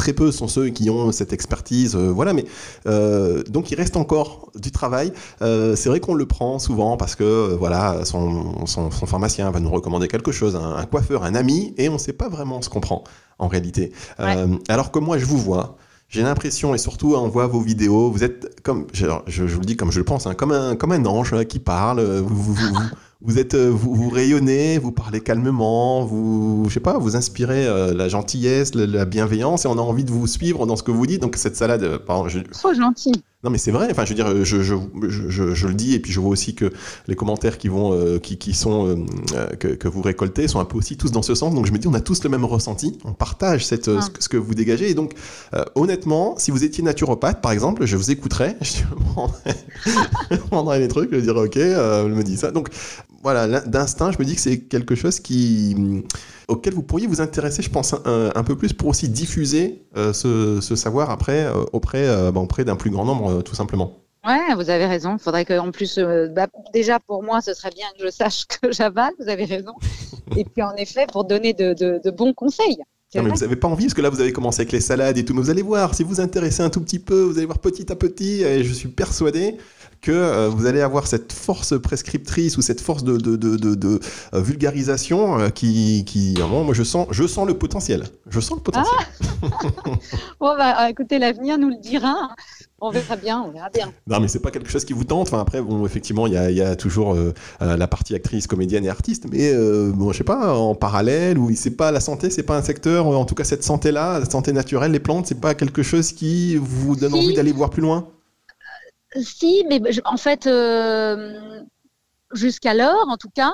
très 0.00 0.12
peu 0.14 0.32
sont 0.32 0.48
ceux 0.48 0.68
qui 0.70 0.88
ont 0.88 1.12
cette 1.12 1.32
expertise, 1.32 1.94
euh, 1.94 2.10
voilà. 2.10 2.32
Mais 2.32 2.44
euh, 2.86 3.42
donc 3.44 3.70
il 3.70 3.74
reste 3.76 3.96
encore 3.96 4.50
du 4.54 4.70
travail. 4.70 5.12
Euh, 5.42 5.76
c'est 5.76 5.88
vrai 5.88 6.00
qu'on 6.00 6.14
le 6.14 6.26
prend 6.26 6.58
souvent 6.58 6.96
parce 6.96 7.14
que 7.14 7.54
voilà, 7.54 8.04
son, 8.04 8.66
son, 8.66 8.90
son, 8.90 9.06
pharmacien 9.06 9.50
va 9.50 9.60
nous 9.60 9.70
recommander 9.70 10.08
quelque 10.08 10.32
chose, 10.32 10.56
un, 10.56 10.76
un 10.76 10.86
coiffeur, 10.86 11.22
un 11.24 11.34
ami, 11.34 11.74
et 11.76 11.88
on 11.88 11.94
ne 11.94 11.98
sait 11.98 12.14
pas 12.14 12.28
vraiment 12.28 12.62
ce 12.62 12.70
qu'on 12.70 12.80
prend 12.80 13.04
en 13.38 13.48
réalité. 13.48 13.92
Ouais. 14.18 14.36
alors 14.68 14.90
que 14.90 14.98
moi, 14.98 15.18
je 15.18 15.24
vous 15.24 15.38
vois. 15.38 15.76
J'ai 16.10 16.22
l'impression, 16.22 16.74
et 16.74 16.78
surtout 16.78 17.14
on 17.14 17.28
voit 17.28 17.46
vos 17.46 17.60
vidéos, 17.60 18.10
vous 18.10 18.24
êtes 18.24 18.60
comme, 18.64 18.88
je, 18.92 19.06
vous 19.06 19.60
le 19.60 19.64
dis 19.64 19.76
comme 19.76 19.92
je 19.92 20.00
le 20.00 20.04
pense, 20.04 20.26
hein, 20.26 20.34
comme, 20.34 20.50
un, 20.50 21.04
ange 21.06 21.44
qui 21.46 21.60
parle, 21.60 22.02
vous, 22.02 22.52
vous, 22.52 22.74
vous, 23.20 23.94
vous 23.94 24.08
rayonnez, 24.08 24.78
vous 24.78 24.90
parlez 24.90 25.20
calmement, 25.20 26.04
vous, 26.04 26.64
je 26.66 26.74
sais 26.74 26.80
pas, 26.80 26.98
vous 26.98 27.14
inspirez 27.14 27.64
euh, 27.64 27.94
la 27.94 28.08
gentillesse, 28.08 28.74
la, 28.74 28.86
la, 28.86 29.04
bienveillance, 29.04 29.66
et 29.66 29.68
on 29.68 29.78
a 29.78 29.82
envie 29.82 30.02
de 30.02 30.10
vous 30.10 30.26
suivre 30.26 30.66
dans 30.66 30.74
ce 30.74 30.82
que 30.82 30.90
vous 30.90 31.06
dites. 31.06 31.22
Donc 31.22 31.36
cette 31.36 31.54
salade, 31.54 31.98
pardon, 31.98 32.28
je... 32.28 32.40
trop 32.40 32.74
gentil. 32.74 33.12
Non 33.42 33.48
mais 33.48 33.56
c'est 33.56 33.70
vrai, 33.70 33.88
enfin 33.90 34.04
je 34.04 34.10
veux 34.10 34.14
dire, 34.14 34.44
je, 34.44 34.60
je, 34.60 34.74
je, 35.08 35.54
je, 35.54 35.66
le 35.66 35.72
dis 35.72 35.94
et 35.94 35.98
puis 35.98 36.12
je 36.12 36.20
vois 36.20 36.28
aussi 36.28 36.54
que 36.54 36.70
les 37.08 37.16
commentaires 37.16 37.56
qui 37.56 37.68
vont, 37.68 37.94
euh, 37.94 38.18
qui, 38.18 38.36
qui 38.36 38.52
sont 38.52 38.86
euh, 38.86 39.46
que, 39.58 39.68
que, 39.68 39.88
vous 39.88 40.02
récoltez 40.02 40.46
sont 40.46 40.60
un 40.60 40.66
peu 40.66 40.76
aussi 40.76 40.98
tous 40.98 41.10
dans 41.10 41.22
ce 41.22 41.34
sens. 41.34 41.54
Donc 41.54 41.64
je 41.64 41.72
me 41.72 41.78
dis, 41.78 41.88
on 41.88 41.94
a 41.94 42.02
tous 42.02 42.22
le 42.22 42.28
même 42.28 42.44
ressenti, 42.44 42.98
on 43.02 43.14
partage 43.14 43.64
cette, 43.64 43.88
ah. 43.88 44.02
ce, 44.02 44.10
ce, 44.18 44.28
que 44.28 44.36
vous 44.36 44.54
dégagez. 44.54 44.90
Et 44.90 44.94
donc 44.94 45.14
euh, 45.54 45.64
honnêtement, 45.74 46.34
si 46.36 46.50
vous 46.50 46.64
étiez 46.64 46.84
naturopathe 46.84 47.40
par 47.40 47.52
exemple, 47.52 47.86
je 47.86 47.96
vous 47.96 48.10
écouterais, 48.10 48.58
je 48.60 50.36
prendrais, 50.50 50.78
les 50.78 50.88
trucs, 50.88 51.10
je 51.10 51.20
dirais 51.20 51.40
ok, 51.40 51.56
euh, 51.56 52.08
me 52.08 52.22
dit 52.22 52.36
ça. 52.36 52.50
Donc 52.50 52.68
voilà, 53.22 53.60
d'instinct, 53.60 54.12
je 54.12 54.18
me 54.18 54.24
dis 54.24 54.34
que 54.34 54.40
c'est 54.40 54.58
quelque 54.58 54.94
chose 54.94 55.18
qui, 55.18 56.02
auquel 56.50 56.74
vous 56.74 56.82
pourriez 56.82 57.06
vous 57.06 57.20
intéresser, 57.20 57.62
je 57.62 57.70
pense, 57.70 57.94
un, 57.94 58.30
un 58.34 58.44
peu 58.44 58.56
plus 58.56 58.72
pour 58.72 58.88
aussi 58.88 59.08
diffuser 59.08 59.86
euh, 59.96 60.12
ce, 60.12 60.60
ce, 60.60 60.76
savoir 60.76 61.10
après 61.10 61.44
euh, 61.44 61.64
auprès, 61.72 62.06
euh, 62.06 62.32
bah, 62.32 62.40
auprès 62.40 62.64
d'un 62.64 62.76
plus 62.76 62.90
grand 62.90 63.04
nombre, 63.04 63.42
tout 63.42 63.54
simplement. 63.54 63.92
Ouais, 64.26 64.54
vous 64.54 64.68
avez 64.68 64.86
raison. 64.86 65.14
Il 65.14 65.18
faudrait 65.18 65.46
qu'en 65.46 65.70
plus, 65.70 65.98
bah, 66.34 66.48
déjà 66.74 67.00
pour 67.00 67.22
moi, 67.22 67.40
ce 67.40 67.54
serait 67.54 67.70
bien 67.70 67.86
que 67.98 68.04
je 68.04 68.10
sache 68.10 68.46
que 68.46 68.70
j'avale. 68.72 69.12
Vous 69.18 69.28
avez 69.28 69.44
raison. 69.44 69.72
Et 70.36 70.44
puis 70.44 70.62
en 70.62 70.74
effet, 70.74 71.06
pour 71.10 71.24
donner 71.24 71.54
de, 71.54 71.72
de, 71.72 72.00
de 72.04 72.10
bons 72.10 72.34
conseils. 72.34 72.78
Non, 73.14 73.24
mais 73.24 73.30
vous 73.30 73.40
n'avez 73.40 73.56
pas 73.56 73.66
envie, 73.66 73.86
parce 73.86 73.94
que 73.94 74.02
là, 74.02 74.10
vous 74.10 74.20
avez 74.20 74.32
commencé 74.32 74.60
avec 74.60 74.70
les 74.70 74.80
salades 74.80 75.18
et 75.18 75.24
tout. 75.24 75.34
Mais 75.34 75.40
vous 75.40 75.50
allez 75.50 75.62
voir, 75.62 75.94
si 75.94 76.04
vous 76.04 76.10
vous 76.10 76.20
intéressez 76.20 76.62
un 76.62 76.70
tout 76.70 76.80
petit 76.80 77.00
peu, 77.00 77.22
vous 77.22 77.38
allez 77.38 77.46
voir 77.46 77.58
petit 77.58 77.90
à 77.90 77.96
petit, 77.96 78.42
et 78.42 78.62
je 78.62 78.72
suis 78.72 78.88
persuadé 78.88 79.56
que 80.00 80.10
euh, 80.12 80.48
vous 80.48 80.66
allez 80.66 80.80
avoir 80.80 81.06
cette 81.06 81.32
force 81.32 81.78
prescriptrice 81.80 82.56
ou 82.56 82.62
cette 82.62 82.80
force 82.80 83.04
de, 83.04 83.16
de, 83.16 83.36
de, 83.36 83.56
de 83.56 84.00
euh, 84.34 84.40
vulgarisation 84.40 85.38
euh, 85.38 85.48
qui, 85.50 86.04
moi, 86.38 86.72
je 86.72 86.82
sens, 86.82 87.06
je 87.10 87.26
sens 87.26 87.46
le 87.46 87.54
potentiel. 87.54 88.04
Je 88.28 88.40
sens 88.40 88.58
le 88.58 88.62
potentiel. 88.62 88.98
Ah 89.42 89.46
bon, 90.40 90.56
bah, 90.56 90.90
écoutez, 90.90 91.18
l'avenir 91.18 91.58
nous 91.58 91.68
le 91.68 91.80
dira. 91.80 92.30
On 92.82 92.90
verra 92.90 93.16
bien, 93.16 93.44
on 93.46 93.50
verra 93.50 93.68
bien. 93.68 93.92
Non, 94.06 94.20
mais 94.20 94.28
c'est 94.28 94.38
pas 94.38 94.50
quelque 94.50 94.70
chose 94.70 94.86
qui 94.86 94.94
vous 94.94 95.04
tente. 95.04 95.28
Enfin, 95.28 95.40
après, 95.40 95.60
bon, 95.60 95.84
effectivement, 95.84 96.26
il 96.26 96.32
y 96.32 96.36
a, 96.38 96.50
y 96.50 96.62
a, 96.62 96.76
toujours 96.76 97.14
euh, 97.14 97.34
la 97.60 97.86
partie 97.86 98.14
actrice, 98.14 98.46
comédienne 98.46 98.86
et 98.86 98.88
artiste, 98.88 99.26
mais 99.30 99.52
euh, 99.52 99.92
bon, 99.92 100.12
je 100.12 100.18
sais 100.18 100.24
pas, 100.24 100.56
en 100.56 100.74
parallèle, 100.74 101.38
ou 101.38 101.50
c'est 101.54 101.72
pas 101.72 101.90
la 101.92 102.00
santé, 102.00 102.30
c'est 102.30 102.42
pas 102.42 102.56
un 102.56 102.62
secteur. 102.62 103.06
En 103.06 103.26
tout 103.26 103.34
cas, 103.34 103.44
cette 103.44 103.64
santé-là, 103.64 104.18
la 104.18 104.24
santé 104.24 104.52
naturelle, 104.54 104.92
les 104.92 105.00
plantes, 105.00 105.26
c'est 105.26 105.40
pas 105.40 105.54
quelque 105.54 105.82
chose 105.82 106.12
qui 106.12 106.56
vous 106.56 106.96
donne 106.96 107.12
si. 107.12 107.18
envie 107.18 107.34
d'aller 107.34 107.52
voir 107.52 107.68
plus 107.68 107.82
loin? 107.82 108.08
Si, 109.16 109.64
mais 109.68 109.80
en 110.04 110.16
fait, 110.16 110.46
euh, 110.46 111.62
jusqu'alors, 112.32 113.08
en 113.08 113.16
tout 113.16 113.30
cas, 113.30 113.52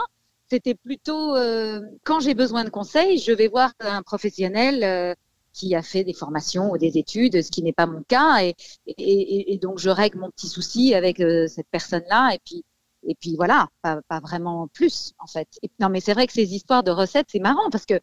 c'était 0.50 0.74
plutôt 0.74 1.34
euh, 1.34 1.80
quand 2.04 2.20
j'ai 2.20 2.34
besoin 2.34 2.64
de 2.64 2.70
conseils, 2.70 3.18
je 3.18 3.32
vais 3.32 3.48
voir 3.48 3.72
un 3.80 4.02
professionnel 4.02 4.84
euh, 4.84 5.14
qui 5.52 5.74
a 5.74 5.82
fait 5.82 6.04
des 6.04 6.12
formations 6.12 6.70
ou 6.70 6.78
des 6.78 6.98
études, 6.98 7.42
ce 7.42 7.50
qui 7.50 7.62
n'est 7.62 7.72
pas 7.72 7.86
mon 7.86 8.02
cas, 8.02 8.42
et, 8.86 9.58
donc 9.62 9.78
je 9.78 9.88
règle 9.88 10.18
mon 10.18 10.30
petit 10.30 10.48
souci 10.48 10.94
avec 10.94 11.16
cette 11.48 11.68
personne-là, 11.70 12.34
et 12.34 13.14
puis 13.14 13.36
voilà, 13.36 13.68
pas, 13.80 14.02
vraiment 14.20 14.68
plus 14.68 15.14
en 15.18 15.26
fait. 15.26 15.48
Non, 15.80 15.88
mais 15.88 16.00
c'est 16.00 16.12
vrai 16.12 16.26
que 16.26 16.34
ces 16.34 16.54
histoires 16.54 16.82
de 16.82 16.90
recettes, 16.90 17.28
c'est 17.30 17.38
marrant 17.38 17.70
parce 17.70 17.86
que 17.86 17.98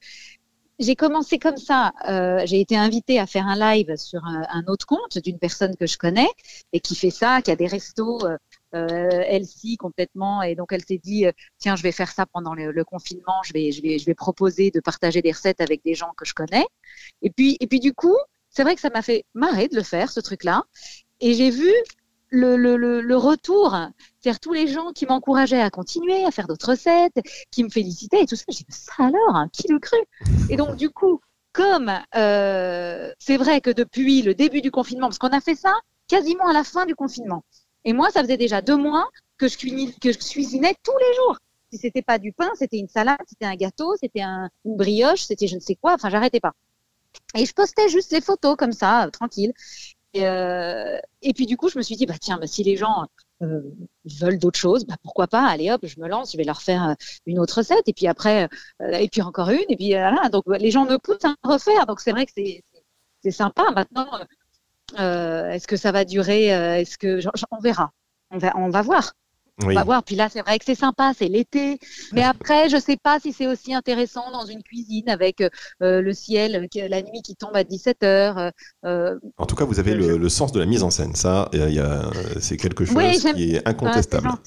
j'ai 0.84 0.96
commencé 0.96 1.39
comme 1.39 1.58
ça. 1.58 1.93
Euh, 2.08 2.41
j'ai 2.46 2.60
été 2.60 2.78
invitée 2.78 3.19
à 3.19 3.26
faire 3.26 3.48
un 3.48 3.58
live 3.58 3.96
sur 3.96 4.24
un, 4.26 4.63
autre 4.67 4.86
compte 4.86 5.17
d'une 5.17 5.39
personne 5.39 5.76
que 5.76 5.88
je 5.88 5.98
connais 5.98 6.30
et 6.72 6.80
qui 6.80 6.96
fait 6.96 7.10
ça, 7.10 7.41
qui 7.41 7.52
a 7.52 7.56
des 7.56 7.67
restos. 7.67 8.19
Euh, 8.26 8.38
Elsie 9.28 9.78
complètement 9.78 10.41
et 10.41 10.56
donc 10.56 10.72
elle 10.74 10.84
s'est 10.84 10.98
dit 10.98 11.28
tiens 11.60 11.76
je 11.76 11.84
vais 11.84 11.91
faire 11.91 12.12
ça 12.12 12.26
pendant 12.26 12.56
le, 12.56 12.72
le, 12.72 12.84
confinement 12.84 13.39
je 13.46 13.54
vais 13.54 13.72
je 13.72 13.84
vais 13.84 14.00
je 14.00 14.06
vais 14.08 14.15
proposer 14.15 14.72
de 14.72 14.80
partager 14.80 15.22
des 15.22 15.32
recettes 15.32 15.62
avec 15.62 15.84
des 15.86 15.93
gens 15.93 16.12
que 16.17 16.26
je 16.26 16.34
connais 16.34 16.65
et 17.22 17.30
puis 17.30 17.56
et 17.60 17.67
puis 17.67 17.80
du 17.80 17.93
coup 17.93 18.17
c'est 18.50 18.63
vrai 18.63 18.74
que 18.74 18.82
ça 18.82 18.89
m'a 18.89 19.04
fait 19.04 19.26
marrer 19.36 19.67
de 19.67 19.76
le 19.76 19.84
faire 19.84 20.10
ce 20.10 20.19
truc 20.22 20.43
là 20.43 20.63
et 21.19 21.36
j'ai 21.36 21.52
vu 21.52 21.72
le, 22.34 22.58
le, 22.58 23.02
le, 23.02 23.17
retour, 23.17 23.78
c'est-à-dire 24.19 24.39
tous 24.39 24.54
les 24.54 24.67
gens 24.67 24.91
qui 24.91 25.06
m'encourageaient 25.06 25.62
à 25.62 25.69
continuer, 25.69 26.26
à 26.26 26.32
faire 26.32 26.48
d'autres 26.48 26.72
recettes, 26.72 27.19
qui 27.52 27.63
me 27.63 27.69
félicitaient 27.69 28.24
et 28.24 28.26
tout 28.26 28.36
ça. 28.36 28.46
J'ai 28.50 28.63
dit, 28.63 28.65
ça 28.69 28.93
alors, 28.98 29.36
hein, 29.36 29.50
qui 29.54 29.67
le 29.67 29.80
cru 29.80 29.98
Et 30.50 30.56
donc, 30.56 30.76
du 30.76 30.89
coup, 30.89 31.22
comme 31.52 31.91
euh, 32.15 33.12
c'est 33.19 33.38
vrai 33.38 33.62
que 33.62 33.69
depuis 33.69 34.24
le 34.24 34.34
début 34.34 34.62
du 34.62 34.72
confinement, 34.72 35.08
parce 35.08 35.19
qu'on 35.19 35.28
a 35.28 35.41
fait 35.41 35.56
ça 35.56 35.74
quasiment 36.08 36.48
à 36.48 36.54
la 36.54 36.63
fin 36.63 36.86
du 36.86 36.96
confinement, 36.96 37.43
et 37.86 37.93
moi, 37.93 38.10
ça 38.10 38.22
faisait 38.22 38.38
déjà 38.38 38.62
deux 38.62 38.78
mois 38.78 39.08
que 39.38 39.48
je, 39.48 39.58
cuisinais, 39.58 39.93
que 40.02 40.12
je 40.12 40.17
cuisinais 40.17 40.76
tous 40.84 40.98
les 40.98 41.15
jours. 41.15 41.38
Si 41.72 41.78
c'était 41.78 42.02
pas 42.02 42.17
du 42.17 42.32
pain, 42.32 42.50
c'était 42.56 42.78
une 42.78 42.88
salade, 42.88 43.19
c'était 43.28 43.46
un 43.46 43.56
gâteau, 43.56 43.96
c'était 44.00 44.22
un, 44.22 44.50
une 44.65 44.76
brioche, 44.76 45.24
c'était 45.24 45.48
je 45.48 45.56
ne 45.56 45.60
sais 45.60 45.76
quoi. 45.76 45.93
Enfin, 45.93 46.10
j'arrêtais 46.10 46.39
pas. 46.39 46.54
Et 47.36 47.46
je 47.46 47.54
postais 47.54 47.89
juste 47.89 48.12
les 48.12 48.22
photos 48.22 48.56
comme 48.56 48.72
ça, 48.72 49.06
euh, 49.06 49.10
tranquille. 49.10 49.54
Et, 50.13 50.28
euh, 50.28 50.99
et, 51.21 51.34
puis 51.34 51.45
du 51.45 51.58
coup, 51.58 51.69
je 51.69 51.78
me 51.78 51.84
suis 51.84 51.95
dit, 51.95 52.06
bah 52.06 52.15
tiens, 52.19 52.38
bah, 52.38 52.47
si 52.47 52.63
les 52.63 52.78
gens 52.78 53.08
euh, 53.41 53.62
veulent 54.06 54.38
d'autres 54.38 54.60
choses, 54.60 54.86
bah, 54.86 54.95
pourquoi 55.04 55.28
pas 55.28 55.45
Allez 55.47 55.71
hop, 55.71 55.82
je 55.86 55.99
me 55.99 56.08
lance, 56.08 56.34
je 56.34 56.38
vais 56.38 56.43
leur 56.43 56.62
faire 56.62 56.89
euh, 56.89 56.93
une 57.26 57.39
autre 57.39 57.58
recette, 57.58 57.88
et 57.88 57.93
puis 57.93 58.08
après, 58.08 58.47
et 58.91 59.10
puis 59.10 59.21
encore 59.21 59.49
une, 59.49 59.65
et 59.69 59.76
puis 59.76 59.89
voilà. 59.89 60.30
Donc 60.30 60.43
les 60.47 60.71
gens 60.71 60.86
me 60.86 60.97
poussent 60.97 61.26
à 61.26 61.36
refaire, 61.43 61.86
donc 61.88 61.99
c'est 61.99 62.12
vrai 62.12 62.26
que 62.26 62.32
c'est 62.36 63.32
sympa. 63.32 63.63
Maintenant, 63.76 64.08
est-ce 64.97 65.67
que 65.67 65.78
ça 65.78 65.91
va 65.91 66.06
durer 66.06 66.47
Est-ce 66.47 66.97
que 66.97 67.19
on 67.52 67.60
verra, 67.60 67.91
on 68.32 68.38
va, 68.38 68.54
on 68.56 68.69
va 68.69 68.82
voir. 68.82 69.13
On 69.62 69.68
oui. 69.68 69.76
va 69.76 69.84
voir. 69.84 70.04
Puis 70.04 70.16
là, 70.16 70.30
c'est 70.30 70.42
vrai 70.42 70.58
que 70.58 70.66
c'est 70.66 70.76
sympa, 70.76 71.13
c'est 71.18 71.28
l'été. 71.28 71.78
Mais 72.12 72.24
après, 72.24 72.70
je 72.70 72.78
sais 72.78 72.98
pas 72.98 73.20
si 73.20 73.34
c'est 73.34 73.46
aussi 73.46 73.74
intéressant 73.74 74.32
dans 74.32 74.46
une 74.46 74.63
cuisine 74.63 75.08
avec 75.10 75.42
euh, 75.42 76.02
le 76.02 76.13
ciel, 76.13 76.68
la 76.76 77.02
nuit 77.04 77.22
qui 77.24 77.36
tombe 77.36 77.56
à 77.56 77.63
17 77.63 78.04
heures. 78.04 78.52
Euh, 78.86 79.20
en 79.38 79.46
tout 79.46 79.56
cas, 79.56 79.66
vous 79.66 79.80
avez 79.80 79.94
le, 79.94 80.18
le, 80.18 80.30
sens 80.30 80.52
de 80.52 80.60
la 80.60 80.66
mise 80.66 80.82
en 80.84 80.89
scène. 80.89 81.16
Ça, 81.16 81.52
c'est 82.39 82.58
quelque 82.58 82.86
chose 82.86 82.96
oui, 82.96 83.20
qui 83.36 83.56
est 83.56 83.68
incontestable. 83.68 84.28
Ah, 84.30 84.39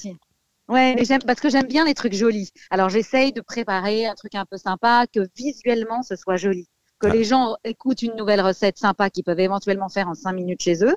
Ouais, 0.68 0.96
j'aime 1.02 1.22
parce 1.22 1.38
que 1.38 1.48
j'aime 1.48 1.66
bien 1.66 1.84
les 1.84 1.94
trucs 1.94 2.14
jolis. 2.14 2.50
Alors 2.70 2.88
j'essaye 2.88 3.32
de 3.32 3.40
préparer 3.40 4.06
un 4.06 4.14
truc 4.14 4.34
un 4.34 4.44
peu 4.44 4.56
sympa, 4.56 5.06
que 5.06 5.20
visuellement 5.36 6.02
ce 6.02 6.16
soit 6.16 6.36
joli, 6.36 6.66
que 6.98 7.06
ah. 7.06 7.10
les 7.10 7.22
gens 7.22 7.56
écoutent 7.62 8.02
une 8.02 8.16
nouvelle 8.16 8.40
recette 8.40 8.76
sympa 8.76 9.08
qu'ils 9.08 9.22
peuvent 9.22 9.38
éventuellement 9.38 9.88
faire 9.88 10.08
en 10.08 10.14
cinq 10.14 10.32
minutes 10.32 10.62
chez 10.62 10.84
eux, 10.84 10.96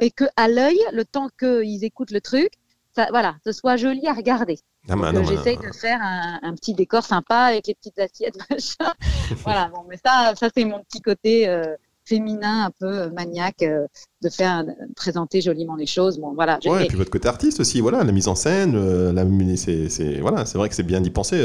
mais 0.00 0.10
que 0.10 0.24
à 0.36 0.46
l'œil, 0.46 0.78
le 0.92 1.04
temps 1.04 1.28
qu'ils 1.36 1.82
écoutent 1.82 2.12
le 2.12 2.20
truc, 2.20 2.52
ça, 2.98 3.06
voilà, 3.10 3.36
ce 3.44 3.52
soit 3.52 3.76
joli 3.76 4.06
à 4.08 4.12
regarder. 4.12 4.58
Ah 4.88 4.96
bah 4.96 5.12
euh, 5.14 5.22
J'essaye 5.22 5.56
de 5.56 5.72
faire 5.72 6.00
un, 6.02 6.40
un, 6.42 6.54
petit 6.54 6.74
décor 6.74 7.04
sympa 7.04 7.36
avec 7.36 7.68
les 7.68 7.74
petites 7.74 7.98
assiettes, 7.98 8.36
voilà, 9.44 9.68
bon, 9.68 9.84
mais 9.88 9.96
ça, 10.04 10.32
ça 10.34 10.48
c'est 10.54 10.64
mon 10.64 10.82
petit 10.82 11.00
côté 11.00 11.48
euh, 11.48 11.76
féminin, 12.04 12.64
un 12.66 12.70
peu 12.70 13.10
maniaque, 13.10 13.62
euh, 13.62 13.86
de 14.22 14.28
faire 14.28 14.64
présenter 14.96 15.40
joliment 15.40 15.76
les 15.76 15.86
choses. 15.86 16.18
Bon, 16.18 16.32
voilà. 16.34 16.58
Ouais, 16.64 16.84
et 16.84 16.88
puis 16.88 16.96
votre 16.96 17.10
côté 17.10 17.28
artiste 17.28 17.60
aussi, 17.60 17.80
voilà, 17.80 18.02
la 18.02 18.10
mise 18.10 18.26
en 18.26 18.34
scène, 18.34 18.74
la, 19.12 19.24
c'est, 19.56 20.20
voilà, 20.20 20.44
c'est 20.44 20.58
vrai 20.58 20.68
que 20.68 20.74
c'est 20.74 20.82
bien 20.82 21.00
d'y 21.00 21.10
penser. 21.10 21.40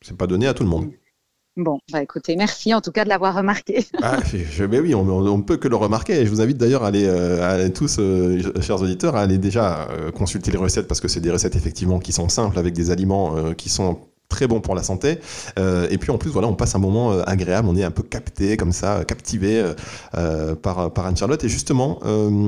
C'est 0.00 0.16
pas 0.16 0.26
donné 0.26 0.46
à 0.46 0.54
tout 0.54 0.62
le 0.62 0.70
monde. 0.70 0.90
Bon, 1.56 1.78
bah 1.92 2.02
écoutez, 2.02 2.34
merci 2.34 2.74
en 2.74 2.80
tout 2.80 2.90
cas 2.90 3.04
de 3.04 3.08
l'avoir 3.08 3.36
remarqué. 3.36 3.86
ah, 4.02 4.18
mais 4.68 4.80
oui, 4.80 4.92
on 4.94 5.04
ne 5.36 5.42
peut 5.42 5.56
que 5.56 5.68
le 5.68 5.76
remarquer. 5.76 6.14
Et 6.14 6.26
je 6.26 6.30
vous 6.30 6.40
invite 6.40 6.56
d'ailleurs 6.56 6.82
à 6.82 6.88
aller, 6.88 7.04
euh, 7.06 7.66
à 7.66 7.70
tous, 7.70 7.98
euh, 8.00 8.40
chers 8.60 8.82
auditeurs, 8.82 9.14
à 9.14 9.20
aller 9.20 9.38
déjà 9.38 9.88
euh, 9.90 10.10
consulter 10.10 10.50
les 10.50 10.58
recettes 10.58 10.88
parce 10.88 11.00
que 11.00 11.06
c'est 11.06 11.20
des 11.20 11.30
recettes 11.30 11.54
effectivement 11.54 12.00
qui 12.00 12.10
sont 12.12 12.28
simples 12.28 12.58
avec 12.58 12.74
des 12.74 12.90
aliments 12.90 13.54
qui 13.54 13.68
sont 13.68 14.00
très 14.28 14.48
bons 14.48 14.60
pour 14.60 14.74
la 14.74 14.82
santé. 14.82 15.18
Et 15.56 15.98
puis 15.98 16.10
en 16.10 16.18
plus, 16.18 16.30
voilà, 16.30 16.48
on 16.48 16.56
passe 16.56 16.74
un 16.74 16.80
moment 16.80 17.12
agréable, 17.20 17.68
on 17.68 17.76
est 17.76 17.84
un 17.84 17.92
peu 17.92 18.02
capté 18.02 18.56
comme 18.56 18.72
ça, 18.72 19.04
captivé 19.04 19.62
par, 20.62 20.92
par 20.92 21.06
Anne-Charlotte. 21.06 21.44
Et 21.44 21.48
justement, 21.48 22.00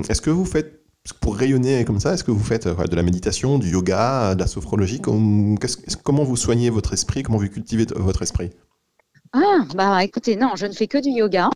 est-ce 0.08 0.20
que 0.20 0.30
vous 0.30 0.44
faites 0.44 0.80
pour 1.20 1.36
rayonner 1.36 1.84
comme 1.84 2.00
ça, 2.00 2.14
est-ce 2.14 2.24
que 2.24 2.32
vous 2.32 2.42
faites 2.42 2.66
de 2.66 2.96
la 2.96 3.02
méditation, 3.04 3.60
du 3.60 3.70
yoga, 3.70 4.34
de 4.34 4.40
la 4.40 4.48
sophrologie? 4.48 5.00
Comment 5.00 6.24
vous 6.24 6.36
soignez 6.36 6.70
votre 6.70 6.92
esprit? 6.92 7.22
Comment 7.22 7.38
vous 7.38 7.48
cultivez 7.48 7.86
votre 7.94 8.22
esprit? 8.22 8.50
Ah, 9.32 9.64
bah 9.74 10.04
écoutez, 10.04 10.36
non, 10.36 10.56
je 10.56 10.66
ne 10.66 10.72
fais 10.72 10.86
que 10.88 10.98
du 10.98 11.10
yoga. 11.10 11.50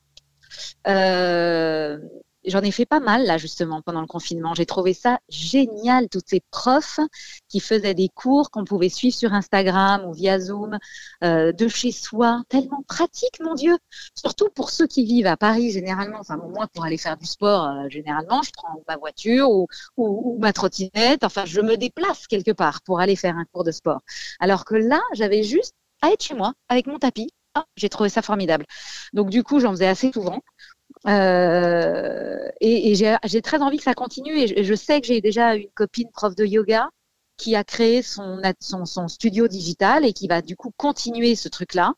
Euh, 0.86 1.98
j'en 2.44 2.62
ai 2.62 2.70
fait 2.70 2.86
pas 2.86 3.00
mal 3.00 3.24
là 3.26 3.38
justement 3.38 3.82
pendant 3.82 4.00
le 4.00 4.06
confinement. 4.06 4.54
J'ai 4.54 4.66
trouvé 4.66 4.94
ça 4.94 5.20
génial, 5.28 6.08
toutes 6.08 6.28
ces 6.28 6.40
profs 6.50 7.00
qui 7.48 7.60
faisaient 7.60 7.94
des 7.94 8.08
cours 8.08 8.50
qu'on 8.50 8.64
pouvait 8.64 8.88
suivre 8.88 9.14
sur 9.14 9.32
Instagram 9.34 10.04
ou 10.06 10.12
via 10.12 10.38
Zoom 10.38 10.78
euh, 11.24 11.52
de 11.52 11.68
chez 11.68 11.92
soi, 11.92 12.42
tellement 12.48 12.82
pratique, 12.88 13.40
mon 13.40 13.54
Dieu. 13.54 13.76
Surtout 14.14 14.48
pour 14.54 14.70
ceux 14.70 14.86
qui 14.86 15.04
vivent 15.04 15.26
à 15.26 15.36
Paris 15.36 15.70
généralement. 15.70 16.18
Enfin, 16.20 16.36
moi 16.36 16.66
pour 16.72 16.84
aller 16.84 16.98
faire 16.98 17.16
du 17.16 17.26
sport, 17.26 17.66
euh, 17.66 17.88
généralement, 17.88 18.42
je 18.42 18.50
prends 18.52 18.82
ma 18.88 18.96
voiture 18.96 19.50
ou, 19.50 20.38
ma 20.40 20.52
trottinette. 20.52 21.24
Enfin, 21.24 21.44
je 21.44 21.60
me 21.60 21.76
déplace 21.76 22.26
quelque 22.26 22.52
part 22.52 22.82
pour 22.82 23.00
aller 23.00 23.16
faire 23.16 23.36
un 23.36 23.44
cours 23.52 23.64
de 23.64 23.72
sport. 23.72 24.00
Alors 24.40 24.64
que 24.64 24.74
là, 24.74 25.00
j'avais 25.12 25.42
juste 25.42 25.74
à 26.02 26.10
être 26.10 26.22
chez 26.22 26.34
moi 26.34 26.54
avec 26.68 26.86
mon 26.86 26.98
tapis. 26.98 27.30
Ah, 27.54 27.66
j'ai 27.76 27.88
trouvé 27.88 28.08
ça 28.08 28.22
formidable. 28.22 28.64
Donc 29.12 29.30
du 29.30 29.42
coup, 29.42 29.60
j'en 29.60 29.70
faisais 29.72 29.86
assez 29.88 30.12
souvent. 30.12 30.40
Euh, 31.06 32.48
et, 32.60 32.94
j'ai 32.94 33.42
très 33.42 33.62
envie 33.62 33.78
que 33.78 33.82
ça 33.84 33.94
continue. 33.94 34.36
Et 34.38 34.64
je, 34.64 34.74
sais 34.74 35.00
que 35.00 35.06
j'ai 35.06 35.20
déjà 35.20 35.54
une 35.56 35.70
copine 35.70 36.10
prof 36.12 36.34
de 36.34 36.44
yoga 36.44 36.88
qui 37.36 37.56
a 37.56 37.64
créé 37.64 38.02
son, 38.02 38.40
son, 38.60 39.08
studio 39.08 39.48
digital 39.48 40.04
et 40.04 40.12
qui 40.12 40.28
va 40.28 40.42
du 40.42 40.56
coup 40.56 40.72
continuer 40.76 41.34
ce 41.36 41.48
truc-là 41.48 41.94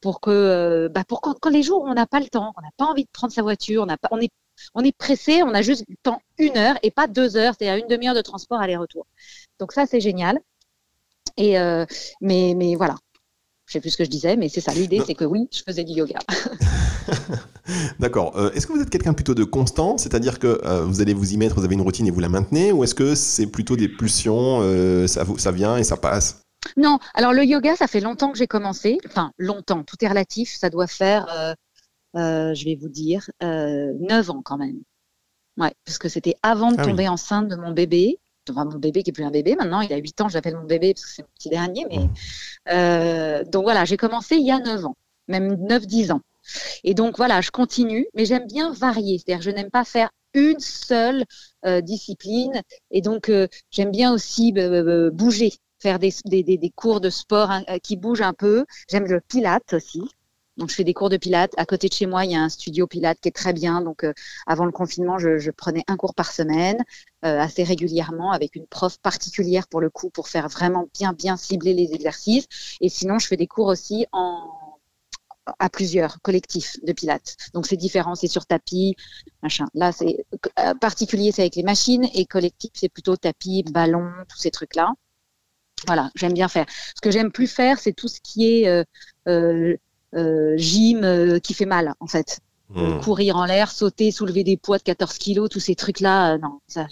pour 0.00 0.20
que, 0.20 0.30
euh, 0.30 0.88
bah 0.88 1.04
pour 1.06 1.20
quand, 1.20 1.50
les 1.50 1.62
jours 1.62 1.82
on 1.84 1.94
n'a 1.94 2.06
pas 2.06 2.20
le 2.20 2.28
temps, 2.28 2.54
on 2.56 2.62
n'a 2.62 2.70
pas 2.78 2.86
envie 2.86 3.04
de 3.04 3.10
prendre 3.12 3.32
sa 3.32 3.42
voiture, 3.42 3.82
on, 3.82 3.86
pas, 3.88 4.08
on, 4.10 4.20
est, 4.20 4.30
on 4.74 4.82
est 4.82 4.96
pressé, 4.96 5.42
on 5.42 5.52
a 5.54 5.60
juste 5.62 5.84
le 5.88 5.96
temps 6.02 6.22
une 6.38 6.56
heure 6.56 6.76
et 6.82 6.90
pas 6.90 7.08
deux 7.08 7.36
heures, 7.36 7.54
c'est-à-dire 7.58 7.84
une 7.84 7.88
demi-heure 7.88 8.14
de 8.14 8.22
transport 8.22 8.58
aller-retour. 8.60 9.06
Donc 9.58 9.72
ça, 9.72 9.86
c'est 9.86 10.00
génial. 10.00 10.40
Et 11.36 11.58
euh, 11.58 11.84
mais, 12.20 12.54
mais 12.56 12.74
voilà, 12.76 12.96
je 13.66 13.72
sais 13.72 13.80
plus 13.80 13.90
ce 13.90 13.96
que 13.96 14.04
je 14.04 14.10
disais, 14.10 14.36
mais 14.36 14.48
c'est 14.48 14.60
ça. 14.60 14.72
L'idée, 14.72 15.02
c'est 15.04 15.14
que 15.14 15.24
oui, 15.24 15.48
je 15.52 15.62
faisais 15.66 15.82
du 15.82 15.92
yoga. 15.92 16.18
D'accord. 17.98 18.36
Euh, 18.36 18.52
est-ce 18.52 18.66
que 18.66 18.72
vous 18.72 18.80
êtes 18.80 18.90
quelqu'un 18.90 19.12
plutôt 19.12 19.34
de 19.34 19.42
constant, 19.42 19.98
c'est-à-dire 19.98 20.38
que 20.38 20.60
euh, 20.64 20.84
vous 20.84 21.00
allez 21.00 21.14
vous 21.14 21.32
y 21.32 21.36
mettre, 21.36 21.56
vous 21.56 21.64
avez 21.64 21.74
une 21.74 21.82
routine 21.82 22.06
et 22.06 22.12
vous 22.12 22.20
la 22.20 22.28
maintenez, 22.28 22.70
ou 22.70 22.84
est-ce 22.84 22.94
que 22.94 23.16
c'est 23.16 23.48
plutôt 23.48 23.76
des 23.76 23.88
pulsions, 23.88 24.60
euh, 24.62 25.08
ça, 25.08 25.24
ça 25.36 25.50
vient 25.50 25.76
et 25.76 25.82
ça 25.82 25.96
passe? 25.96 26.42
Non. 26.76 26.98
Alors 27.14 27.32
le 27.32 27.44
yoga, 27.44 27.74
ça 27.74 27.88
fait 27.88 28.00
longtemps 28.00 28.30
que 28.30 28.38
j'ai 28.38 28.46
commencé. 28.46 28.98
Enfin, 29.06 29.32
longtemps. 29.36 29.82
Tout 29.82 29.96
est 30.00 30.08
relatif. 30.08 30.56
Ça 30.56 30.70
doit 30.70 30.86
faire, 30.86 31.54
je 32.14 32.64
vais 32.64 32.76
vous 32.80 32.88
dire, 32.88 33.28
9 33.40 34.30
ans 34.30 34.42
quand 34.44 34.58
même. 34.58 34.78
Ouais, 35.58 35.72
parce 35.84 35.98
que 35.98 36.08
c'était 36.08 36.34
avant 36.42 36.70
de 36.70 36.76
ah 36.78 36.84
tomber 36.84 37.08
enceinte 37.08 37.48
de 37.48 37.56
mon 37.56 37.72
bébé 37.72 38.18
mon 38.52 38.78
bébé 38.78 39.02
qui 39.02 39.10
est 39.10 39.12
plus 39.12 39.24
un 39.24 39.30
bébé 39.30 39.56
maintenant, 39.56 39.80
il 39.80 39.92
a 39.92 39.96
8 39.96 40.20
ans, 40.20 40.28
j'appelle 40.28 40.56
mon 40.56 40.64
bébé 40.64 40.94
parce 40.94 41.06
que 41.06 41.12
c'est 41.12 41.22
mon 41.22 41.28
petit 41.34 41.48
dernier. 41.48 41.86
Mais, 41.90 42.08
euh, 42.72 43.44
donc 43.44 43.64
voilà, 43.64 43.84
j'ai 43.84 43.96
commencé 43.96 44.36
il 44.36 44.46
y 44.46 44.50
a 44.50 44.58
9 44.58 44.86
ans, 44.86 44.96
même 45.28 45.54
9-10 45.66 46.12
ans. 46.12 46.20
Et 46.84 46.94
donc 46.94 47.16
voilà, 47.16 47.40
je 47.40 47.50
continue, 47.50 48.06
mais 48.14 48.24
j'aime 48.24 48.46
bien 48.46 48.72
varier. 48.72 49.18
C'est-à-dire, 49.18 49.42
je 49.42 49.50
n'aime 49.50 49.70
pas 49.70 49.84
faire 49.84 50.10
une 50.34 50.60
seule 50.60 51.24
euh, 51.64 51.80
discipline. 51.80 52.62
Et 52.90 53.00
donc, 53.00 53.28
euh, 53.28 53.48
j'aime 53.70 53.90
bien 53.90 54.12
aussi 54.12 54.52
bouger, 55.12 55.52
faire 55.80 55.98
des, 55.98 56.12
des, 56.24 56.42
des, 56.42 56.70
cours 56.70 57.00
de 57.00 57.10
sport 57.10 57.50
hein, 57.50 57.64
qui 57.82 57.96
bougent 57.96 58.22
un 58.22 58.32
peu. 58.32 58.64
J'aime 58.88 59.06
le 59.06 59.20
pilate 59.20 59.72
aussi. 59.72 60.02
Donc, 60.56 60.70
je 60.70 60.74
fais 60.74 60.84
des 60.84 60.94
cours 60.94 61.10
de 61.10 61.16
pilates. 61.16 61.52
À 61.56 61.66
côté 61.66 61.88
de 61.88 61.92
chez 61.92 62.06
moi, 62.06 62.24
il 62.24 62.32
y 62.32 62.36
a 62.36 62.42
un 62.42 62.48
studio 62.48 62.86
pilates 62.86 63.18
qui 63.20 63.28
est 63.28 63.36
très 63.36 63.52
bien. 63.52 63.80
Donc, 63.82 64.04
euh, 64.04 64.12
avant 64.46 64.64
le 64.64 64.72
confinement, 64.72 65.18
je, 65.18 65.38
je, 65.38 65.50
prenais 65.50 65.84
un 65.88 65.96
cours 65.96 66.14
par 66.14 66.32
semaine, 66.32 66.78
euh, 67.24 67.40
assez 67.40 67.62
régulièrement, 67.64 68.32
avec 68.32 68.56
une 68.56 68.66
prof 68.66 68.98
particulière 68.98 69.68
pour 69.68 69.80
le 69.80 69.90
coup, 69.90 70.10
pour 70.10 70.28
faire 70.28 70.48
vraiment 70.48 70.88
bien, 70.94 71.12
bien 71.12 71.36
cibler 71.36 71.74
les 71.74 71.92
exercices. 71.94 72.46
Et 72.80 72.88
sinon, 72.88 73.18
je 73.18 73.26
fais 73.26 73.36
des 73.36 73.46
cours 73.46 73.66
aussi 73.66 74.06
en 74.12 74.66
à 75.58 75.68
plusieurs 75.70 76.20
collectifs 76.22 76.76
de 76.84 76.92
pilates. 76.92 77.36
Donc 77.54 77.66
c'est 77.66 77.76
différent, 77.76 78.14
c'est 78.14 78.28
sur 78.28 78.46
tapis, 78.46 78.96
machin. 79.42 79.66
Là 79.74 79.92
c'est 79.92 80.26
euh, 80.58 80.74
particulier, 80.74 81.32
c'est 81.32 81.42
avec 81.42 81.56
les 81.56 81.62
machines 81.62 82.06
et 82.14 82.26
collectif 82.26 82.70
c'est 82.74 82.88
plutôt 82.88 83.16
tapis, 83.16 83.64
ballon, 83.70 84.10
tous 84.28 84.38
ces 84.38 84.50
trucs 84.50 84.74
là. 84.74 84.92
Voilà, 85.86 86.10
j'aime 86.14 86.32
bien 86.32 86.48
faire. 86.48 86.66
Ce 86.94 87.00
que 87.00 87.10
j'aime 87.10 87.30
plus 87.30 87.46
faire, 87.46 87.78
c'est 87.78 87.92
tout 87.92 88.08
ce 88.08 88.20
qui 88.20 88.46
est 88.46 88.68
euh, 88.68 88.82
euh, 89.28 89.76
gym 90.56 91.04
euh, 91.04 91.38
qui 91.38 91.54
fait 91.54 91.66
mal 91.66 91.94
en 92.00 92.06
fait. 92.06 92.40
Hmm. 92.74 92.98
Courir 93.00 93.36
en 93.36 93.44
l'air, 93.44 93.70
sauter, 93.70 94.10
soulever 94.10 94.42
des 94.42 94.56
poids 94.56 94.78
de 94.78 94.82
14 94.82 95.18
kilos, 95.18 95.48
tous 95.48 95.60
ces 95.60 95.76
trucs-là, 95.76 96.34
euh, 96.34 96.38
non, 96.38 96.58
ça, 96.66 96.86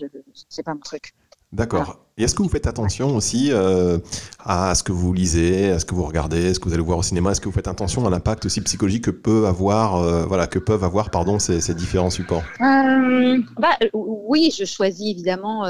c'est 0.48 0.62
pas 0.62 0.72
mon 0.72 0.80
truc. 0.80 1.14
D'accord. 1.52 1.98
Et 2.16 2.24
est-ce 2.24 2.34
que 2.36 2.42
vous 2.42 2.48
faites 2.48 2.68
attention 2.68 3.16
aussi 3.16 3.52
à 3.52 4.74
ce 4.74 4.82
que 4.82 4.92
vous 4.92 5.12
lisez, 5.12 5.70
à 5.70 5.78
ce 5.80 5.84
que 5.84 5.94
vous 5.94 6.04
regardez, 6.04 6.50
à 6.50 6.54
ce 6.54 6.60
que 6.60 6.68
vous 6.68 6.74
allez 6.74 6.82
voir 6.82 6.98
au 6.98 7.02
cinéma? 7.02 7.30
Est-ce 7.30 7.40
que 7.40 7.48
vous 7.48 7.54
faites 7.54 7.68
attention 7.68 8.06
à 8.06 8.10
l'impact 8.10 8.46
aussi 8.46 8.60
psychologique 8.60 9.04
que 9.04 9.10
peut 9.12 9.46
avoir, 9.46 10.26
voilà, 10.26 10.48
que 10.48 10.58
peuvent 10.58 10.82
avoir, 10.82 11.10
pardon, 11.10 11.38
ces, 11.38 11.60
ces 11.60 11.74
différents 11.74 12.10
supports? 12.10 12.42
Bah, 12.58 13.78
oui, 13.92 14.52
je 14.56 14.64
choisis 14.64 15.08
évidemment 15.08 15.64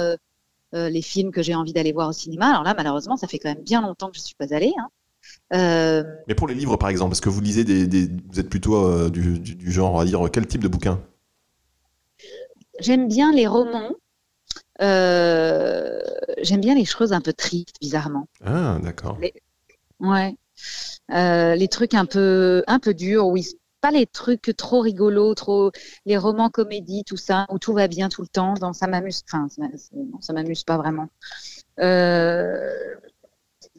les 0.73 1.03
films 1.03 1.33
que 1.33 1.43
j'ai 1.43 1.55
envie 1.55 1.75
d'aller 1.75 1.93
voir 1.93 2.09
au 2.09 2.13
cinéma. 2.13 2.49
Alors 2.49 2.63
là, 2.63 2.75
malheureusement, 2.75 3.17
ça 3.17 3.27
fait 3.27 3.39
quand 3.39 3.51
même 3.51 3.65
bien 3.65 3.83
longtemps 3.83 4.11
que 4.11 4.17
je 4.17 4.23
suis 4.23 4.37
pas 4.37 4.55
allée. 4.55 4.73
Hein. 4.79 4.89
Euh, 5.53 6.03
Mais 6.29 6.35
pour 6.35 6.49
les 6.49 6.55
livres, 6.55 6.77
par 6.77 6.89
exemple, 6.89 7.13
est-ce 7.13 7.23
que 7.23 7.29
vous 7.29 7.41
lisez 7.41 7.65
des, 7.65 8.09
vous 8.29 8.41
êtes 8.41 8.49
plutôt 8.49 8.77
euh, 8.77 9.11
du, 9.11 9.71
genre, 9.71 10.01
à 10.01 10.05
dire, 10.05 10.21
quel 10.33 10.47
type 10.47 10.63
de 10.63 10.69
bouquin? 10.69 11.01
J'aime 12.81 13.09
bien 13.09 13.33
les 13.33 13.47
romans. 13.47 13.93
Euh, 14.83 16.01
j'aime 16.43 16.61
bien 16.61 16.75
les 16.75 16.85
choses 16.85 17.13
un 17.13 17.21
peu 17.21 17.33
tristes, 17.33 17.77
bizarrement. 17.81 18.27
Ah, 18.45 18.79
d'accord. 18.83 19.19
Ouais. 20.01 20.37
les 21.09 21.69
trucs 21.69 21.95
un 21.95 22.07
peu, 22.07 22.65
un 22.67 22.79
peu 22.79 22.95
durs, 22.95 23.27
oui. 23.27 23.47
Pas 23.81 23.91
les 23.91 24.07
trucs 24.07 24.55
trop 24.57 24.81
rigolos, 24.81 25.35
trop 25.35 25.71
les 26.07 26.17
romans 26.17 26.49
comédies, 26.49 27.05
tout 27.05 27.19
ça, 27.19 27.47
où 27.51 27.59
tout 27.59 27.75
va 27.75 27.87
bien 27.87 28.09
tout 28.09 28.23
le 28.23 28.29
temps. 28.29 28.55
Dans, 28.55 28.73
ça 28.73 28.87
m'amuse. 28.87 29.23
Enfin, 29.31 29.47
ça 30.21 30.33
m'amuse 30.33 30.65
pas 30.65 30.79
vraiment. 30.79 31.09
Euh, 31.81 32.73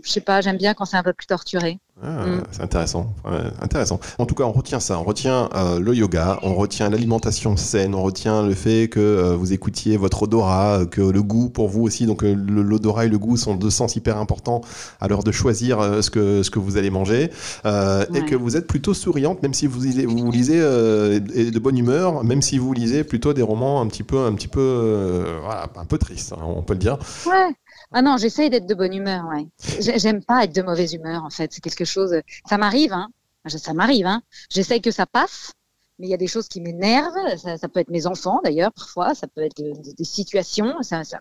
je 0.03 0.11
sais 0.11 0.21
pas, 0.21 0.41
j'aime 0.41 0.57
bien 0.57 0.73
quand 0.73 0.85
c'est 0.85 0.97
un 0.97 1.03
peu 1.03 1.13
plus 1.13 1.27
torturé. 1.27 1.79
Ah, 2.03 2.25
mm. 2.25 2.43
C'est 2.51 2.61
intéressant, 2.61 3.13
intéressant. 3.61 4.01
En 4.17 4.25
tout 4.25 4.35
cas, 4.35 4.43
on 4.43 4.51
retient 4.51 4.81
ça, 4.81 4.99
on 4.99 5.03
retient 5.03 5.49
euh, 5.55 5.79
le 5.79 5.95
yoga, 5.95 6.39
on 6.43 6.53
retient 6.53 6.89
l'alimentation 6.89 7.55
saine, 7.55 7.95
on 7.95 8.03
retient 8.03 8.45
le 8.45 8.53
fait 8.53 8.89
que 8.89 8.99
euh, 8.99 9.35
vous 9.37 9.53
écoutiez 9.53 9.95
votre 9.95 10.23
odorat, 10.23 10.81
que 10.91 10.99
le 10.99 11.23
goût 11.23 11.49
pour 11.49 11.69
vous 11.69 11.83
aussi, 11.83 12.05
donc 12.05 12.23
euh, 12.23 12.33
l'odorat 12.33 13.05
et 13.05 13.07
le 13.07 13.17
goût 13.17 13.37
sont 13.37 13.55
deux 13.55 13.69
sens 13.69 13.95
hyper 13.95 14.17
importants 14.17 14.59
à 14.99 15.07
l'heure 15.07 15.23
de 15.23 15.31
choisir 15.31 16.03
ce 16.03 16.09
que 16.09 16.43
ce 16.43 16.49
que 16.49 16.59
vous 16.59 16.75
allez 16.75 16.89
manger, 16.89 17.31
et 17.63 18.25
que 18.25 18.35
vous 18.35 18.57
êtes 18.57 18.67
plutôt 18.67 18.93
souriante, 18.93 19.41
même 19.41 19.53
si 19.53 19.65
vous 19.65 19.79
lisez, 19.81 20.05
vous 20.05 20.31
lisez 20.31 20.59
de 20.59 21.59
bonne 21.59 21.77
humeur, 21.77 22.25
même 22.25 22.41
si 22.41 22.57
vous 22.57 22.73
lisez 22.73 23.05
plutôt 23.05 23.33
des 23.33 23.41
romans 23.41 23.79
un 23.79 23.87
petit 23.87 24.03
peu 24.03 24.25
un 24.25 24.33
petit 24.33 24.49
peu 24.49 25.25
voilà, 25.41 25.67
un 25.77 25.85
peu 25.85 25.97
tristes, 25.97 26.33
hein, 26.33 26.43
on 26.43 26.61
peut 26.61 26.73
le 26.73 26.79
dire. 26.79 26.97
Ouais. 27.25 27.55
Ah 27.97 28.01
non, 28.01 28.17
j'essaye 28.17 28.49
d'être 28.49 28.65
de 28.65 28.73
bonne 28.73 28.93
humeur, 28.93 29.25
ouais. 29.29 29.47
J'aime 29.79 30.21
pas 30.21 30.43
être 30.43 30.53
de 30.53 30.61
mauvaise 30.61 30.93
humeur, 30.93 31.23
en 31.23 31.29
fait. 31.29 31.53
C'est 31.53 31.61
quelque 31.61 31.85
chose. 31.85 32.13
Ça 32.45 32.57
m'arrive, 32.57 32.91
hein. 32.91 33.07
Ça 33.47 33.73
m'arrive, 33.73 34.05
hein. 34.05 34.21
J'essaye 34.49 34.81
que 34.81 34.91
ça 34.91 35.05
passe, 35.05 35.53
mais 35.97 36.07
il 36.07 36.09
y 36.09 36.13
a 36.13 36.17
des 36.17 36.27
choses 36.27 36.49
qui 36.49 36.59
m'énervent. 36.59 37.37
Ça, 37.37 37.69
peut 37.69 37.79
être 37.79 37.89
mes 37.89 38.05
enfants, 38.05 38.41
d'ailleurs, 38.43 38.73
parfois. 38.73 39.15
Ça 39.15 39.27
peut 39.27 39.39
être 39.39 39.55
des, 39.55 40.03
situations. 40.03 40.75
Ça, 40.81 41.05
ça, 41.05 41.19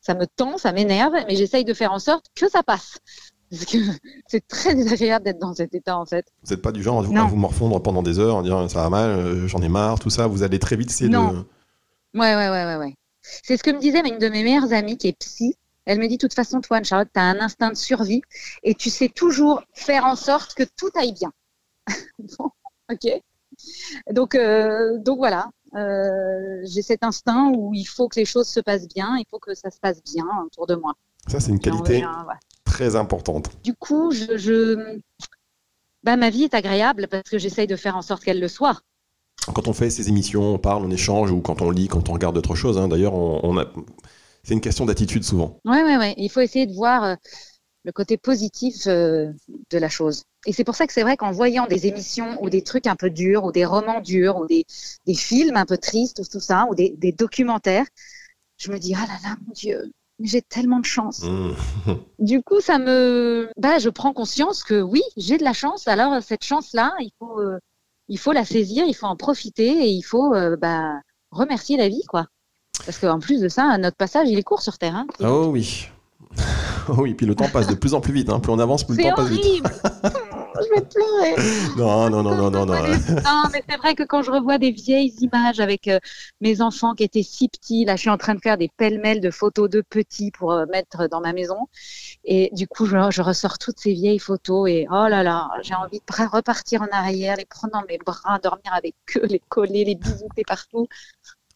ça, 0.00 0.14
me 0.14 0.26
tend, 0.26 0.58
ça 0.58 0.72
m'énerve, 0.72 1.14
mais 1.28 1.36
j'essaye 1.36 1.64
de 1.64 1.72
faire 1.72 1.92
en 1.92 2.00
sorte 2.00 2.26
que 2.34 2.50
ça 2.50 2.64
passe. 2.64 2.98
Parce 3.48 3.64
que 3.66 3.78
c'est 4.26 4.44
très 4.48 4.74
désagréable 4.74 5.24
d'être 5.24 5.38
dans 5.38 5.54
cet 5.54 5.72
état, 5.72 5.96
en 5.96 6.04
fait. 6.04 6.26
Vous 6.42 6.50
n'êtes 6.50 6.62
pas 6.62 6.72
du 6.72 6.82
genre 6.82 6.98
à 6.98 7.02
vous, 7.02 7.16
à 7.16 7.26
vous, 7.26 7.36
morfondre 7.36 7.80
pendant 7.80 8.02
des 8.02 8.18
heures, 8.18 8.34
en 8.34 8.42
disant 8.42 8.68
ça 8.68 8.82
va 8.82 8.90
mal, 8.90 9.10
euh, 9.10 9.46
j'en 9.46 9.62
ai 9.62 9.68
marre, 9.68 10.00
tout 10.00 10.10
ça. 10.10 10.26
Vous 10.26 10.42
allez 10.42 10.58
très 10.58 10.74
vite 10.74 10.90
essayer 10.90 11.08
non. 11.08 11.32
de. 11.32 11.38
Ouais, 12.18 12.34
ouais, 12.34 12.48
ouais, 12.48 12.64
ouais, 12.64 12.76
ouais. 12.76 12.96
C'est 13.20 13.56
ce 13.56 13.62
que 13.62 13.70
me 13.70 13.78
disait 13.78 14.00
une 14.00 14.18
de 14.18 14.28
mes 14.28 14.42
meilleures 14.42 14.72
amies 14.72 14.98
qui 14.98 15.06
est 15.06 15.16
psy 15.16 15.56
elle 15.84 15.98
me 15.98 16.06
dit, 16.06 16.16
de 16.16 16.20
toute 16.20 16.34
façon, 16.34 16.60
toi, 16.60 16.78
Anne-Charlotte, 16.78 17.08
tu 17.12 17.20
as 17.20 17.24
un 17.24 17.40
instinct 17.40 17.70
de 17.70 17.76
survie 17.76 18.22
et 18.62 18.74
tu 18.74 18.90
sais 18.90 19.08
toujours 19.08 19.62
faire 19.72 20.04
en 20.04 20.16
sorte 20.16 20.54
que 20.54 20.62
tout 20.62 20.90
aille 20.94 21.12
bien. 21.12 21.32
bon, 22.38 22.50
ok. 22.90 23.20
Donc, 24.10 24.34
euh, 24.34 24.98
donc 24.98 25.18
voilà, 25.18 25.50
euh, 25.74 26.60
j'ai 26.64 26.82
cet 26.82 27.02
instinct 27.02 27.52
où 27.54 27.74
il 27.74 27.84
faut 27.84 28.08
que 28.08 28.18
les 28.18 28.24
choses 28.24 28.48
se 28.48 28.60
passent 28.60 28.88
bien, 28.88 29.16
il 29.18 29.26
faut 29.30 29.38
que 29.38 29.54
ça 29.54 29.70
se 29.70 29.78
passe 29.78 30.02
bien 30.02 30.26
autour 30.46 30.66
de 30.66 30.74
moi. 30.74 30.94
Ça, 31.26 31.40
c'est 31.40 31.50
une 31.50 31.60
qualité 31.60 32.04
très 32.64 32.96
importante. 32.96 33.50
Du 33.62 33.74
coup, 33.74 34.12
je, 34.12 34.98
Bah, 36.02 36.16
ma 36.16 36.30
vie 36.30 36.44
est 36.44 36.54
agréable 36.54 37.08
parce 37.08 37.28
que 37.28 37.38
j'essaye 37.38 37.66
de 37.66 37.76
faire 37.76 37.96
en 37.96 38.02
sorte 38.02 38.24
qu'elle 38.24 38.40
le 38.40 38.48
soit. 38.48 38.80
Quand 39.54 39.66
on 39.66 39.72
fait 39.72 39.90
ces 39.90 40.08
émissions, 40.08 40.54
on 40.54 40.58
parle, 40.58 40.84
on 40.84 40.90
échange, 40.90 41.32
ou 41.32 41.40
quand 41.40 41.62
on 41.62 41.70
lit, 41.70 41.88
quand 41.88 42.08
on 42.08 42.12
regarde 42.12 42.36
autre 42.36 42.54
chose, 42.54 42.78
hein, 42.78 42.86
d'ailleurs, 42.86 43.14
on 43.14 43.58
a 43.58 43.66
c'est 44.42 44.54
une 44.54 44.60
question 44.60 44.86
d'attitude 44.86 45.24
souvent. 45.24 45.60
Oui, 45.64 45.78
oui, 45.84 45.96
oui. 45.98 46.14
Il 46.16 46.28
faut 46.28 46.40
essayer 46.40 46.66
de 46.66 46.74
voir 46.74 47.04
euh, 47.04 47.14
le 47.84 47.92
côté 47.92 48.16
positif 48.16 48.86
euh, 48.86 49.30
de 49.70 49.78
la 49.78 49.88
chose. 49.88 50.24
Et 50.46 50.52
c'est 50.52 50.64
pour 50.64 50.74
ça 50.74 50.86
que 50.86 50.92
c'est 50.92 51.02
vrai 51.02 51.16
qu'en 51.16 51.30
voyant 51.30 51.66
des 51.66 51.86
émissions 51.86 52.42
ou 52.42 52.50
des 52.50 52.62
trucs 52.62 52.88
un 52.88 52.96
peu 52.96 53.10
durs, 53.10 53.44
ou 53.44 53.52
des 53.52 53.64
romans 53.64 54.00
durs, 54.00 54.38
ou 54.38 54.46
des, 54.46 54.64
des 55.06 55.14
films 55.14 55.56
un 55.56 55.66
peu 55.66 55.78
tristes, 55.78 56.18
ou 56.18 56.24
tout 56.24 56.40
ça, 56.40 56.66
ou 56.68 56.74
des, 56.74 56.94
des 56.98 57.12
documentaires, 57.12 57.86
je 58.58 58.72
me 58.72 58.78
dis, 58.78 58.94
ah 58.96 59.06
là 59.06 59.14
là, 59.22 59.36
mon 59.46 59.52
Dieu, 59.52 59.92
j'ai 60.20 60.42
tellement 60.42 60.80
de 60.80 60.86
chance. 60.86 61.22
Mmh. 61.22 61.54
du 62.18 62.42
coup, 62.42 62.60
ça 62.60 62.78
me, 62.78 63.48
bah, 63.56 63.78
je 63.78 63.90
prends 63.90 64.12
conscience 64.12 64.64
que 64.64 64.80
oui, 64.80 65.02
j'ai 65.16 65.38
de 65.38 65.44
la 65.44 65.52
chance. 65.52 65.86
Alors 65.86 66.20
cette 66.20 66.44
chance-là, 66.44 66.92
il 66.98 67.12
faut, 67.20 67.38
euh, 67.38 67.58
il 68.08 68.18
faut 68.18 68.32
la 68.32 68.44
saisir, 68.44 68.84
il 68.86 68.94
faut 68.94 69.06
en 69.06 69.16
profiter 69.16 69.68
et 69.68 69.88
il 69.88 70.02
faut, 70.02 70.34
bah, 70.58 71.00
remercier 71.30 71.76
la 71.76 71.88
vie, 71.88 72.02
quoi. 72.08 72.26
Parce 72.84 72.98
qu'en 72.98 73.20
plus 73.20 73.40
de 73.40 73.48
ça, 73.48 73.76
notre 73.78 73.96
passage, 73.96 74.28
il 74.28 74.38
est 74.38 74.42
court 74.42 74.62
sur 74.62 74.78
Terre. 74.78 74.96
Hein. 74.96 75.06
Oh 75.20 75.46
oui. 75.50 75.88
Oh 76.88 76.94
oui, 76.98 77.14
puis 77.14 77.26
le 77.26 77.36
temps 77.36 77.48
passe 77.48 77.68
de 77.68 77.76
plus 77.76 77.94
en 77.94 78.00
plus 78.00 78.12
vite. 78.12 78.28
Hein. 78.28 78.40
Plus 78.40 78.50
on 78.50 78.58
avance, 78.58 78.82
plus 78.84 78.96
le 78.96 79.04
temps 79.04 79.14
passe 79.14 79.28
vite. 79.28 79.62
je 80.62 80.74
vais 80.74 80.80
pleurer. 80.80 81.36
Non, 81.76 82.10
non, 82.10 82.24
non, 82.24 82.34
non, 82.34 82.50
non. 82.50 82.66
Non, 82.66 82.76
non 82.76 83.44
mais 83.52 83.62
c'est 83.68 83.76
vrai 83.76 83.94
que 83.94 84.02
quand 84.02 84.22
je 84.22 84.32
revois 84.32 84.58
des 84.58 84.72
vieilles 84.72 85.14
images 85.20 85.60
avec 85.60 85.86
euh, 85.86 86.00
mes 86.40 86.60
enfants 86.60 86.94
qui 86.94 87.04
étaient 87.04 87.22
si 87.22 87.48
petits, 87.48 87.84
là, 87.84 87.94
je 87.94 88.00
suis 88.00 88.10
en 88.10 88.18
train 88.18 88.34
de 88.34 88.40
faire 88.40 88.58
des 88.58 88.68
pêle-mêles 88.68 89.20
de 89.20 89.30
photos 89.30 89.70
de 89.70 89.80
petits 89.80 90.32
pour 90.32 90.52
euh, 90.52 90.66
mettre 90.72 91.08
dans 91.08 91.20
ma 91.20 91.32
maison. 91.32 91.68
Et 92.24 92.50
du 92.52 92.66
coup, 92.66 92.86
je, 92.86 92.96
je, 93.10 93.22
ressors 93.22 93.58
toutes 93.58 93.78
ces 93.78 93.92
vieilles 93.92 94.18
photos 94.18 94.68
et 94.68 94.88
oh 94.90 95.06
là 95.08 95.22
là, 95.22 95.50
j'ai 95.62 95.74
envie 95.74 96.00
de 96.00 96.28
repartir 96.28 96.82
en 96.82 96.88
arrière, 96.90 97.36
les 97.36 97.44
prendre 97.44 97.74
dans 97.74 97.84
mes 97.88 97.98
bras, 97.98 98.40
dormir 98.42 98.72
avec 98.72 98.96
eux, 99.16 99.26
les 99.26 99.40
coller, 99.48 99.84
les 99.84 99.94
bisouter 99.94 100.42
partout. 100.44 100.88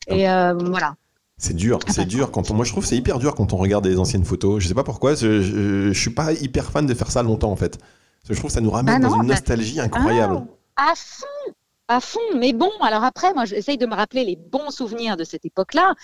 Et 0.06 0.30
euh, 0.30 0.54
voilà. 0.54 0.94
C'est 1.38 1.54
dur, 1.54 1.78
ah, 1.86 1.92
c'est 1.92 2.06
dur. 2.06 2.30
Quand 2.30 2.50
on, 2.50 2.54
moi, 2.54 2.64
je 2.64 2.72
trouve 2.72 2.86
c'est 2.86 2.96
hyper 2.96 3.18
dur 3.18 3.34
quand 3.34 3.52
on 3.52 3.58
regarde 3.58 3.84
des 3.84 3.98
anciennes 3.98 4.24
photos. 4.24 4.62
Je 4.62 4.68
sais 4.68 4.74
pas 4.74 4.84
pourquoi. 4.84 5.14
Je, 5.14 5.42
je, 5.42 5.92
je, 5.92 6.00
suis 6.00 6.10
pas 6.10 6.32
hyper 6.32 6.70
fan 6.70 6.86
de 6.86 6.94
faire 6.94 7.10
ça 7.10 7.22
longtemps 7.22 7.50
en 7.50 7.56
fait. 7.56 7.78
Je 8.28 8.34
trouve 8.34 8.46
que 8.46 8.54
ça 8.54 8.62
nous 8.62 8.70
ramène 8.70 9.02
bah 9.02 9.08
dans 9.08 9.16
une 9.16 9.28
nostalgie 9.28 9.78
incroyable. 9.78 10.46
Ah, 10.76 10.92
à 10.92 10.94
fond, 10.96 11.52
à 11.88 12.00
fond. 12.00 12.20
Mais 12.38 12.54
bon, 12.54 12.70
alors 12.80 13.04
après, 13.04 13.34
moi, 13.34 13.44
j'essaye 13.44 13.76
de 13.76 13.86
me 13.86 13.94
rappeler 13.94 14.24
les 14.24 14.36
bons 14.36 14.70
souvenirs 14.70 15.18
de 15.18 15.24
cette 15.24 15.44
époque-là. 15.44 15.94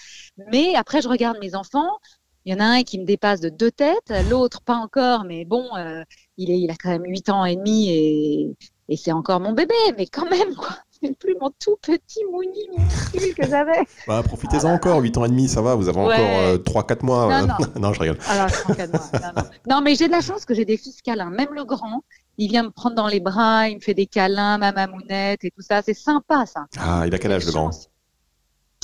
Mais 0.53 0.75
après, 0.75 1.01
je 1.01 1.09
regarde 1.09 1.39
mes 1.41 1.55
enfants. 1.55 1.99
Il 2.45 2.53
y 2.53 2.57
en 2.57 2.61
a 2.61 2.65
un 2.65 2.83
qui 2.83 2.99
me 2.99 3.05
dépasse 3.05 3.41
de 3.41 3.49
deux 3.49 3.71
têtes, 3.71 4.13
l'autre 4.29 4.63
pas 4.63 4.75
encore, 4.75 5.25
mais 5.25 5.45
bon, 5.45 5.65
euh, 5.77 6.03
il, 6.37 6.51
est, 6.51 6.59
il 6.59 6.71
a 6.73 6.75
quand 6.75 6.89
même 6.89 7.05
8 7.07 7.29
ans 7.29 7.45
et 7.45 7.55
demi 7.55 7.89
et, 7.89 8.57
et 8.89 8.97
c'est 8.97 9.13
encore 9.13 9.39
mon 9.39 9.53
bébé, 9.53 9.75
mais 9.97 10.09
quand 10.09 10.29
même, 10.29 10.53
quoi 10.57 10.77
c'est 11.03 11.17
plus 11.19 11.35
mon 11.41 11.51
tout 11.59 11.77
petit 11.83 12.25
mouni 12.31 12.69
minuscule 12.71 13.35
que 13.35 13.49
j'avais. 13.49 13.83
Bah, 14.07 14.23
profitez-en 14.23 14.73
encore, 14.73 15.01
8 15.01 15.17
ans 15.19 15.25
et 15.25 15.29
demi, 15.29 15.49
ça 15.49 15.63
va, 15.63 15.75
vous 15.75 15.89
avez 15.89 15.99
encore 15.99 16.85
3-4 16.85 16.93
euh, 16.93 16.97
mois. 17.03 17.43
Non, 17.43 17.47
non. 17.47 17.81
non, 17.81 17.93
je 17.93 18.01
rigole. 18.01 18.19
Alors, 18.29 18.51
3, 18.51 18.75
4 18.75 18.93
mois. 18.93 19.45
Non, 19.69 19.81
mais 19.81 19.95
j'ai 19.95 20.07
de 20.07 20.13
la 20.13 20.21
chance 20.21 20.45
que 20.45 20.55
j'ai 20.55 20.65
des 20.65 20.77
fils 20.77 21.03
câlins. 21.03 21.31
Même 21.31 21.55
le 21.55 21.65
grand, 21.65 22.03
il 22.39 22.49
vient 22.49 22.65
me 22.65 22.71
prendre 22.71 22.97
dans 22.97 23.09
les 23.09 23.21
bras, 23.21 23.69
il 23.69 23.77
me 23.77 23.81
fait 23.81 23.95
des 23.95 24.07
câlins, 24.07 24.59
ma 24.59 24.73
mamounette 24.73 25.45
et 25.45 25.51
tout 25.51 25.63
ça. 25.63 25.83
C'est 25.83 25.95
sympa, 25.95 26.47
ça. 26.47 26.67
Ah, 26.79 27.05
il 27.07 27.15
a 27.15 27.19
quel 27.19 27.33
âge, 27.33 27.47
le 27.47 27.53
grand? 27.53 27.71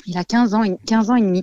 Il 0.06 0.16
a 0.16 0.24
15 0.24 0.54
ans, 0.54 0.62
15 0.86 1.10
ans 1.10 1.16
et 1.16 1.22
demi. 1.22 1.42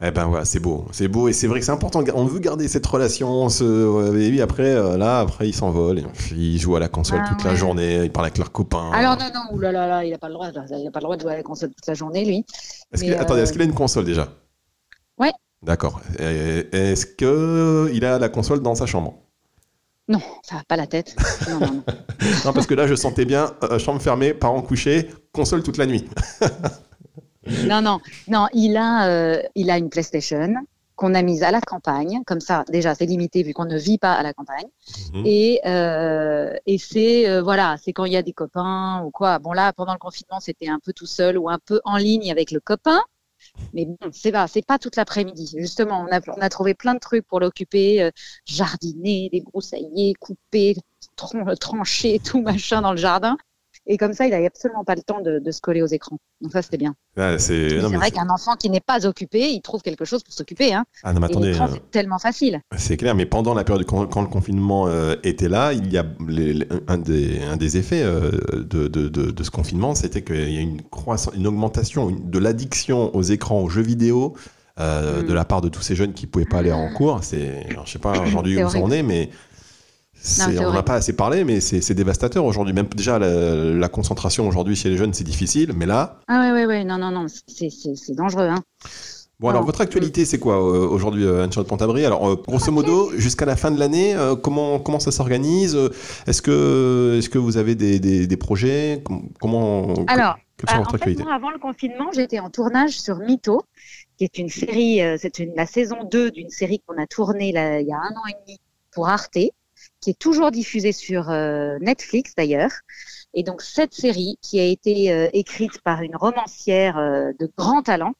Eh 0.00 0.12
ben 0.12 0.26
voilà, 0.26 0.44
c'est 0.44 0.60
beau, 0.60 0.86
c'est 0.92 1.08
beau 1.08 1.26
et 1.26 1.32
c'est 1.32 1.48
vrai 1.48 1.58
que 1.58 1.66
c'est 1.66 1.72
important. 1.72 2.04
On 2.14 2.24
veut 2.24 2.38
garder 2.38 2.68
cette 2.68 2.86
relation. 2.86 3.48
Ce... 3.48 4.16
Et 4.16 4.30
puis 4.30 4.40
après, 4.40 4.70
euh, 4.70 4.96
là, 4.96 5.18
après, 5.18 5.48
ils 5.48 5.54
s'envolent. 5.54 6.02
Ils 6.30 6.58
jouent 6.60 6.76
à 6.76 6.80
la 6.80 6.88
console 6.88 7.20
ah 7.24 7.28
toute 7.28 7.42
la 7.42 7.56
journée. 7.56 8.04
Ils 8.04 8.12
parlent 8.12 8.26
avec 8.26 8.38
leurs 8.38 8.52
copains. 8.52 8.92
Alors 8.92 9.16
non, 9.16 9.26
non, 9.34 9.56
oulala, 9.56 9.80
là, 9.80 9.88
là, 9.88 10.04
il 10.04 10.12
n'a 10.12 10.18
pas 10.18 10.28
le 10.28 10.34
droit. 10.34 10.50
Il 10.50 10.86
a 10.86 10.90
pas 10.92 11.00
le 11.00 11.04
droit 11.04 11.16
de 11.16 11.22
jouer 11.22 11.32
à 11.32 11.36
la 11.36 11.42
console 11.42 11.70
toute 11.70 11.86
la 11.86 11.94
journée, 11.94 12.24
lui. 12.24 12.46
Est-ce 12.92 13.02
qu'il... 13.02 13.14
Attendez, 13.14 13.40
est-ce 13.40 13.52
qu'il 13.52 13.60
a 13.60 13.64
une 13.64 13.74
console 13.74 14.04
déjà? 14.04 14.28
Ouais. 15.18 15.32
D'accord. 15.64 16.00
Est-ce 16.16 17.04
que 17.04 17.90
il 17.92 18.04
a 18.04 18.20
la 18.20 18.28
console 18.28 18.60
dans 18.60 18.76
sa 18.76 18.86
chambre? 18.86 19.14
Non, 20.06 20.20
ça 20.42 20.56
va 20.56 20.62
pas 20.66 20.76
la 20.76 20.86
tête. 20.86 21.16
Non, 21.48 21.60
non, 21.60 21.66
non. 21.66 21.82
non 22.44 22.52
parce 22.52 22.66
que 22.66 22.74
là, 22.74 22.86
je 22.86 22.94
sentais 22.94 23.24
bien 23.24 23.52
euh, 23.64 23.78
chambre 23.78 24.00
fermée, 24.00 24.32
parents 24.32 24.62
couchés, 24.62 25.08
console 25.32 25.62
toute 25.62 25.76
la 25.76 25.86
nuit. 25.86 26.08
non, 27.66 27.82
non, 27.82 28.00
non, 28.28 28.46
il 28.52 28.76
a, 28.76 29.08
euh, 29.08 29.42
il 29.54 29.70
a 29.70 29.78
une 29.78 29.90
PlayStation 29.90 30.54
qu'on 30.96 31.14
a 31.14 31.22
mise 31.22 31.44
à 31.44 31.52
la 31.52 31.60
campagne, 31.60 32.22
comme 32.26 32.40
ça 32.40 32.64
déjà 32.68 32.92
c'est 32.94 33.06
limité 33.06 33.44
vu 33.44 33.54
qu'on 33.54 33.66
ne 33.66 33.78
vit 33.78 33.98
pas 33.98 34.14
à 34.14 34.22
la 34.22 34.34
campagne. 34.34 34.66
Mhm. 35.14 35.22
Et, 35.24 35.60
euh, 35.64 36.52
et 36.66 36.76
c'est 36.78 37.28
euh, 37.28 37.40
voilà, 37.40 37.76
c'est 37.82 37.92
quand 37.92 38.04
il 38.04 38.12
y 38.12 38.16
a 38.16 38.22
des 38.22 38.32
copains 38.32 39.02
ou 39.04 39.10
quoi. 39.10 39.38
Bon 39.38 39.52
là 39.52 39.72
pendant 39.72 39.92
le 39.92 39.98
confinement 39.98 40.40
c'était 40.40 40.68
un 40.68 40.80
peu 40.80 40.92
tout 40.92 41.06
seul 41.06 41.38
ou 41.38 41.48
un 41.48 41.58
peu 41.64 41.80
en 41.84 41.96
ligne 41.96 42.32
avec 42.32 42.50
le 42.50 42.58
copain, 42.58 43.00
mais 43.74 43.84
bon 43.86 43.96
c'est 44.12 44.32
pas 44.32 44.48
c'est 44.48 44.66
pas 44.66 44.78
toute 44.78 44.96
l'après-midi. 44.96 45.54
Justement 45.56 46.04
on 46.08 46.12
a 46.12 46.20
on 46.36 46.40
a 46.40 46.48
trouvé 46.48 46.74
plein 46.74 46.94
de 46.94 47.00
trucs 47.00 47.26
pour 47.28 47.38
l'occuper, 47.38 48.10
jardiner, 48.44 49.28
débroussailler, 49.32 50.14
couper, 50.18 50.74
trancher 51.60 52.18
tout 52.18 52.42
machin 52.42 52.82
dans 52.82 52.92
le 52.92 52.98
jardin. 52.98 53.36
Et 53.90 53.96
comme 53.96 54.12
ça, 54.12 54.26
il 54.26 54.30
n'avait 54.30 54.46
absolument 54.46 54.84
pas 54.84 54.94
le 54.94 55.00
temps 55.00 55.20
de, 55.22 55.50
se 55.50 55.62
coller 55.62 55.80
aux 55.80 55.86
écrans. 55.86 56.18
Donc 56.42 56.52
ça, 56.52 56.60
c'était 56.60 56.76
bien. 56.76 56.94
c'est 57.38 57.68
vrai 57.78 58.10
qu'un 58.10 58.28
enfant 58.28 58.54
qui 58.54 58.68
n'est 58.68 58.80
pas 58.80 59.06
occupé, 59.06 59.48
il 59.50 59.62
trouve 59.62 59.80
quelque 59.80 60.04
chose 60.04 60.22
pour 60.22 60.34
s'occuper. 60.34 60.74
Hein. 60.74 60.84
Ah 61.02 61.14
non, 61.14 61.20
mais 61.20 61.26
attendez. 61.26 61.58
Euh, 61.58 61.66
c'est 61.72 61.90
tellement 61.90 62.18
facile. 62.18 62.60
C'est 62.76 62.98
clair, 62.98 63.14
mais 63.14 63.24
pendant 63.24 63.54
la 63.54 63.64
période 63.64 63.86
quand, 63.86 64.06
quand 64.06 64.20
le 64.20 64.28
confinement 64.28 64.88
euh, 64.88 65.16
était 65.24 65.48
là, 65.48 65.72
il 65.72 65.90
y 65.90 65.96
a 65.96 66.04
un, 66.86 66.98
des, 66.98 67.40
un, 67.42 67.56
des, 67.56 67.76
effets 67.78 68.02
euh, 68.02 68.30
de, 68.52 68.88
de, 68.88 69.08
de, 69.08 69.42
ce 69.42 69.50
confinement, 69.50 69.94
c'était 69.94 70.22
qu'il 70.22 70.52
y 70.52 70.58
a 70.58 70.60
une 70.60 70.82
croissance, 70.82 71.34
une 71.34 71.46
augmentation 71.46 72.10
de 72.10 72.38
l'addiction 72.38 73.14
aux 73.16 73.22
écrans, 73.22 73.62
aux 73.62 73.70
jeux 73.70 73.82
vidéo. 73.82 74.34
Mm. 74.78 75.26
de 75.26 75.34
la 75.34 75.44
part 75.44 75.60
de 75.60 75.68
tous 75.68 75.82
ces 75.82 75.96
jeunes 75.96 76.12
qui 76.12 76.26
ne 76.26 76.30
pouvaient 76.30 76.44
pas 76.44 76.58
aller 76.58 76.70
en 76.70 76.92
cours. 76.94 77.24
C'est, 77.24 77.66
je 77.84 77.90
sais 77.90 77.98
pas 77.98 78.20
aujourd'hui 78.20 78.62
où 78.62 78.68
on 78.76 78.92
est, 78.92 79.02
mais 79.02 79.28
on 80.60 80.72
n'a 80.72 80.82
pas 80.82 80.94
assez 80.94 81.14
parlé, 81.14 81.44
mais 81.44 81.60
c'est 81.60 81.94
dévastateur 81.94 82.44
aujourd'hui. 82.44 82.74
Même 82.74 82.88
déjà, 82.94 83.18
la, 83.18 83.88
concentration 83.88 84.46
aujourd'hui 84.46 84.76
chez 84.76 84.90
les 84.90 84.96
jeunes, 84.96 85.14
c'est 85.14 85.24
difficile, 85.24 85.72
mais 85.74 85.86
là. 85.86 86.20
Ah 86.28 86.40
ouais, 86.40 86.52
ouais, 86.52 86.66
ouais, 86.66 86.84
non, 86.84 86.98
non, 86.98 87.10
non, 87.10 87.26
c'est 87.28 88.14
dangereux. 88.14 88.48
Hein. 88.48 88.62
Bon, 89.40 89.50
alors, 89.50 89.62
votre 89.62 89.80
actualité, 89.80 90.24
c'est 90.24 90.40
quoi 90.40 90.56
euh, 90.56 90.88
aujourd'hui, 90.88 91.24
euh, 91.24 91.44
Anne-Charlotte 91.44 91.68
Pontabry? 91.68 92.04
Alors, 92.04 92.28
euh, 92.28 92.34
grosso 92.34 92.72
modo, 92.72 93.12
jusqu'à 93.16 93.46
la 93.46 93.54
fin 93.54 93.70
de 93.70 93.78
l'année, 93.78 94.16
comment, 94.42 94.80
comment 94.80 94.98
ça 94.98 95.12
s'organise? 95.12 95.78
Est-ce 96.26 96.42
que, 96.42 97.18
est 97.18 97.28
que 97.28 97.38
vous 97.38 97.56
avez 97.56 97.76
des, 97.76 98.00
des, 98.00 98.36
projets? 98.36 99.04
Comment 99.40 99.94
Alors, 100.08 100.38
en 100.66 100.84
fait, 100.98 101.20
avant 101.32 101.50
le 101.50 101.58
confinement, 101.60 102.10
j'étais 102.12 102.40
en 102.40 102.50
tournage 102.50 103.00
sur 103.00 103.18
Mytho, 103.18 103.62
qui 104.16 104.24
est 104.24 104.38
une 104.38 104.48
série, 104.48 105.00
c'est 105.18 105.38
la 105.54 105.66
saison 105.66 105.98
2 106.10 106.32
d'une 106.32 106.50
série 106.50 106.82
qu'on 106.84 107.00
a 107.00 107.06
tournée 107.06 107.52
là, 107.52 107.80
il 107.80 107.86
y 107.86 107.92
a 107.92 107.96
un 107.96 108.10
an 108.16 108.26
et 108.28 108.34
demi 108.44 108.58
pour 108.90 109.08
Arte 109.08 109.38
qui 110.00 110.10
est 110.10 110.18
toujours 110.18 110.50
diffusée 110.50 110.92
sur 110.92 111.30
euh, 111.30 111.78
Netflix 111.80 112.34
d'ailleurs. 112.36 112.70
Et 113.34 113.42
donc 113.42 113.62
cette 113.62 113.94
série, 113.94 114.38
qui 114.40 114.58
a 114.58 114.64
été 114.64 115.12
euh, 115.12 115.28
écrite 115.32 115.80
par 115.82 116.02
une 116.02 116.16
romancière 116.16 116.98
euh, 116.98 117.32
de 117.38 117.50
grand 117.56 117.82
talent 117.82 118.14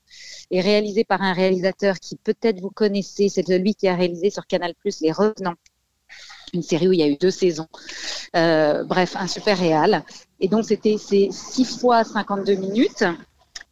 et 0.50 0.60
réalisée 0.60 1.04
par 1.04 1.22
un 1.22 1.32
réalisateur 1.32 1.98
qui 1.98 2.16
peut-être 2.16 2.60
vous 2.60 2.70
connaissez, 2.70 3.28
c'est 3.28 3.46
celui 3.46 3.74
qui 3.74 3.88
a 3.88 3.94
réalisé 3.94 4.30
sur 4.30 4.46
Canal+ 4.46 4.74
Les 5.00 5.12
Revenants, 5.12 5.54
une 6.52 6.62
série 6.62 6.88
où 6.88 6.92
il 6.92 6.98
y 6.98 7.02
a 7.02 7.08
eu 7.08 7.16
deux 7.16 7.30
saisons. 7.30 7.68
bref, 8.34 9.16
un 9.16 9.26
super 9.26 9.58
réal. 9.58 10.04
Et 10.40 10.48
donc 10.48 10.64
c'était 10.64 10.98
ces 10.98 11.28
6 11.30 11.78
fois 11.78 12.04
52 12.04 12.54
minutes. 12.54 13.04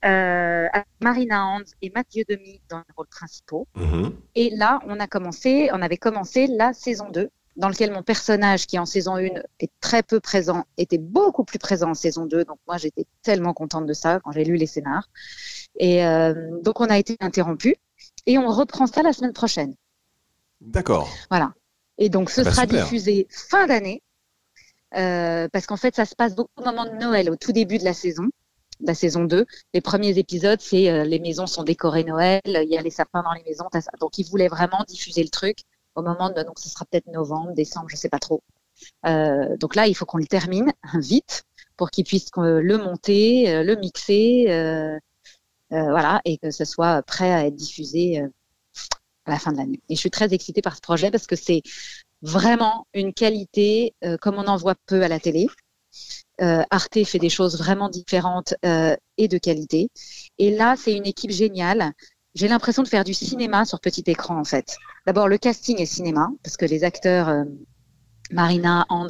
Euh, 0.05 0.69
Marina 1.01 1.47
Hans 1.47 1.65
et 1.83 1.91
Mathieu 1.91 2.25
Demi 2.29 2.61
dans 2.69 2.79
les 2.79 2.95
rôles 2.97 3.09
principaux. 3.09 3.67
Mm-hmm. 3.77 4.13
Et 4.35 4.51
là, 4.51 4.81
on 4.87 5.01
a 5.01 5.07
commencé, 5.07 5.71
on 5.73 5.83
avait 5.83 5.97
commencé 5.97 6.47
la 6.47 6.73
saison 6.73 7.09
2 7.11 7.29
dans 7.57 7.69
lequel 7.69 7.93
mon 7.93 8.03
personnage, 8.03 8.67
qui 8.67 8.79
en 8.79 8.87
saison 8.87 9.17
1 9.17 9.29
est 9.61 9.71
très 9.81 10.03
peu 10.03 10.21
présent, 10.21 10.65
était 10.77 10.99
beaucoup 10.99 11.45
plus 11.45 11.59
présent 11.59 11.91
en 11.91 11.95
saison 11.95 12.27
2. 12.27 12.45
Donc 12.45 12.59
moi, 12.67 12.77
j'étais 12.77 13.07
tellement 13.23 13.55
contente 13.55 13.87
de 13.87 13.93
ça 13.93 14.21
quand 14.21 14.33
j'ai 14.33 14.45
lu 14.45 14.57
les 14.57 14.67
scénars. 14.67 15.09
Et 15.79 16.05
euh, 16.05 16.35
donc 16.63 16.81
on 16.81 16.87
a 16.87 16.99
été 16.99 17.17
interrompu 17.21 17.77
et 18.27 18.39
on 18.39 18.49
reprend 18.49 18.87
ça 18.87 19.03
la 19.03 19.13
semaine 19.13 19.33
prochaine. 19.33 19.75
D'accord. 20.61 21.09
Voilà. 21.31 21.55
Et 21.99 22.09
donc 22.09 22.31
ce 22.31 22.43
ah 22.43 22.45
bah, 22.45 22.51
sera 22.51 22.67
diffusé 22.67 23.27
fin 23.31 23.67
d'année. 23.67 24.03
Euh, 24.95 25.49
parce 25.53 25.67
qu'en 25.67 25.77
fait, 25.77 25.95
ça 25.95 26.05
se 26.05 26.15
passe 26.15 26.35
beaucoup 26.35 26.51
au 26.57 26.65
moment 26.65 26.85
de 26.85 26.97
Noël, 26.97 27.29
au 27.31 27.37
tout 27.37 27.53
début 27.53 27.79
de 27.79 27.85
la 27.85 27.93
saison, 27.93 28.29
la 28.81 28.95
saison 28.95 29.25
2. 29.25 29.45
Les 29.75 29.81
premiers 29.81 30.17
épisodes, 30.19 30.61
c'est 30.61 30.89
euh, 30.89 31.05
les 31.05 31.19
maisons 31.19 31.47
sont 31.47 31.65
décorées 31.65 32.05
Noël, 32.05 32.41
il 32.47 32.69
y 32.71 32.79
a 32.79 32.83
les 32.83 32.91
sapins 32.91 33.23
dans 33.23 33.33
les 33.33 33.43
maisons. 33.43 33.67
Donc, 34.01 34.19
ils 34.19 34.27
voulaient 34.27 34.49
vraiment 34.49 34.85
diffuser 34.87 35.23
le 35.23 35.29
truc 35.29 35.59
au 35.97 36.03
moment 36.03 36.31
de, 36.31 36.43
donc 36.43 36.59
ce 36.59 36.69
sera 36.69 36.85
peut-être 36.85 37.07
novembre, 37.09 37.53
décembre, 37.53 37.89
je 37.89 37.97
sais 37.97 38.09
pas 38.09 38.19
trop. 38.19 38.43
Euh, 39.07 39.57
donc 39.57 39.75
là, 39.75 39.87
il 39.87 39.95
faut 39.95 40.05
qu'on 40.05 40.19
le 40.19 40.27
termine 40.27 40.73
vite 40.95 41.45
pour 41.77 41.91
qu'il 41.91 42.05
puisse 42.05 42.29
euh, 42.39 42.61
le 42.63 42.79
monter, 42.79 43.51
euh, 43.51 43.63
le 43.63 43.77
mixer, 43.77 44.47
voilà, 45.71 46.21
et 46.25 46.39
que 46.39 46.51
ce 46.51 46.65
soit 46.65 47.03
prêt 47.03 47.33
à 47.33 47.47
être 47.47 47.57
diffusé 47.57 48.21
à 49.25 49.31
la 49.31 49.39
fin 49.39 49.53
de 49.53 49.57
l'année. 49.57 49.81
Et 49.89 49.97
je 49.97 50.01
suis 50.01 50.11
très 50.11 50.33
excitée 50.33 50.63
par 50.63 50.77
ce 50.77 50.81
projet 50.81 51.11
parce 51.11 51.27
que 51.27 51.35
c'est 51.35 51.63
vraiment 52.23 52.87
une 52.95 53.13
qualité 53.13 53.95
comme 54.21 54.37
on 54.37 54.47
en 54.47 54.57
voit 54.57 54.77
peu 54.87 55.03
à 55.03 55.09
la 55.09 55.19
télé. 55.19 55.49
Arte 56.39 57.03
fait 57.05 57.19
des 57.19 57.29
choses 57.29 57.59
vraiment 57.59 57.89
différentes 57.89 58.55
et 58.63 59.29
de 59.29 59.39
qualité. 59.39 59.91
Et 60.39 60.53
là, 60.53 60.77
c'est 60.79 60.95
une 60.95 61.07
équipe 61.07 61.33
géniale 61.33 61.93
j'ai 62.37 62.49
l'impression 62.49 62.83
de 62.83 62.89
faire 62.89 63.03
du 63.03 63.15
cinéma 63.15 63.65
sur 63.65 63.81
petit 63.81 64.05
écran 64.07 64.39
en 64.39 64.45
fait. 64.45 64.77
D'abord 65.07 65.27
le 65.27 65.39
casting 65.39 65.81
est 65.81 65.87
cinéma 65.87 66.29
parce 66.45 66.59
que 66.59 66.67
les 66.67 66.85
acteurs 66.85 67.31
euh, 67.31 67.45
Marina 68.31 68.85
Hans, 68.91 69.07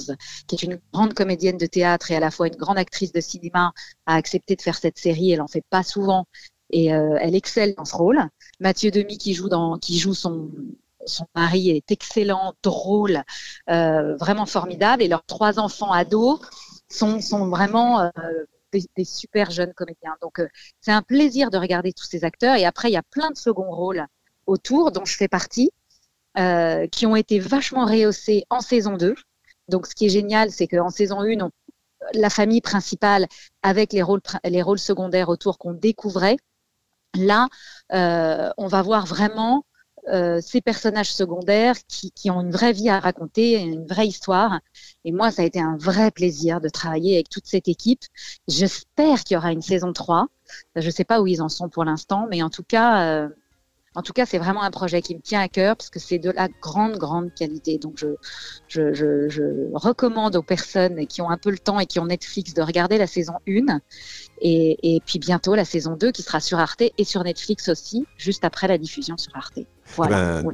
qui 0.47 0.55
est 0.55 0.63
une 0.63 0.79
grande 0.93 1.13
comédienne 1.13 1.59
de 1.59 1.67
théâtre 1.67 2.13
et 2.13 2.17
à 2.17 2.21
la 2.21 2.31
fois 2.31 2.47
une 2.47 2.55
grande 2.55 2.79
actrice 2.79 3.13
de 3.13 3.21
cinéma, 3.21 3.73
a 4.07 4.15
accepté 4.15 4.55
de 4.55 4.63
faire 4.63 4.77
cette 4.77 4.99
série. 4.99 5.33
Elle 5.33 5.41
en 5.41 5.49
fait 5.49 5.65
pas 5.71 5.83
souvent 5.83 6.27
et 6.71 6.95
euh, 6.95 7.19
elle 7.21 7.35
excelle 7.35 7.75
dans 7.77 7.85
ce 7.85 7.97
rôle. 7.97 8.21
Mathieu 8.61 8.93
Demi 8.93 9.19
qui 9.19 9.35
joue 9.35 9.49
dans 9.49 9.77
qui 9.79 9.99
joue 9.99 10.15
son 10.15 10.51
son 11.05 11.27
mari 11.35 11.71
est 11.71 11.91
excellent, 11.93 12.55
drôle, 12.63 13.23
euh, 13.71 14.17
vraiment 14.17 14.47
formidable 14.47 15.03
et 15.03 15.09
leurs 15.09 15.25
trois 15.25 15.59
enfants 15.59 15.93
ados 15.93 16.41
sont 16.89 17.21
sont 17.21 17.49
vraiment 17.49 18.09
des, 18.97 19.05
super 19.05 19.51
jeunes 19.51 19.73
comédiens. 19.75 20.17
Donc 20.23 20.41
euh, 20.41 20.49
c'est 20.81 20.93
un 20.93 21.03
plaisir 21.03 21.51
de 21.51 21.59
regarder 21.59 21.93
tous 21.93 22.05
ces 22.05 22.25
acteurs. 22.25 22.57
Et 22.57 22.65
après, 22.65 22.89
il 22.89 22.93
y 22.93 22.97
a 22.97 23.03
plein 23.03 23.31
de 23.31 23.37
seconds 23.37 23.71
rôles 23.71 24.07
autour, 24.47 24.93
dont 24.93 25.05
je 25.05 25.17
fais 25.17 25.29
partie, 25.29 25.71
euh, 26.39 26.87
qui 26.89 27.07
ont 27.07 27.17
été 27.17 27.39
vachement 27.39 27.85
rehaussés 27.85 28.45
en 28.51 28.61
saison 28.61 28.97
2. 28.97 29.15
Donc 29.69 29.87
ce 29.87 29.95
qui 29.95 30.07
est 30.07 30.11
génial, 30.11 30.51
c'est 30.51 30.69
qu'en 30.69 30.91
saison 30.91 31.21
1, 31.23 31.51
la 32.15 32.31
famille 32.31 32.61
principale 32.61 33.27
avec 33.63 33.93
les 33.93 34.03
rôles, 34.03 34.21
les 34.45 34.63
rôles 34.63 34.79
secondaires 34.79 35.29
autour 35.29 35.59
qu'on 35.59 35.73
découvrait. 35.73 36.37
Là, 37.15 37.49
euh, 37.93 38.51
on 38.59 38.67
va 38.69 38.83
voir 38.83 39.07
vraiment 39.07 39.65
euh, 40.09 40.41
ces 40.41 40.61
personnages 40.61 41.13
secondaires 41.13 41.75
qui, 41.89 42.13
qui, 42.13 42.31
ont 42.31 42.41
une 42.41 42.53
vraie 42.53 42.73
vie 42.73 42.89
à 42.89 43.01
raconter, 43.01 43.61
une 43.61 43.87
vraie 43.87 44.07
histoire. 44.07 44.61
Et 45.05 45.13
moi, 45.13 45.31
ça 45.31 45.43
a 45.43 45.45
été 45.45 45.61
un 45.61 45.77
vrai 45.77 46.11
plaisir 46.11 46.61
de 46.61 46.69
travailler 46.69 47.15
avec 47.15 47.29
toute 47.29 47.47
cette 47.47 47.69
équipe. 47.69 48.03
J'espère 48.47 49.25
qu'il 49.25 49.35
y 49.35 49.39
aura 49.39 49.53
une 49.53 49.63
saison 49.63 49.93
3. 49.93 50.29
Je 50.77 50.87
ne 50.87 50.91
sais 50.91 51.05
pas 51.05 51.21
où 51.21 51.27
ils 51.27 51.43
en 51.43 51.49
sont 51.49 51.69
pour 51.69 51.85
l'instant, 51.85 52.29
mais 52.31 52.43
en 52.43 52.51
tout 52.51 52.63
cas, 52.63 53.25
euh, 53.25 53.29
en 53.97 54.03
tout 54.03 54.13
cas, 54.13 54.27
c'est 54.27 54.37
vraiment 54.37 54.63
un 54.63 54.71
projet 54.71 55.01
qui 55.01 55.15
me 55.15 55.23
tient 55.23 55.41
à 55.41 55.49
cœur 55.49 55.75
parce 55.75 55.89
que 55.89 55.99
c'est 55.99 56.19
de 56.19 56.31
la 56.31 56.49
grande, 56.49 56.99
grande 56.99 57.33
qualité. 57.33 57.79
Donc, 57.79 57.95
je, 57.97 58.09
je, 58.69 58.93
je, 58.93 59.29
je, 59.31 59.43
recommande 59.73 60.37
aux 60.37 60.43
personnes 60.43 61.07
qui 61.07 61.23
ont 61.23 61.31
un 61.31 61.39
peu 61.39 61.51
le 61.51 61.59
temps 61.59 61.81
et 61.81 61.87
qui 61.87 61.99
ont 61.99 62.05
Netflix 62.05 62.53
de 62.53 62.61
regarder 62.61 62.99
la 62.99 63.07
saison 63.07 63.33
1 63.49 63.81
et, 64.41 64.97
et 64.97 65.01
puis 65.05 65.19
bientôt 65.19 65.55
la 65.55 65.65
saison 65.65 65.97
2 65.97 66.13
qui 66.13 66.23
sera 66.23 66.41
sur 66.41 66.59
Arte 66.59 66.83
et 66.97 67.05
sur 67.05 67.23
Netflix 67.25 67.69
aussi, 67.69 68.05
juste 68.17 68.45
après 68.45 68.69
la 68.69 68.79
diffusion 68.79 69.17
sur 69.17 69.35
Arte. 69.37 69.61
Voilà. 69.95 70.43
Ben, 70.43 70.53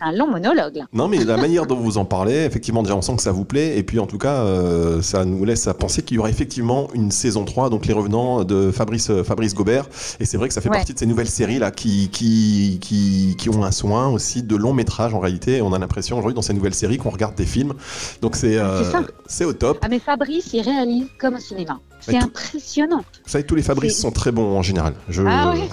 un 0.00 0.12
long 0.12 0.28
monologue. 0.28 0.84
Non, 0.92 1.08
mais 1.08 1.24
la 1.24 1.36
manière 1.36 1.66
dont 1.66 1.76
vous 1.76 1.98
en 1.98 2.04
parlez, 2.04 2.44
effectivement, 2.44 2.82
déjà 2.82 2.94
on 2.94 3.02
sent 3.02 3.16
que 3.16 3.22
ça 3.22 3.32
vous 3.32 3.44
plaît. 3.44 3.78
Et 3.78 3.82
puis 3.82 3.98
en 3.98 4.06
tout 4.06 4.18
cas, 4.18 4.42
euh, 4.42 5.02
ça 5.02 5.24
nous 5.24 5.44
laisse 5.44 5.66
à 5.66 5.74
penser 5.74 6.02
qu'il 6.02 6.16
y 6.16 6.18
aura 6.18 6.30
effectivement 6.30 6.88
une 6.94 7.10
saison 7.10 7.44
3, 7.44 7.70
donc 7.70 7.86
Les 7.86 7.94
Revenants 7.94 8.44
de 8.44 8.70
Fabrice, 8.70 9.10
euh, 9.10 9.24
Fabrice 9.24 9.54
Gobert. 9.54 9.86
Et 10.20 10.26
c'est 10.26 10.36
vrai 10.36 10.48
que 10.48 10.54
ça 10.54 10.60
fait 10.60 10.68
partie 10.68 10.92
de 10.92 10.98
ces 10.98 11.06
nouvelles 11.06 11.28
séries 11.28 11.58
là 11.58 11.70
qui, 11.70 12.10
qui, 12.10 12.78
qui, 12.80 13.36
qui, 13.38 13.48
ont 13.48 13.64
un 13.64 13.72
soin 13.72 14.08
aussi 14.08 14.42
de 14.42 14.56
long 14.56 14.72
métrage 14.74 15.14
en 15.14 15.18
réalité. 15.18 15.62
On 15.62 15.72
a 15.72 15.78
l'impression 15.78 16.18
aujourd'hui 16.18 16.34
dans 16.34 16.42
ces 16.42 16.54
nouvelles 16.54 16.74
séries 16.74 16.98
qu'on 16.98 17.10
regarde 17.10 17.34
des 17.34 17.46
films. 17.46 17.74
Donc 18.20 18.36
c'est 18.36 18.58
euh, 18.58 18.82
c'est 19.26 19.44
au 19.44 19.52
top. 19.52 19.78
Ah, 19.82 19.88
mais 19.88 19.98
Fabrice, 19.98 20.52
il 20.52 20.60
réalise 20.60 21.06
comme 21.18 21.34
au 21.34 21.40
cinéma. 21.40 21.80
C'est 22.04 22.16
impressionnant. 22.16 23.04
Vous 23.24 23.30
savez, 23.30 23.44
tous 23.44 23.54
les 23.54 23.62
Fabrice 23.62 23.98
sont 23.98 24.10
très 24.10 24.30
bons 24.30 24.56
en 24.56 24.62
général. 24.62 24.94
Je... 25.08 25.22
Ah 25.26 25.52
oui, 25.54 25.68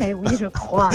mais 0.00 0.12
oui, 0.12 0.28
je 0.38 0.46
crois. 0.46 0.90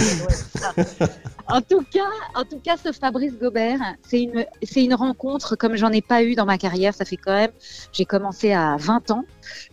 en 1.47 1.61
tout 1.61 1.83
cas, 1.91 2.09
en 2.35 2.43
tout 2.43 2.59
cas, 2.59 2.75
ce 2.83 2.91
Fabrice 2.91 3.33
Gobert, 3.39 3.79
c'est 4.07 4.23
une, 4.23 4.45
c'est 4.61 4.83
une 4.83 4.93
rencontre 4.93 5.55
comme 5.55 5.75
j'en 5.75 5.91
ai 5.91 6.01
pas 6.01 6.23
eu 6.23 6.35
dans 6.35 6.45
ma 6.45 6.57
carrière. 6.57 6.93
Ça 6.93 7.05
fait 7.05 7.17
quand 7.17 7.33
même, 7.33 7.51
j'ai 7.93 8.05
commencé 8.05 8.51
à 8.51 8.75
20 8.77 9.11
ans. 9.11 9.25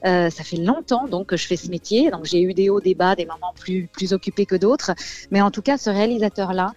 Euh, 0.04 0.30
ça 0.30 0.44
fait 0.44 0.58
longtemps 0.58 1.08
donc 1.08 1.26
que 1.26 1.36
je 1.36 1.46
fais 1.46 1.56
ce 1.56 1.70
métier. 1.70 2.11
Donc 2.11 2.24
j'ai 2.24 2.42
eu 2.42 2.54
des 2.54 2.70
hauts, 2.70 2.80
des 2.80 2.94
bas, 2.94 3.16
des 3.16 3.26
moments 3.26 3.54
plus, 3.58 3.88
plus 3.92 4.12
occupés 4.12 4.46
que 4.46 4.56
d'autres. 4.56 4.92
Mais 5.30 5.42
en 5.42 5.50
tout 5.50 5.62
cas, 5.62 5.76
ce 5.76 5.90
réalisateur-là, 5.90 6.72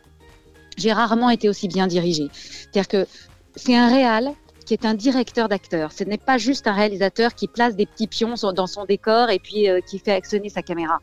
j'ai 0.77 0.91
rarement 0.91 1.29
été 1.29 1.49
aussi 1.49 1.67
bien 1.67 1.85
dirigé. 1.85 2.29
C'est-à-dire 2.33 2.87
que 2.87 3.07
c'est 3.55 3.75
un 3.75 3.87
réal 3.87 4.33
qui 4.63 4.73
est 4.73 4.85
un 4.85 4.93
directeur 4.93 5.49
d'acteurs. 5.49 5.91
Ce 5.91 6.03
n'est 6.03 6.17
pas 6.17 6.37
juste 6.37 6.67
un 6.67 6.73
réalisateur 6.73 7.35
qui 7.35 7.47
place 7.47 7.75
des 7.75 7.85
petits 7.85 8.07
pions 8.07 8.35
dans 8.55 8.67
son 8.67 8.85
décor 8.85 9.29
et 9.29 9.39
puis 9.39 9.69
euh, 9.69 9.79
qui 9.81 9.99
fait 9.99 10.11
actionner 10.11 10.49
sa 10.49 10.61
caméra. 10.61 10.99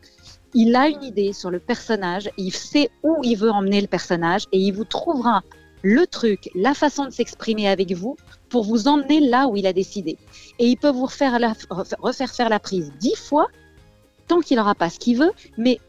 Il 0.53 0.75
a 0.75 0.87
une 0.87 1.03
idée 1.03 1.33
sur 1.33 1.49
le 1.49 1.59
personnage, 1.59 2.29
il 2.37 2.53
sait 2.53 2.89
où 3.03 3.17
il 3.23 3.35
veut 3.35 3.51
emmener 3.51 3.79
le 3.79 3.87
personnage 3.87 4.45
et 4.51 4.59
il 4.59 4.71
vous 4.71 4.83
trouvera 4.83 5.43
le 5.83 6.05
truc, 6.05 6.49
la 6.53 6.73
façon 6.73 7.05
de 7.05 7.09
s'exprimer 7.09 7.67
avec 7.67 7.91
vous 7.93 8.17
pour 8.49 8.63
vous 8.63 8.87
emmener 8.87 9.19
là 9.19 9.47
où 9.47 9.55
il 9.55 9.65
a 9.65 9.73
décidé. 9.73 10.17
Et 10.59 10.67
il 10.67 10.77
peut 10.77 10.91
vous 10.91 11.05
refaire, 11.05 11.37
refaire 11.99 12.33
faire 12.33 12.49
la 12.49 12.59
prise 12.59 12.91
dix 12.99 13.15
fois 13.15 13.47
tant 14.27 14.41
qu'il 14.41 14.57
n'aura 14.57 14.75
pas 14.75 14.89
ce 14.89 14.99
qu'il 14.99 15.17
veut, 15.17 15.31
mais 15.57 15.79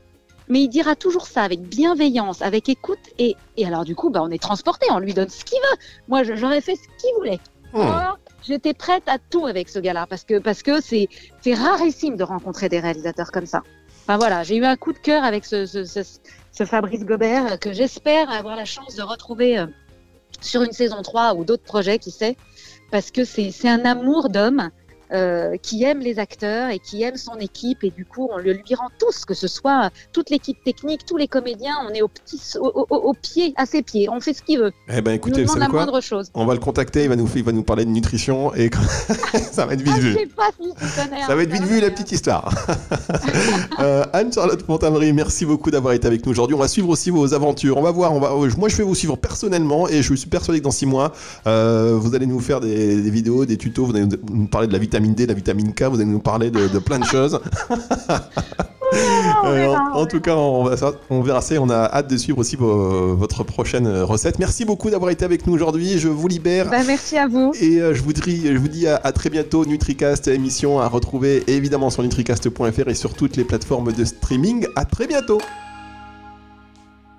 mais 0.48 0.62
il 0.62 0.68
dira 0.68 0.96
toujours 0.96 1.26
ça 1.26 1.42
avec 1.42 1.62
bienveillance, 1.62 2.42
avec 2.42 2.68
écoute, 2.68 2.98
et, 3.18 3.36
et 3.56 3.64
alors 3.64 3.84
du 3.84 3.94
coup, 3.94 4.10
bah, 4.10 4.20
on 4.22 4.30
est 4.30 4.42
transporté, 4.42 4.86
on 4.90 4.98
lui 4.98 5.14
donne 5.14 5.28
ce 5.28 5.44
qu'il 5.44 5.58
veut. 5.58 5.78
Moi, 6.08 6.24
j'aurais 6.24 6.60
fait 6.60 6.74
ce 6.76 6.82
qu'il 7.00 7.14
voulait. 7.16 7.40
Hmm. 7.72 8.12
J'étais 8.42 8.74
prête 8.74 9.04
à 9.06 9.18
tout 9.18 9.46
avec 9.46 9.68
ce 9.68 9.78
gars-là 9.78 10.06
parce 10.08 10.24
que 10.24 10.38
parce 10.38 10.62
que 10.62 10.80
c'est 10.80 11.08
c'est 11.40 11.54
rarissime 11.54 12.16
de 12.16 12.24
rencontrer 12.24 12.68
des 12.68 12.80
réalisateurs 12.80 13.30
comme 13.30 13.46
ça. 13.46 13.62
Enfin 14.02 14.16
voilà, 14.16 14.42
j'ai 14.42 14.56
eu 14.56 14.64
un 14.64 14.76
coup 14.76 14.92
de 14.92 14.98
cœur 14.98 15.22
avec 15.22 15.44
ce, 15.44 15.64
ce, 15.64 15.84
ce, 15.84 16.64
Fabrice 16.64 17.04
Gobert 17.04 17.60
que 17.60 17.72
j'espère 17.72 18.30
avoir 18.32 18.56
la 18.56 18.64
chance 18.64 18.96
de 18.96 19.02
retrouver 19.02 19.58
euh, 19.58 19.66
sur 20.40 20.62
une 20.62 20.72
saison 20.72 21.02
3 21.02 21.34
ou 21.34 21.44
d'autres 21.44 21.62
projets, 21.62 22.00
qui 22.00 22.10
sait, 22.10 22.36
parce 22.90 23.12
que 23.12 23.24
c'est 23.24 23.52
un 23.68 23.84
amour 23.84 24.28
d'homme 24.28 24.70
euh, 25.12 25.56
qui 25.62 25.84
aime 25.84 26.00
les 26.00 26.18
acteurs 26.18 26.70
et 26.70 26.78
qui 26.78 27.02
aime 27.02 27.16
son 27.16 27.36
équipe 27.38 27.84
et 27.84 27.90
du 27.90 28.04
coup 28.04 28.28
on 28.32 28.38
le 28.38 28.52
lui 28.52 28.74
rend 28.74 28.88
tous, 28.98 29.24
que 29.24 29.34
ce 29.34 29.48
soit 29.48 29.90
toute 30.12 30.30
l'équipe 30.30 30.62
technique, 30.64 31.04
tous 31.04 31.16
les 31.16 31.28
comédiens, 31.28 31.74
on 31.88 31.92
est 31.92 32.02
au, 32.02 32.08
petit, 32.08 32.40
au, 32.58 32.86
au, 32.88 33.12
pied, 33.14 33.52
à 33.56 33.66
ses 33.66 33.82
pieds, 33.82 34.08
on 34.08 34.20
fait 34.20 34.32
ce 34.32 34.42
qu'il 34.42 34.58
veut. 34.58 34.72
Eh 34.88 35.00
ben 35.00 35.12
écoutez, 35.12 35.46
c'est 35.46 35.68
quoi 35.68 36.00
chose. 36.00 36.30
On 36.34 36.46
va 36.46 36.54
le 36.54 36.60
contacter, 36.60 37.04
il 37.04 37.08
va 37.08 37.16
nous, 37.16 37.28
il 37.34 37.44
va 37.44 37.52
nous 37.52 37.62
parler 37.62 37.84
de 37.84 37.90
nutrition 37.90 38.54
et 38.54 38.70
ça 39.52 39.66
va 39.66 39.74
être 39.74 39.82
vite 39.82 39.92
ah, 39.96 40.00
vu. 40.00 40.28
Pas 40.36 40.50
si 40.58 40.72
ça 41.26 41.34
va 41.34 41.42
être 41.42 41.52
vite 41.52 41.64
vu 41.64 41.80
la 41.80 41.90
petite 41.90 42.12
histoire. 42.12 42.54
euh, 43.80 44.04
Anne-Charlotte 44.12 44.66
Montamry, 44.68 45.12
merci 45.12 45.44
beaucoup 45.44 45.70
d'avoir 45.70 45.94
été 45.94 46.06
avec 46.06 46.24
nous 46.24 46.32
aujourd'hui. 46.32 46.54
On 46.54 46.60
va 46.60 46.68
suivre 46.68 46.88
aussi 46.88 47.10
vos 47.10 47.34
aventures. 47.34 47.76
On 47.76 47.82
va 47.82 47.90
voir, 47.90 48.12
on 48.12 48.20
va, 48.20 48.30
moi 48.56 48.68
je 48.68 48.76
vais 48.76 48.84
vous 48.84 48.94
suivre 48.94 49.16
personnellement 49.16 49.88
et 49.88 50.02
je 50.02 50.14
suis 50.14 50.28
persuadé 50.28 50.60
que 50.60 50.64
dans 50.64 50.70
six 50.70 50.86
mois, 50.86 51.12
euh, 51.46 51.98
vous 52.00 52.14
allez 52.14 52.26
nous 52.26 52.40
faire 52.40 52.60
des, 52.60 53.00
des, 53.00 53.10
vidéos, 53.10 53.44
des 53.44 53.56
tutos, 53.56 53.84
vous 53.84 53.96
allez 53.96 54.06
nous 54.30 54.46
parler 54.46 54.68
de 54.68 54.72
la 54.72 54.78
vitamine 54.78 55.01
vitamine 55.02 55.14
D, 55.14 55.26
la 55.26 55.34
vitamine 55.34 55.74
K, 55.74 55.82
vous 55.84 55.96
allez 55.96 56.04
nous 56.04 56.20
parler 56.20 56.50
de, 56.50 56.68
de 56.68 56.78
plein 56.78 56.98
de 56.98 57.04
choses. 57.04 57.40
Euh, 59.46 59.74
en, 59.94 60.04
tout 60.04 60.20
cas, 60.20 60.36
on, 60.36 60.70
on, 61.08 61.22
verra 61.22 61.40
ça. 61.40 61.54
On 61.58 61.70
a 61.70 61.84
hâte 61.84 62.10
de 62.10 62.16
suivre 62.18 62.36
aussi 62.38 62.56
vos, 62.56 63.16
votre 63.16 63.42
prochaine 63.42 63.88
recette. 64.02 64.38
Merci 64.38 64.66
beaucoup 64.66 64.90
d'avoir 64.90 65.10
été 65.10 65.24
avec 65.24 65.46
nous 65.46 65.54
aujourd'hui. 65.54 65.98
Je 65.98 66.08
vous 66.08 66.28
libère. 66.28 66.68
Bah, 66.68 66.82
merci 66.86 67.16
à 67.16 67.26
vous. 67.26 67.54
Et 67.58 67.80
euh, 67.80 67.94
je, 67.94 68.02
vous 68.02 68.12
dis, 68.12 68.46
je 68.46 68.58
vous 68.58 68.68
dis 68.68 68.86
à, 68.86 69.00
à, 69.02 69.12
très 69.12 69.30
bientôt. 69.30 69.64
NutriCast, 69.64 70.28
émission 70.28 70.78
à 70.78 70.88
retrouver 70.88 71.42
évidemment 71.46 71.88
sur 71.88 72.02
nutricast.fr 72.02 72.88
et 72.88 72.94
sur 72.94 73.14
toutes 73.14 73.36
les 73.36 73.44
plateformes 73.44 73.92
de 73.92 74.04
streaming. 74.04 74.66
À 74.76 74.84
très 74.84 75.06
bientôt. 75.06 75.40